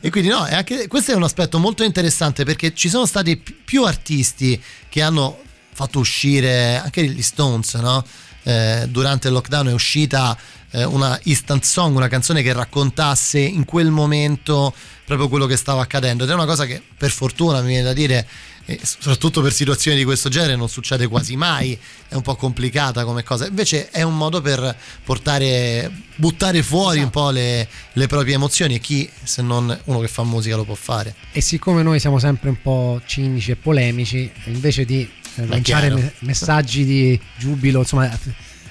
e 0.00 0.10
quindi 0.10 0.28
no, 0.30 0.44
è 0.44 0.54
anche, 0.54 0.86
questo 0.86 1.10
è 1.10 1.16
un 1.16 1.24
aspetto 1.24 1.58
molto 1.58 1.82
interessante 1.82 2.44
perché 2.44 2.72
ci 2.74 2.88
sono 2.88 3.06
stati 3.06 3.36
pi- 3.36 3.52
più 3.64 3.84
artisti 3.84 4.62
che 4.88 5.02
hanno 5.02 5.42
fatto 5.72 5.98
uscire 5.98 6.76
anche 6.76 7.04
gli 7.04 7.20
Stones, 7.20 7.74
no? 7.74 8.04
Eh, 8.44 8.86
durante 8.88 9.26
il 9.26 9.34
lockdown 9.34 9.68
è 9.68 9.72
uscita 9.72 10.38
eh, 10.70 10.84
una 10.84 11.18
instant 11.24 11.64
song, 11.64 11.96
una 11.96 12.08
canzone 12.08 12.42
che 12.42 12.52
raccontasse 12.52 13.40
in 13.40 13.64
quel 13.64 13.90
momento 13.90 14.72
proprio 15.04 15.28
quello 15.28 15.46
che 15.46 15.56
stava 15.56 15.82
accadendo 15.82 16.24
ed 16.24 16.30
è 16.30 16.34
una 16.34 16.46
cosa 16.46 16.64
che 16.66 16.82
per 16.96 17.10
fortuna 17.10 17.60
mi 17.60 17.68
viene 17.68 17.82
da 17.82 17.92
dire 17.92 18.26
e 18.66 18.80
soprattutto 18.82 19.42
per 19.42 19.52
situazioni 19.52 19.96
di 19.98 20.04
questo 20.04 20.28
genere 20.28 20.56
non 20.56 20.68
succede 20.68 21.06
quasi 21.06 21.36
mai, 21.36 21.78
è 22.08 22.14
un 22.14 22.22
po' 22.22 22.34
complicata 22.34 23.04
come 23.04 23.22
cosa, 23.22 23.46
invece 23.46 23.90
è 23.90 24.02
un 24.02 24.16
modo 24.16 24.40
per 24.40 24.74
portare, 25.04 25.90
buttare 26.16 26.62
fuori 26.62 27.02
un 27.02 27.10
po' 27.10 27.30
le, 27.30 27.68
le 27.92 28.06
proprie 28.06 28.34
emozioni 28.34 28.76
e 28.76 28.78
chi 28.78 29.08
se 29.22 29.42
non 29.42 29.78
uno 29.84 30.00
che 30.00 30.08
fa 30.08 30.24
musica 30.24 30.56
lo 30.56 30.64
può 30.64 30.74
fare. 30.74 31.14
E 31.32 31.40
siccome 31.40 31.82
noi 31.82 32.00
siamo 32.00 32.18
sempre 32.18 32.48
un 32.48 32.60
po' 32.60 33.00
cinici 33.04 33.50
e 33.50 33.56
polemici, 33.56 34.30
invece 34.46 34.84
di 34.84 35.08
eh, 35.34 35.46
lanciare 35.46 35.90
me- 35.90 36.12
messaggi 36.20 36.84
di 36.84 37.20
giubilo, 37.36 37.80
insomma, 37.80 38.18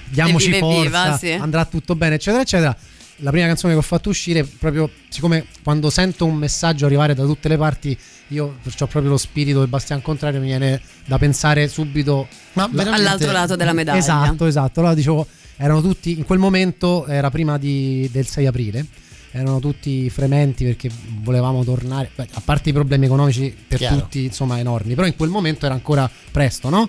diamoci 0.08 0.48
Evviva, 0.48 0.66
evviva, 0.66 1.02
forza, 1.02 1.18
sì. 1.18 1.30
andrà 1.30 1.64
tutto 1.66 1.94
bene, 1.94 2.16
eccetera, 2.16 2.42
eccetera. 2.42 2.76
La 3.18 3.30
prima 3.30 3.46
canzone 3.46 3.72
che 3.74 3.78
ho 3.78 3.82
fatto 3.82 4.08
uscire, 4.08 4.44
proprio 4.44 4.90
siccome 5.08 5.46
quando 5.62 5.88
sento 5.88 6.26
un 6.26 6.34
messaggio 6.34 6.84
arrivare 6.86 7.14
da 7.14 7.24
tutte 7.24 7.48
le 7.48 7.56
parti, 7.56 7.96
io 8.28 8.56
ho 8.62 8.86
proprio 8.86 9.02
lo 9.10 9.16
spirito 9.16 9.60
del 9.60 9.68
Bastian 9.68 10.02
Contrario, 10.02 10.40
mi 10.40 10.46
viene 10.46 10.80
da 11.06 11.16
pensare 11.18 11.68
subito 11.68 12.26
Ma 12.54 12.68
All'altro 12.74 13.30
lato 13.30 13.54
della 13.54 13.72
medaglia. 13.72 13.98
Esatto, 13.98 14.46
esatto. 14.46 14.80
Allora 14.80 14.94
dicevo, 14.94 15.26
erano 15.56 15.80
tutti, 15.80 16.18
in 16.18 16.24
quel 16.24 16.38
momento 16.40 17.06
era 17.06 17.30
prima 17.30 17.56
di- 17.56 18.08
del 18.10 18.26
6 18.26 18.46
aprile, 18.46 18.84
erano 19.30 19.60
tutti 19.60 20.10
frementi 20.10 20.64
perché 20.64 20.90
volevamo 21.22 21.62
tornare, 21.62 22.10
beh, 22.14 22.28
a 22.32 22.42
parte 22.44 22.70
i 22.70 22.72
problemi 22.72 23.06
economici 23.06 23.54
per 23.68 23.78
Chiaro. 23.78 23.96
tutti, 24.00 24.24
insomma, 24.24 24.58
enormi, 24.58 24.94
però 24.94 25.06
in 25.06 25.14
quel 25.16 25.30
momento 25.30 25.66
era 25.66 25.74
ancora 25.74 26.10
presto, 26.32 26.68
no? 26.68 26.88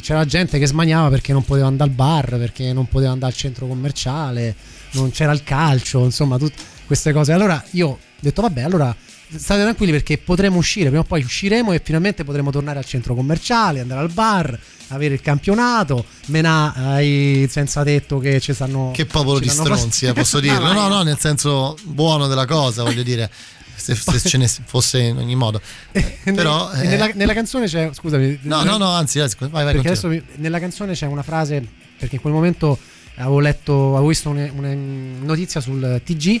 C'era 0.00 0.26
gente 0.26 0.58
che 0.58 0.66
smaniava 0.66 1.08
perché 1.08 1.32
non 1.32 1.42
poteva 1.44 1.66
andare 1.66 1.88
al 1.88 1.96
bar, 1.96 2.36
perché 2.36 2.72
non 2.74 2.86
poteva 2.86 3.12
andare 3.12 3.32
al 3.32 3.38
centro 3.38 3.66
commerciale, 3.66 4.54
non 5.00 5.10
c'era 5.10 5.32
il 5.32 5.42
calcio, 5.42 6.04
insomma, 6.04 6.38
tutte 6.38 6.62
queste 6.86 7.12
cose. 7.12 7.32
Allora 7.32 7.62
io 7.72 7.88
ho 7.88 7.98
detto, 8.20 8.42
vabbè, 8.42 8.62
allora 8.62 8.94
state 9.34 9.62
tranquilli 9.62 9.92
perché 9.92 10.18
potremo 10.18 10.58
uscire, 10.58 10.86
prima 10.86 11.02
o 11.02 11.04
poi 11.04 11.22
usciremo 11.22 11.72
e 11.72 11.80
finalmente 11.82 12.24
potremo 12.24 12.50
tornare 12.50 12.78
al 12.78 12.84
centro 12.84 13.14
commerciale, 13.14 13.80
andare 13.80 14.00
al 14.00 14.12
bar, 14.12 14.58
avere 14.88 15.14
il 15.14 15.20
campionato, 15.20 16.04
menà 16.26 16.74
ai 16.74 17.46
senza 17.50 17.82
tetto 17.82 18.18
che 18.18 18.40
ci 18.40 18.52
stanno... 18.54 18.92
Che 18.94 19.06
popolo 19.06 19.38
di 19.38 19.48
stronzi, 19.48 20.06
eh, 20.06 20.12
posso 20.12 20.38
dirlo? 20.40 20.72
No, 20.72 20.88
no, 20.88 21.02
nel 21.02 21.18
senso 21.18 21.76
buono 21.82 22.28
della 22.28 22.46
cosa, 22.46 22.84
voglio 22.84 23.02
dire, 23.02 23.28
se, 23.74 23.94
se 23.94 24.20
ce 24.20 24.38
ne 24.38 24.48
fosse 24.48 25.00
in 25.00 25.16
ogni 25.16 25.34
modo. 25.34 25.60
Però... 26.22 26.70
Eh, 26.72 26.86
nella, 26.86 27.10
nella 27.14 27.34
canzone 27.34 27.66
c'è, 27.66 27.90
scusami, 27.92 28.40
No, 28.42 28.62
no, 28.62 28.76
no, 28.76 28.90
anzi, 28.90 29.18
vai, 29.18 29.28
vai, 29.38 29.64
perché 29.64 29.88
continua. 29.88 30.16
adesso 30.16 30.24
nella 30.36 30.60
canzone 30.60 30.92
c'è 30.92 31.06
una 31.06 31.22
frase, 31.22 31.66
perché 31.98 32.16
in 32.16 32.20
quel 32.20 32.32
momento 32.32 32.78
avevo 33.16 33.40
letto, 33.40 33.92
avevo 33.92 34.08
visto 34.08 34.30
una, 34.30 34.50
una 34.54 34.74
notizia 34.74 35.60
sul 35.60 36.00
TG 36.04 36.40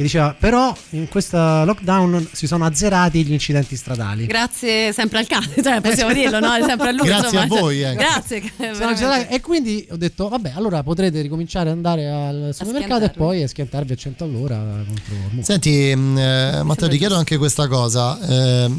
che 0.00 0.06
diceva 0.06 0.34
però 0.38 0.74
in 0.90 1.08
questa 1.08 1.62
lockdown 1.64 2.28
si 2.32 2.46
sono 2.46 2.64
azzerati 2.64 3.22
gli 3.22 3.32
incidenti 3.32 3.76
stradali. 3.76 4.24
Grazie 4.24 4.94
sempre 4.94 5.18
al 5.18 5.26
cane, 5.26 5.52
cioè 5.62 5.82
possiamo 5.82 6.14
dirlo, 6.14 6.40
no? 6.40 6.52
Sempre 6.64 6.88
a 6.88 6.92
lui. 6.92 7.06
Grazie 7.06 7.38
insomma, 7.38 7.42
a 7.42 7.60
voi, 7.60 7.82
eh. 7.82 7.94
Grazie. 7.94 8.52
Veramente. 8.56 9.28
e 9.28 9.40
quindi 9.40 9.86
ho 9.90 9.96
detto 9.96 10.28
vabbè 10.28 10.52
allora 10.54 10.82
potrete 10.82 11.20
ricominciare 11.20 11.68
ad 11.68 11.76
andare 11.76 12.10
al 12.10 12.50
supermercato 12.54 13.04
e 13.04 13.10
poi 13.10 13.42
a 13.42 13.48
schiantarvi 13.48 13.92
a 13.92 13.96
100 13.96 14.24
all'ora 14.24 14.56
contro 14.86 15.14
Mu. 15.32 15.42
Senti, 15.42 15.94
mh, 15.94 16.18
eh, 16.18 16.62
Matteo, 16.62 16.88
ti 16.88 16.96
chiedo 16.96 17.16
anche 17.16 17.36
questa 17.36 17.68
cosa. 17.68 18.18
eh, 18.26 18.70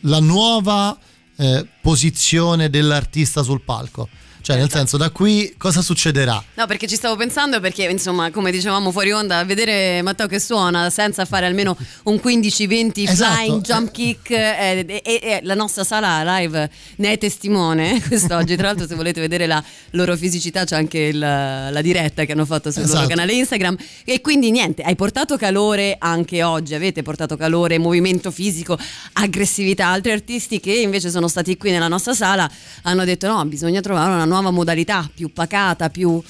la 0.00 0.18
nuova 0.18 0.98
eh, 1.36 1.64
posizione 1.80 2.70
dell'artista 2.70 3.44
sul 3.44 3.60
palco. 3.62 4.08
Cioè, 4.40 4.56
nel 4.56 4.70
senso, 4.70 4.96
da 4.96 5.10
qui 5.10 5.54
cosa 5.58 5.82
succederà? 5.82 6.42
No, 6.54 6.66
perché 6.66 6.86
ci 6.86 6.94
stavo 6.96 7.16
pensando 7.16 7.60
perché, 7.60 7.84
insomma, 7.84 8.30
come 8.30 8.50
dicevamo 8.50 8.90
fuori 8.90 9.12
onda, 9.12 9.44
vedere 9.44 10.00
Matteo 10.02 10.26
che 10.26 10.38
suona 10.40 10.88
senza 10.90 11.24
fare 11.24 11.44
almeno 11.46 11.76
un 12.04 12.14
15-20 12.22 13.08
Esatto. 13.08 13.34
flying 13.34 13.60
jump 13.62 13.90
kick 13.90 14.30
eh, 14.30 14.84
e, 14.88 15.02
e- 15.04 15.20
e 15.22 15.40
la 15.42 15.54
nostra 15.54 15.84
sala 15.84 16.38
live 16.38 16.70
ne 16.96 17.12
è 17.12 17.18
testimone 17.18 18.00
quest'oggi. 18.08 18.56
Tra 18.56 18.68
l'altro, 18.68 18.86
se 18.86 18.94
volete 18.94 19.20
vedere 19.20 19.46
la 19.46 19.62
loro 19.90 20.16
fisicità, 20.16 20.64
c'è 20.64 20.76
anche 20.76 20.98
il- 20.98 21.18
la 21.18 21.80
diretta 21.82 22.24
che 22.24 22.32
hanno 22.32 22.46
fatto 22.46 22.70
sul 22.70 22.82
loro 22.82 22.92
Esatto. 22.94 23.08
canale 23.08 23.32
Instagram. 23.34 23.76
E 24.04 24.20
quindi 24.20 24.50
niente, 24.50 24.82
hai 24.82 24.94
portato 24.96 25.36
calore 25.36 25.96
anche 25.98 26.42
oggi, 26.42 26.74
avete 26.74 27.02
portato 27.02 27.36
calore, 27.36 27.78
movimento 27.78 28.30
fisico, 28.30 28.78
aggressività. 29.14 29.88
Altri 29.88 30.12
artisti 30.12 30.60
che 30.60 30.72
invece 30.72 31.10
sono 31.10 31.28
stati 31.28 31.56
qui 31.56 31.70
nella 31.70 31.88
nostra 31.88 32.14
sala 32.14 32.50
hanno 32.82 33.04
detto 33.04 33.26
no, 33.26 33.44
bisogna 33.44 33.80
trovare 33.80 34.12
una 34.12 34.24
nuova 34.28 34.50
modalità 34.52 35.08
più 35.12 35.32
pacata, 35.32 35.90
più 35.90 36.22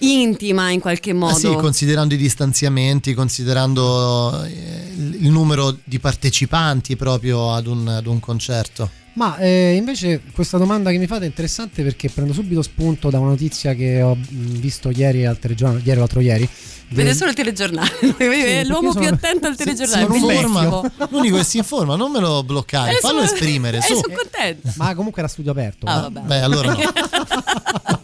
intima 0.00 0.70
in 0.70 0.80
qualche 0.80 1.10
Eh 1.10 1.14
modo. 1.14 1.34
sì, 1.36 1.52
considerando 1.54 2.14
i 2.14 2.16
distanziamenti, 2.16 3.14
considerando 3.14 4.44
eh, 4.44 4.92
il 4.96 5.30
numero 5.30 5.76
di 5.84 5.98
partecipanti 5.98 6.96
proprio 6.96 7.52
ad 7.52 7.66
un, 7.66 7.88
ad 7.88 8.06
un 8.06 8.20
concerto. 8.20 8.90
Ma 9.14 9.36
eh, 9.38 9.74
invece 9.74 10.22
questa 10.32 10.58
domanda 10.58 10.90
che 10.92 10.98
mi 10.98 11.08
fate 11.08 11.24
è 11.24 11.26
interessante 11.26 11.82
perché 11.82 12.08
prendo 12.08 12.32
subito 12.32 12.62
spunto 12.62 13.10
da 13.10 13.18
una 13.18 13.30
notizia 13.30 13.74
che 13.74 14.00
ho 14.00 14.16
visto 14.30 14.90
ieri 14.90 15.26
al 15.26 15.40
telegiornale, 15.40 15.80
ieri 15.84 15.96
o 15.96 16.00
l'altro 16.00 16.20
ieri. 16.20 16.48
Vede 16.90 17.12
solo 17.14 17.30
il 17.30 17.36
telegiornale, 17.36 17.90
è 18.16 18.64
l'uomo 18.64 18.88
io 18.88 18.92
più 18.94 19.02
sono- 19.02 19.14
attento 19.16 19.46
al 19.48 19.56
Sì, 19.56 19.64
telegiornale. 19.64 20.02
sono 20.06 20.14
un 20.14 20.20
informa, 20.32 20.92
l'unico 21.10 21.36
che 21.36 21.44
si 21.44 21.58
informa, 21.58 21.96
non 21.96 22.12
me 22.12 22.20
lo 22.20 22.42
bloccare, 22.44 22.92
Eh, 22.92 22.98
fallo 23.00 23.24
sono- 23.26 23.30
esprimere. 23.32 23.78
eh, 23.78 23.82
Su. 23.82 23.94
sono 23.94 24.14
contenta. 24.14 24.72
Ma 24.76 24.94
comunque 24.94 25.20
era 25.20 25.28
studio 25.30 25.50
aperto. 25.50 25.84
Ah, 25.86 25.96
eh. 25.98 26.00
vabbè. 26.02 26.20
Beh, 26.20 26.40
allora 26.40 26.72
no. 26.72 26.78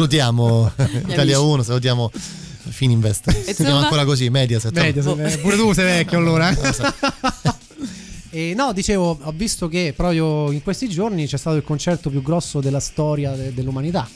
Salutiamo 0.00 0.70
Italia 1.08 1.36
amici. 1.38 1.52
1, 1.52 1.62
salutiamo 1.62 2.10
Fininvest. 2.68 3.30
Si 3.54 3.64
chiama 3.64 3.78
ancora 3.84 4.04
così, 4.04 4.28
Mediaset. 4.28 4.74
Media, 4.78 5.02
Boh. 5.02 5.16
se- 5.26 5.38
pure 5.38 5.56
tu 5.56 5.72
sei 5.72 5.84
vecchio 5.84 6.18
allora. 6.18 6.54
E 8.28 8.52
no, 8.54 8.74
dicevo, 8.74 9.18
ho 9.22 9.32
visto 9.34 9.66
che 9.66 9.94
proprio 9.96 10.50
in 10.52 10.62
questi 10.62 10.90
giorni 10.90 11.26
c'è 11.26 11.38
stato 11.38 11.56
il 11.56 11.62
concerto 11.62 12.10
più 12.10 12.20
grosso 12.20 12.60
della 12.60 12.80
storia 12.80 13.32
de- 13.32 13.54
dell'umanità. 13.54 14.06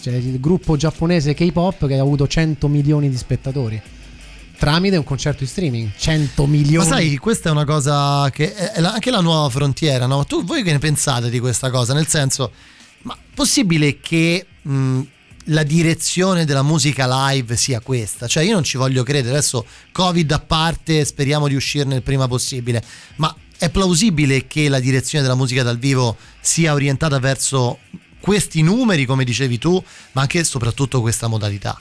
Cioè 0.00 0.14
il 0.14 0.38
gruppo 0.38 0.76
giapponese 0.76 1.34
K-pop 1.34 1.88
che 1.88 1.98
ha 1.98 2.00
avuto 2.00 2.28
100 2.28 2.68
milioni 2.68 3.10
di 3.10 3.16
spettatori. 3.16 3.82
Tramite 4.56 4.96
un 4.96 5.02
concerto 5.02 5.42
in 5.42 5.48
streaming. 5.48 5.90
100 5.96 6.46
milioni. 6.46 6.88
Ma 6.88 6.94
sai, 6.94 7.16
questa 7.16 7.48
è 7.48 7.52
una 7.52 7.64
cosa 7.64 8.30
che 8.30 8.54
è 8.54 8.80
la- 8.80 8.92
anche 8.92 9.10
la 9.10 9.20
nuova 9.20 9.48
frontiera, 9.48 10.06
no? 10.06 10.24
Tu, 10.26 10.44
voi 10.44 10.62
che 10.62 10.70
ne 10.70 10.78
pensate 10.78 11.28
di 11.28 11.40
questa 11.40 11.70
cosa? 11.70 11.92
Nel 11.92 12.06
senso, 12.06 12.52
ma 13.02 13.16
possibile 13.34 14.00
che 14.00 14.46
mh, 14.62 15.00
la 15.44 15.62
direzione 15.62 16.44
della 16.44 16.62
musica 16.62 17.06
live 17.28 17.56
sia 17.56 17.80
questa? 17.80 18.26
Cioè, 18.26 18.44
io 18.44 18.54
non 18.54 18.64
ci 18.64 18.76
voglio 18.76 19.02
credere. 19.02 19.36
Adesso, 19.36 19.66
Covid 19.92 20.30
a 20.32 20.38
parte, 20.40 21.04
speriamo 21.04 21.48
di 21.48 21.54
uscirne 21.54 21.96
il 21.96 22.02
prima 22.02 22.28
possibile. 22.28 22.82
Ma 23.16 23.34
è 23.58 23.68
plausibile 23.70 24.46
che 24.46 24.68
la 24.68 24.80
direzione 24.80 25.22
della 25.22 25.36
musica 25.36 25.62
dal 25.62 25.78
vivo 25.78 26.16
sia 26.40 26.72
orientata 26.72 27.18
verso 27.18 27.78
questi 28.20 28.62
numeri, 28.62 29.06
come 29.06 29.24
dicevi 29.24 29.58
tu, 29.58 29.82
ma 30.12 30.20
anche 30.22 30.40
e 30.40 30.44
soprattutto 30.44 31.00
questa 31.00 31.26
modalità? 31.26 31.80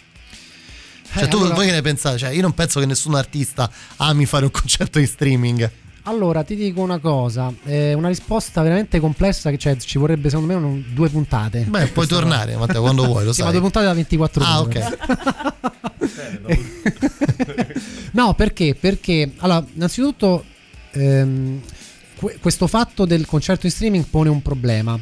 Cioè, 1.13 1.23
Eh, 1.23 1.27
tu, 1.27 1.37
allora- 1.37 1.55
voi 1.55 1.65
che 1.65 1.71
ne 1.71 1.81
pensate? 1.81 2.17
Cioè, 2.17 2.29
io 2.29 2.41
non 2.41 2.53
penso 2.53 2.79
che 2.79 2.85
nessun 2.85 3.15
artista 3.15 3.69
ami 3.97 4.25
fare 4.25 4.45
un 4.45 4.51
concerto 4.51 4.99
in 4.99 5.07
streaming. 5.07 5.71
Allora, 6.09 6.43
ti 6.43 6.55
dico 6.55 6.81
una 6.81 6.97
cosa, 6.97 7.53
è 7.63 7.93
una 7.93 8.07
risposta 8.07 8.63
veramente 8.63 8.99
complessa 8.99 9.51
che 9.51 9.59
cioè, 9.59 9.77
ci 9.77 9.99
vorrebbe 9.99 10.29
secondo 10.29 10.53
me 10.53 10.59
un- 10.59 10.83
due 10.91 11.07
puntate. 11.09 11.65
Beh, 11.69 11.87
puoi 11.87 12.07
tornare, 12.07 12.55
Matteo, 12.55 12.81
quando 12.81 13.05
vuoi, 13.05 13.25
lo 13.25 13.29
Sì, 13.31 13.37
sai. 13.41 13.45
ma 13.45 13.51
due 13.51 13.61
puntate 13.61 13.85
da 13.85 13.93
24 13.93 14.43
Ah, 14.43 14.59
ore. 14.61 14.83
ok. 14.83 15.97
No, 18.11 18.33
perché? 18.33 18.73
Perché, 18.75 19.33
allora, 19.37 19.63
innanzitutto, 19.75 20.43
ehm, 20.91 21.61
que- 22.15 22.37
questo 22.41 22.65
fatto 22.65 23.05
del 23.05 23.25
concerto 23.27 23.67
in 23.67 23.71
streaming 23.71 24.05
pone 24.05 24.29
un 24.29 24.41
problema. 24.41 24.99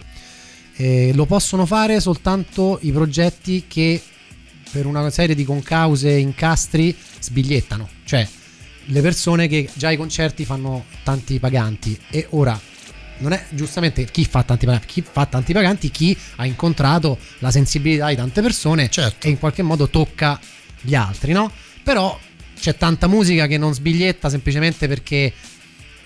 Eh, 0.76 1.12
lo 1.16 1.26
possono 1.26 1.66
fare 1.66 2.02
soltanto 2.02 2.80
i 2.82 2.92
progetti 2.92 3.64
che 3.68 4.00
per 4.72 4.86
una 4.86 5.10
serie 5.10 5.34
di 5.36 5.46
concause 5.46 6.12
incastri 6.12 6.94
sbigliettano, 7.20 7.88
cioè 8.04 8.28
le 8.90 9.02
persone 9.02 9.48
che 9.48 9.70
già 9.74 9.92
i 9.92 9.98
concerti 9.98 10.46
fanno 10.46 10.86
tanti 11.04 11.40
paganti 11.40 11.98
e 12.10 12.28
ora 12.32 12.60
non 13.20 13.32
è 13.34 13.46
giustamente 13.50 14.06
chi 14.06 14.26
fa 14.26 14.44
tanti 14.44 14.66
paganti, 14.66 14.88
chi 14.88 15.04
fa 15.10 15.26
tanti 15.26 15.54
paganti, 15.54 15.90
chi 15.90 16.16
ha 16.36 16.46
incontrato 16.46 17.18
la 17.40 17.50
sensibilità 17.52 18.10
di 18.10 18.16
tante 18.16 18.42
persone 18.42 18.90
Certo. 18.90 19.26
e 19.26 19.32
in 19.32 19.40
qualche 19.40 19.64
modo 19.64 19.90
tocca 19.90 20.40
gli 20.82 20.94
altri, 20.94 21.32
no? 21.32 21.52
Però 21.84 22.18
c'è 22.60 22.76
tanta 22.76 23.08
musica 23.08 23.48
che 23.48 23.58
non 23.58 23.74
sbiglietta 23.74 24.30
semplicemente 24.30 24.88
perché 24.88 25.34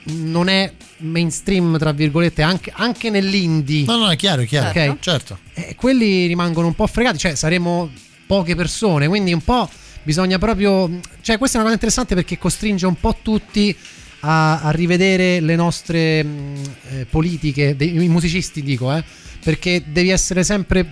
non 0.03 0.47
è 0.47 0.71
mainstream, 0.97 1.77
tra 1.77 1.91
virgolette, 1.91 2.41
anche, 2.41 2.71
anche 2.73 3.09
nell'indie. 3.09 3.85
No, 3.85 3.97
no, 3.97 4.09
è 4.09 4.15
chiaro, 4.15 4.41
è 4.41 4.45
chiaro. 4.45 4.69
Ok. 4.69 4.99
Certo. 4.99 5.39
E 5.53 5.75
quelli 5.75 6.25
rimangono 6.27 6.67
un 6.67 6.75
po' 6.75 6.87
fregati, 6.87 7.17
cioè 7.17 7.35
saremo 7.35 7.91
poche 8.25 8.55
persone, 8.55 9.07
quindi 9.07 9.33
un 9.33 9.43
po' 9.43 9.69
bisogna 10.03 10.37
proprio... 10.37 10.99
Cioè 11.21 11.37
questa 11.37 11.57
è 11.57 11.61
una 11.61 11.69
cosa 11.69 11.73
interessante 11.73 12.15
perché 12.15 12.37
costringe 12.37 12.85
un 12.85 12.99
po' 12.99 13.17
tutti 13.21 13.75
a, 14.21 14.61
a 14.61 14.71
rivedere 14.71 15.39
le 15.39 15.55
nostre 15.55 16.23
mh, 16.23 16.61
eh, 16.89 17.05
politiche, 17.05 17.75
dei, 17.75 18.03
i 18.03 18.09
musicisti 18.09 18.61
dico, 18.61 18.95
eh, 18.95 19.03
perché 19.43 19.83
devi 19.87 20.09
essere 20.09 20.43
sempre... 20.43 20.85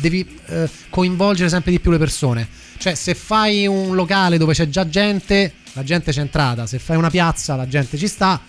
devi 0.00 0.26
eh, 0.46 0.68
coinvolgere 0.90 1.48
sempre 1.48 1.70
di 1.70 1.80
più 1.80 1.90
le 1.90 1.98
persone. 1.98 2.46
Cioè 2.78 2.94
se 2.94 3.14
fai 3.14 3.66
un 3.66 3.94
locale 3.94 4.38
dove 4.38 4.54
c'è 4.54 4.68
già 4.68 4.88
gente, 4.88 5.52
la 5.72 5.82
gente 5.82 6.12
c'è 6.12 6.20
entrata, 6.20 6.66
se 6.66 6.78
fai 6.78 6.96
una 6.96 7.10
piazza 7.10 7.56
la 7.56 7.66
gente 7.66 7.98
ci 7.98 8.06
sta, 8.06 8.40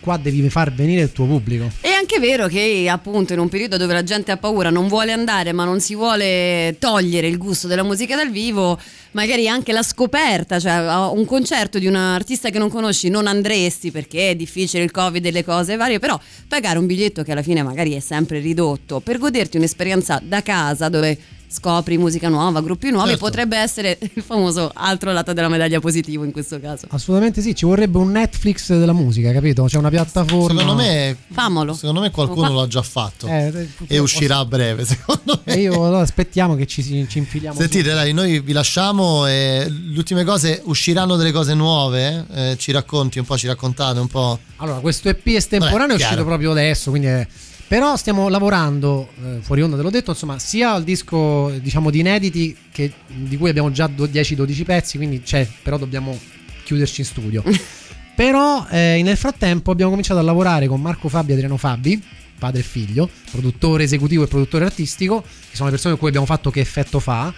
qua 0.00 0.16
devi 0.16 0.48
far 0.48 0.72
venire 0.72 1.02
il 1.02 1.12
tuo 1.12 1.26
pubblico. 1.26 1.70
È 1.80 1.88
anche 1.88 2.18
vero 2.18 2.48
che 2.48 2.88
appunto 2.90 3.32
in 3.32 3.38
un 3.38 3.48
periodo 3.48 3.76
dove 3.76 3.92
la 3.92 4.02
gente 4.02 4.32
ha 4.32 4.36
paura, 4.36 4.70
non 4.70 4.88
vuole 4.88 5.12
andare, 5.12 5.52
ma 5.52 5.64
non 5.64 5.80
si 5.80 5.94
vuole 5.94 6.76
togliere 6.78 7.28
il 7.28 7.38
gusto 7.38 7.68
della 7.68 7.82
musica 7.82 8.16
dal 8.16 8.30
vivo, 8.30 8.78
magari 9.12 9.48
anche 9.48 9.72
la 9.72 9.82
scoperta, 9.82 10.58
cioè 10.58 11.10
un 11.12 11.24
concerto 11.24 11.78
di 11.78 11.86
un 11.86 11.96
artista 11.96 12.50
che 12.50 12.58
non 12.58 12.70
conosci 12.70 13.08
non 13.08 13.26
andresti 13.26 13.90
perché 13.90 14.30
è 14.30 14.34
difficile 14.34 14.82
il 14.82 14.90
covid 14.90 15.24
e 15.24 15.30
le 15.30 15.44
cose 15.44 15.76
varie, 15.76 15.98
però 15.98 16.18
pagare 16.48 16.78
un 16.78 16.86
biglietto 16.86 17.22
che 17.22 17.32
alla 17.32 17.42
fine 17.42 17.62
magari 17.62 17.94
è 17.94 18.00
sempre 18.00 18.38
ridotto 18.40 19.00
per 19.00 19.18
goderti 19.18 19.56
un'esperienza 19.56 20.20
da 20.22 20.42
casa 20.42 20.88
dove 20.88 21.18
scopri 21.52 21.98
musica 21.98 22.28
nuova, 22.28 22.60
gruppi 22.60 22.90
nuovi, 22.90 23.08
Certo. 23.10 23.24
potrebbe 23.24 23.56
essere 23.58 23.98
il 24.14 24.22
famoso 24.22 24.70
altro 24.72 25.10
lato 25.12 25.32
della 25.32 25.48
medaglia 25.48 25.80
positivo 25.80 26.22
in 26.24 26.30
questo 26.30 26.60
caso. 26.60 26.86
Assolutamente 26.90 27.42
sì, 27.42 27.54
ci 27.56 27.64
vorrebbe 27.64 27.98
un 27.98 28.12
Netflix 28.12 28.68
della 28.68 28.92
musica, 28.92 29.32
capito? 29.32 29.64
C'è 29.64 29.76
una 29.76 29.88
piattaforma. 29.90 30.60
Secondo 30.60 30.80
me, 30.80 31.16
Famolo. 31.32 31.74
secondo 31.74 32.00
me 32.00 32.10
qualcuno 32.10 32.52
l'ha 32.54 32.66
già 32.68 32.82
fatto. 32.82 33.26
Eh, 33.26 33.68
e 33.88 33.98
uscirà 33.98 34.38
a 34.38 34.44
breve, 34.44 34.84
secondo 34.86 35.40
me. 35.44 35.54
E 35.54 35.60
io 35.60 35.72
allora 35.84 36.00
aspettiamo 36.00 36.54
che 36.54 36.66
ci, 36.66 36.82
ci 37.08 37.18
infiliamo. 37.18 37.58
Sentite, 37.58 37.92
dai, 37.92 38.12
noi 38.12 38.38
vi 38.40 38.52
lasciamo 38.52 39.26
e 39.26 39.66
le 39.68 39.98
ultime 39.98 40.22
cose 40.24 40.62
usciranno 40.66 41.16
delle 41.16 41.32
cose 41.32 41.54
nuove. 41.54 42.24
eh, 42.32 42.56
ci 42.58 42.70
racconti 42.70 43.18
un 43.18 43.24
po', 43.24 43.36
ci 43.36 43.46
raccontate 43.48 43.98
un 43.98 44.06
po'. 44.06 44.38
Allora, 44.58 44.78
questo 44.78 45.08
EP 45.08 45.26
estemporaneo 45.26 45.94
è 45.94 45.98
chiaro. 45.98 46.12
uscito 46.12 46.24
proprio 46.24 46.50
adesso, 46.52 46.90
quindi 46.90 47.08
è- 47.08 47.26
Però 47.70 47.94
stiamo 47.94 48.28
lavorando, 48.28 49.10
eh, 49.24 49.38
fuori 49.42 49.62
onda 49.62 49.76
te 49.76 49.82
l'ho 49.82 49.90
detto, 49.90 50.10
insomma, 50.10 50.40
sia 50.40 50.72
al 50.72 50.82
disco 50.82 51.52
diciamo 51.62 51.90
di 51.90 52.00
inediti 52.00 52.56
che- 52.72 52.92
di 53.06 53.36
cui 53.36 53.48
abbiamo 53.48 53.70
già 53.70 53.86
do- 53.86 54.08
10-12 54.08 54.64
pezzi, 54.64 54.96
quindi 54.96 55.22
c'è, 55.22 55.46
però 55.62 55.78
dobbiamo 55.78 56.18
chiuderci 56.64 57.02
in 57.02 57.06
studio. 57.06 57.44
però 58.16 58.66
eh, 58.68 59.00
nel 59.04 59.16
frattempo 59.16 59.70
abbiamo 59.70 59.90
cominciato 59.90 60.18
a 60.18 60.22
lavorare 60.24 60.66
con 60.66 60.80
Marco 60.80 61.08
Fabi 61.08 61.30
e 61.30 61.34
Adriano 61.34 61.56
Fabi, 61.56 62.02
padre 62.40 62.58
e 62.58 62.64
figlio, 62.64 63.08
produttore 63.30 63.84
esecutivo 63.84 64.24
e 64.24 64.26
produttore 64.26 64.64
artistico, 64.64 65.22
che 65.22 65.54
sono 65.54 65.66
le 65.66 65.70
persone 65.74 65.92
con 65.92 66.00
cui 66.00 66.08
abbiamo 66.08 66.26
fatto 66.26 66.50
Che 66.50 66.58
effetto 66.58 66.98
fa, 66.98 67.32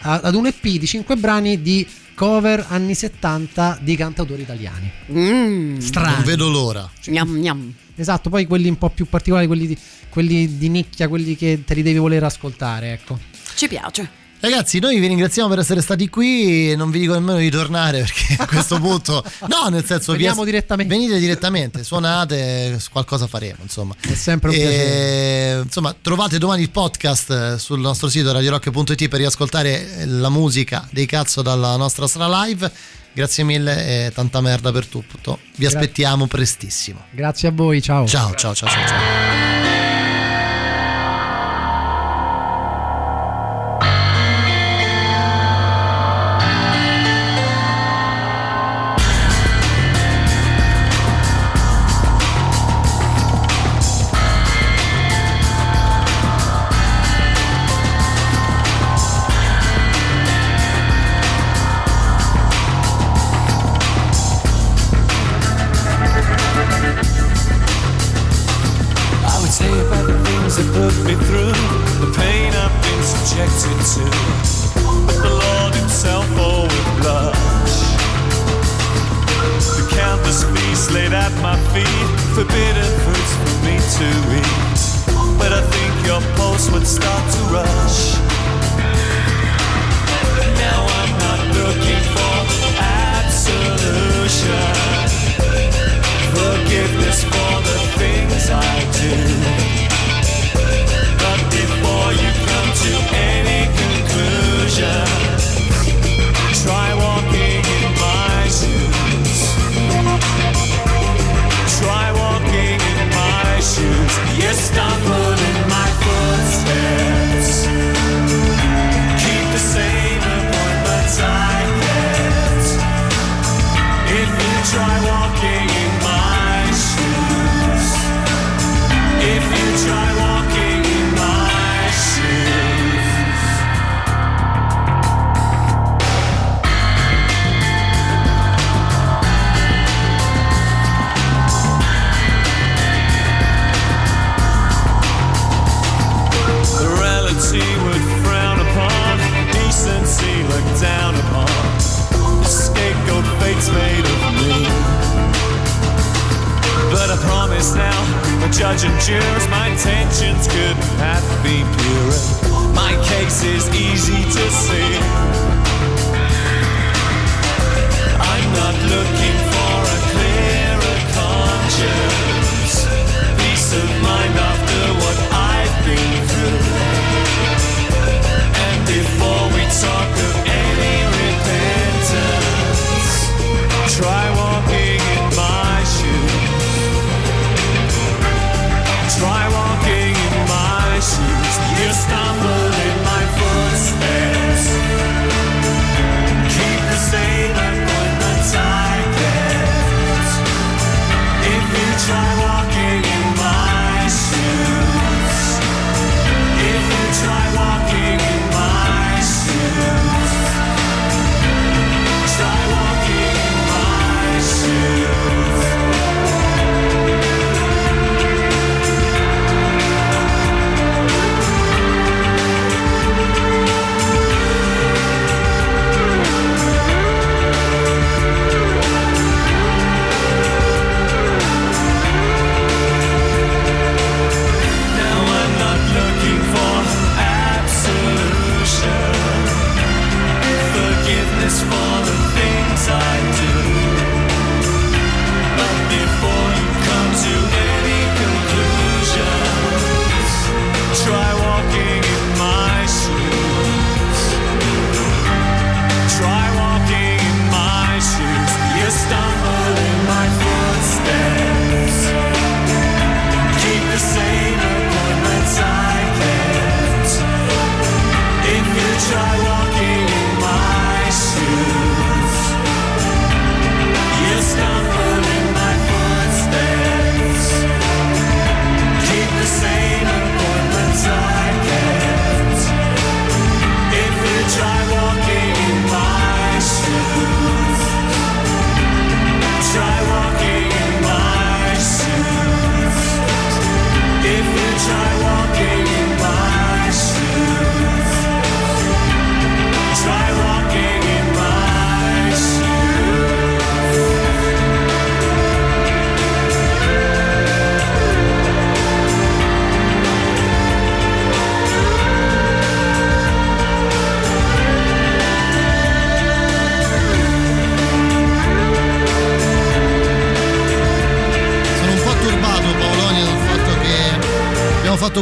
ad 0.00 0.34
un 0.34 0.46
EP 0.46 0.66
di 0.66 0.84
5 0.84 1.14
brani 1.14 1.62
di 1.62 1.86
cover 2.16 2.66
anni 2.70 2.96
70 2.96 3.78
di 3.82 3.94
cantautori 3.94 4.42
italiani. 4.42 4.90
Mm. 5.12 5.78
Strani. 5.78 6.14
Non 6.16 6.24
vedo 6.24 6.48
l'ora. 6.48 6.90
Gnam, 7.04 7.38
gnam. 7.38 7.74
Esatto, 7.96 8.28
poi 8.30 8.46
quelli 8.46 8.68
un 8.68 8.78
po' 8.78 8.90
più 8.90 9.06
particolari, 9.06 9.46
quelli 9.46 9.66
di, 9.66 9.78
quelli 10.10 10.58
di 10.58 10.68
nicchia, 10.68 11.08
quelli 11.08 11.34
che 11.36 11.62
te 11.64 11.74
li 11.74 11.82
devi 11.82 11.98
voler 11.98 12.22
ascoltare, 12.24 12.92
ecco. 12.92 13.18
Ci 13.54 13.68
piace. 13.68 14.24
Ragazzi, 14.38 14.78
noi 14.80 15.00
vi 15.00 15.06
ringraziamo 15.06 15.48
per 15.48 15.60
essere 15.60 15.80
stati 15.80 16.08
qui. 16.10 16.76
Non 16.76 16.90
vi 16.90 17.00
dico 17.00 17.14
nemmeno 17.14 17.38
di 17.38 17.48
tornare 17.48 18.00
perché 18.00 18.36
a 18.38 18.46
questo 18.46 18.78
punto, 18.78 19.24
no, 19.48 19.68
nel 19.70 19.84
senso, 19.84 20.12
vi 20.12 20.18
Veniamo 20.18 20.40
as- 20.42 20.46
direttamente. 20.46 20.94
venite 20.94 21.18
direttamente, 21.18 21.82
suonate, 21.82 22.78
qualcosa 22.92 23.26
faremo. 23.26 23.56
Insomma, 23.62 23.94
È 23.98 24.14
sempre 24.14 24.50
un 24.50 24.54
E, 24.54 24.58
piacere. 24.58 25.62
Insomma, 25.62 25.96
trovate 26.00 26.36
domani 26.38 26.62
il 26.62 26.70
podcast 26.70 27.30
eh, 27.30 27.58
sul 27.58 27.80
nostro 27.80 28.08
sito 28.10 28.30
radiorock.it 28.30 29.08
per 29.08 29.18
riascoltare 29.18 30.00
eh, 30.00 30.06
la 30.06 30.28
musica 30.28 30.86
dei 30.92 31.06
cazzo 31.06 31.40
dalla 31.40 31.74
nostra 31.76 32.06
sala 32.06 32.44
live. 32.44 32.70
Grazie 33.16 33.44
mille 33.44 34.04
e 34.04 34.12
tanta 34.12 34.42
merda 34.42 34.70
per 34.72 34.84
tutto. 34.84 35.38
Vi 35.56 35.64
aspettiamo 35.64 36.26
prestissimo. 36.26 37.06
Grazie 37.12 37.48
a 37.48 37.50
voi, 37.50 37.80
ciao. 37.80 38.06
Ciao, 38.06 38.34
ciao, 38.34 38.54
ciao, 38.54 38.68
ciao. 38.68 38.86
ciao. 38.86 39.75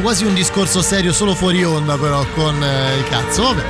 Quasi 0.05 0.26
un 0.26 0.35
discorso 0.35 0.82
serio 0.82 1.14
solo 1.14 1.35
fuori 1.35 1.64
onda 1.64 1.97
però 1.97 2.26
con 2.35 2.62
eh, 2.62 2.98
il 2.98 3.05
cazzo. 3.09 3.43
Vabbè. 3.43 3.62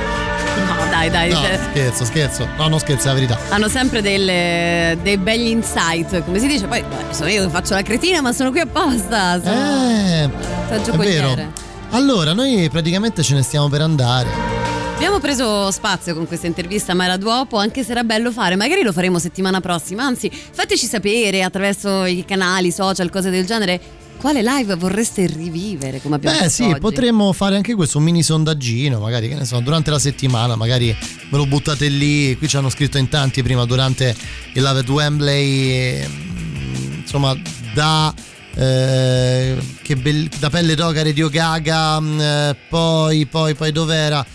No, 0.67 0.89
dai, 0.89 1.09
dai. 1.09 1.29
No, 1.31 1.39
cioè, 1.39 1.59
scherzo, 1.71 2.03
scherzo. 2.03 2.47
No, 2.57 2.67
non 2.67 2.77
scherzo, 2.79 3.05
è 3.05 3.07
la 3.07 3.13
verità. 3.13 3.39
hanno 3.49 3.69
sempre 3.69 4.01
delle- 4.01 4.97
dei 5.01 5.17
begli 5.17 5.47
insight, 5.47 6.25
come 6.25 6.39
si 6.39 6.47
dice. 6.47 6.65
Poi 6.67 6.81
beh, 6.81 7.13
sono 7.13 7.29
io 7.29 7.43
che 7.45 7.49
faccio 7.49 7.73
la 7.73 7.81
cretina, 7.83 8.19
ma 8.19 8.33
sono 8.33 8.51
qui 8.51 8.59
apposta. 8.59 9.41
Sono 9.41 9.55
Eh, 9.55 10.23
un 10.25 10.91
è 10.91 10.97
vero. 10.97 11.35
Allora, 11.91 12.33
noi 12.33 12.67
praticamente 12.69 13.23
ce 13.23 13.33
ne 13.33 13.41
stiamo 13.41 13.69
per 13.69 13.79
andare. 13.79 14.27
Abbiamo 14.95 15.19
preso 15.19 15.71
spazio 15.71 16.13
con 16.13 16.27
questa 16.27 16.47
intervista, 16.47 16.93
ma 16.93 17.05
era 17.05 17.15
dopo, 17.15 17.57
anche 17.57 17.81
se 17.85 17.91
era 17.91 18.03
bello 18.03 18.31
fare. 18.33 18.57
Magari 18.57 18.81
lo 18.83 18.91
faremo 18.91 19.19
settimana 19.19 19.61
prossima. 19.61 20.03
Anzi, 20.03 20.29
fateci 20.29 20.85
sapere 20.85 21.43
attraverso 21.43 22.03
i 22.03 22.25
canali, 22.27 22.71
social, 22.71 23.09
cose 23.09 23.29
del 23.29 23.45
genere. 23.45 24.03
Quale 24.17 24.41
live 24.41 24.75
vorreste 24.75 25.27
rivivere? 25.27 26.01
Come 26.01 26.15
abbiamo 26.15 26.35
Beh, 26.35 26.43
fatto 26.43 26.53
sì, 26.53 26.63
oggi? 26.63 26.79
potremmo 26.79 27.31
fare 27.33 27.55
anche 27.55 27.75
questo, 27.75 27.99
un 27.99 28.05
mini 28.05 28.23
sondaggino, 28.23 28.99
magari, 28.99 29.27
che 29.27 29.35
ne 29.35 29.45
so, 29.45 29.59
durante 29.59 29.91
la 29.91 29.99
settimana, 29.99 30.55
magari 30.55 30.87
me 31.29 31.37
lo 31.37 31.45
buttate 31.45 31.87
lì. 31.87 32.35
Qui 32.37 32.47
ci 32.47 32.57
hanno 32.57 32.69
scritto 32.69 32.97
in 32.97 33.07
tanti 33.07 33.43
prima 33.43 33.65
durante 33.65 34.15
il 34.53 34.63
Live 34.63 34.79
at 34.79 34.89
Wembley, 34.89 35.69
ehm, 35.99 36.99
insomma, 37.01 37.35
da 37.73 38.13
eh, 38.55 39.57
che 39.81 39.95
bel- 39.97 40.29
da 40.39 40.49
pelle 40.49 40.75
d'oca 40.75 41.03
Radio 41.03 41.29
Gaga, 41.29 41.99
mh, 41.99 42.19
eh, 42.21 42.55
poi, 42.69 43.25
poi, 43.25 43.53
poi 43.53 43.71
dov'era? 43.71 44.25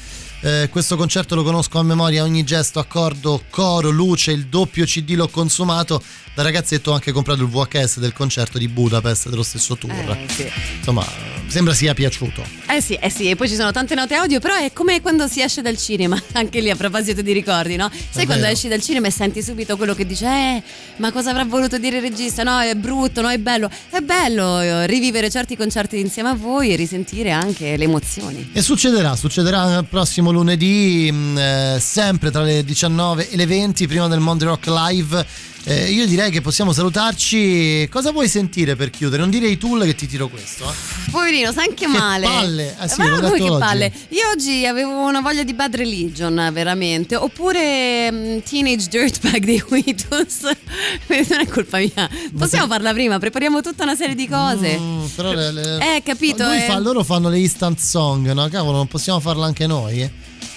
Eh, 0.43 0.69
questo 0.71 0.97
concerto 0.97 1.35
lo 1.35 1.43
conosco 1.43 1.79
a 1.79 1.83
memoria, 1.83 2.23
ogni 2.23 2.45
gesto, 2.45 2.79
accordo, 2.79 3.45
coro, 3.51 3.91
luce, 3.91 4.33
il 4.33 4.47
doppio 4.47 4.85
CD 4.87 5.11
l'ho 5.15 5.29
consumato. 5.29 6.03
Da 6.35 6.43
ragazzetto 6.43 6.93
ho 6.93 6.95
anche 6.95 7.13
comprato 7.13 7.43
il 7.43 7.49
VHS 7.49 7.99
del 7.99 8.15
concerto 8.15 8.57
di 8.57 8.69
Budapest 8.69 9.29
dello 9.29 9.43
stesso 9.43 9.77
tour. 9.77 9.93
Eh, 9.93 10.27
sì. 10.29 10.51
Insomma, 10.79 11.05
sembra 11.51 11.75
sia 11.75 11.93
piaciuto. 11.93 12.43
Eh 12.69 12.81
sì, 12.81 12.95
eh 12.95 13.11
sì, 13.11 13.29
e 13.29 13.37
poi 13.37 13.49
ci 13.49 13.55
sono 13.57 13.73
tante 13.73 13.95
note 13.95 14.15
audio, 14.15 14.39
però 14.39 14.55
è 14.55 14.73
come 14.73 15.01
quando 15.01 15.27
si 15.27 15.43
esce 15.43 15.61
dal 15.61 15.77
cinema, 15.77 16.21
anche 16.33 16.61
lì 16.61 16.71
a 16.71 16.77
proposito 16.77 17.21
di 17.23 17.33
ricordi, 17.33 17.77
no? 17.77 17.91
Sai 17.91 18.25
quando 18.25 18.45
vero. 18.45 18.55
esci 18.55 18.69
dal 18.69 18.81
cinema 18.81 19.09
e 19.09 19.11
senti 19.11 19.43
subito 19.43 19.77
quello 19.77 19.95
che 19.95 20.07
dice, 20.07 20.27
eh, 20.27 20.63
ma 20.97 21.11
cosa 21.11 21.31
avrà 21.31 21.45
voluto 21.45 21.79
dire 21.79 21.97
il 21.97 22.03
regista? 22.03 22.43
No, 22.43 22.61
è 22.61 22.75
brutto, 22.75 23.21
no, 23.21 23.29
è 23.29 23.39
bello. 23.39 23.71
È 23.91 24.01
bello 24.01 24.61
eh, 24.61 24.87
rivivere 24.87 25.31
certi 25.31 25.57
concerti 25.57 25.99
insieme 25.99 26.29
a 26.31 26.35
voi 26.35 26.73
e 26.73 26.77
risentire 26.77 27.31
anche 27.31 27.77
le 27.77 27.85
emozioni. 27.85 28.51
E 28.53 28.63
succederà, 28.63 29.17
succederà 29.17 29.79
il 29.79 29.87
prossimo 29.87 30.31
lunedì, 30.31 31.11
mh, 31.11 31.39
eh, 31.39 31.77
sempre 31.81 32.31
tra 32.31 32.43
le 32.43 32.65
19 32.65 33.31
e 33.31 33.37
le 33.37 33.47
20, 33.47 33.87
prima 33.87 34.09
del 34.09 34.21
Monday 34.21 34.47
Rock 34.47 34.67
Live. 34.69 35.49
Eh, 35.65 35.91
io 35.93 36.07
direi 36.07 36.31
che 36.31 36.41
possiamo 36.41 36.73
salutarci. 36.73 37.87
Cosa 37.91 38.13
vuoi 38.13 38.29
sentire 38.29 38.77
per 38.77 38.89
chiudere? 38.91 39.21
Non 39.21 39.31
direi 39.31 39.59
Tool 39.59 39.83
che 39.85 39.95
ti 39.95 40.07
tiro 40.07 40.29
questo. 40.29 40.65
eh. 40.69 41.11
Poverino, 41.11 41.53
sai 41.53 41.67
anche 41.69 41.87
male. 41.87 42.25
palle. 42.27 42.77
Eh 42.81 42.89
sì, 42.89 42.99
Ma 42.99 43.21
detto 43.21 43.33
che 43.35 43.43
oggi. 43.43 43.59
palle. 43.59 43.93
Io 44.09 44.29
oggi 44.35 44.65
avevo 44.65 45.07
una 45.07 45.21
voglia 45.21 45.43
di 45.45 45.53
Bad 45.53 45.77
Religion, 45.77 46.49
veramente. 46.53 47.15
Oppure 47.15 48.11
mm, 48.11 48.39
Teenage 48.39 48.89
Dirtbag 48.89 49.45
dei 49.45 49.63
Beatles. 49.69 50.41
non 51.29 51.41
è 51.41 51.47
colpa 51.47 51.77
mia. 51.79 52.09
Possiamo 52.37 52.67
farla 52.67 52.93
prima, 52.95 53.19
prepariamo 53.19 53.61
tutta 53.61 53.83
una 53.83 53.95
serie 53.97 54.15
di 54.15 54.27
cose. 54.27 54.79
Mm, 54.79 55.05
però 55.15 55.33
le- 55.35 55.53
le- 55.53 55.97
Eh, 55.97 56.03
capito, 56.03 56.45
Lui 56.47 56.57
eh. 56.57 56.61
fa- 56.61 56.79
loro 56.79 57.05
fanno 57.05 57.29
le 57.29 57.39
instant 57.39 57.79
song, 57.79 58.33
no? 58.33 58.49
Cavolo, 58.49 58.79
non 58.79 58.87
possiamo 58.89 59.21
farla 59.21 59.45
anche 59.45 59.67
noi? 59.67 60.01
eh? 60.03 60.11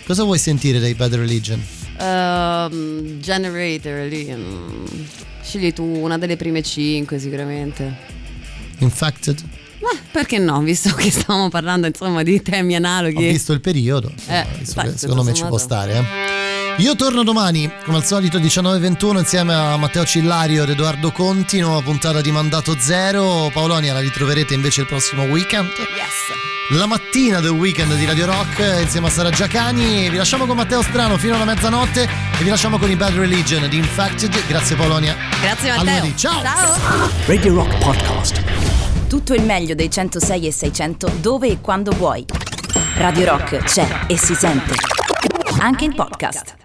Cosa 0.05 0.23
vuoi 0.23 0.39
sentire 0.39 0.79
dei 0.79 0.93
Bad 0.93 1.13
Religion? 1.15 1.61
Ehm, 2.03 3.19
generator 3.19 4.07
lì. 4.07 4.25
mm, 4.33 4.85
Scegli 5.43 5.73
tu 5.73 5.83
una 5.83 6.17
delle 6.17 6.35
prime 6.37 6.61
cinque, 6.61 7.19
sicuramente. 7.19 8.11
Infected? 8.79 9.41
Ma 9.81 9.89
perché 10.11 10.37
no? 10.37 10.61
Visto 10.61 10.93
che 10.95 11.11
stavamo 11.11 11.49
parlando 11.49 11.87
insomma 11.87 12.23
di 12.23 12.41
temi 12.41 12.73
Ho 12.75 12.77
analoghi. 12.77 13.27
visto 13.27 13.51
il 13.53 13.59
periodo, 13.61 14.09
insomma, 14.15 14.41
Eh, 14.41 14.47
visto 14.59 14.81
tutto 14.81 14.97
secondo 14.97 15.23
me 15.23 15.33
ci 15.33 15.45
può 15.45 15.57
stare. 15.57 15.93
Eh? 15.97 16.03
Io 16.77 16.95
torno 16.95 17.23
domani, 17.23 17.71
come 17.83 17.97
al 17.97 18.05
solito 18.05 18.39
19.21 18.39 19.17
insieme 19.19 19.53
a 19.53 19.77
Matteo 19.77 20.05
Cillario 20.05 20.63
ed 20.63 20.69
Edoardo 20.69 21.11
Conti, 21.11 21.59
nuova 21.59 21.81
puntata 21.81 22.19
di 22.21 22.31
Mandato 22.31 22.75
Zero. 22.79 23.49
Paolonia 23.53 23.93
la 23.93 23.99
ritroverete 23.99 24.53
invece 24.53 24.81
il 24.81 24.87
prossimo 24.87 25.23
weekend. 25.23 25.67
Yes. 25.67 26.77
La 26.77 26.85
mattina 26.87 27.39
del 27.41 27.51
weekend 27.51 27.93
di 27.95 28.05
Radio 28.05 28.25
Rock 28.25 28.79
insieme 28.81 29.07
a 29.07 29.09
Sara 29.09 29.29
Giacani. 29.29 30.09
Vi 30.09 30.17
lasciamo 30.17 30.45
con 30.45 30.55
Matteo 30.55 30.81
Strano 30.81 31.17
fino 31.17 31.35
alla 31.35 31.45
mezzanotte 31.45 32.03
e 32.03 32.43
vi 32.43 32.49
lasciamo 32.49 32.77
con 32.79 32.89
i 32.89 32.95
Bad 32.95 33.13
Religion 33.15 33.67
di 33.69 33.77
Infected. 33.77 34.47
Grazie 34.47 34.75
Paolonia. 34.75 35.15
Grazie 35.41 35.69
A 35.69 35.75
Matteo. 35.75 35.93
lunedì, 35.97 36.17
ciao. 36.17 36.41
Ciao. 36.41 37.09
Radio 37.25 37.53
Rock 37.53 37.77
Podcast. 37.77 38.41
Tutto 39.07 39.33
il 39.33 39.43
meglio 39.43 39.75
dei 39.75 39.91
106 39.91 40.47
e 40.47 40.51
600 40.51 41.11
dove 41.21 41.47
e 41.49 41.57
quando 41.61 41.91
vuoi. 41.91 42.25
Radio 42.95 43.25
Rock 43.25 43.57
c'è 43.63 44.05
e 44.07 44.17
si 44.17 44.33
sente. 44.33 44.73
Anche 45.59 45.85
in 45.85 45.93
podcast. 45.93 46.61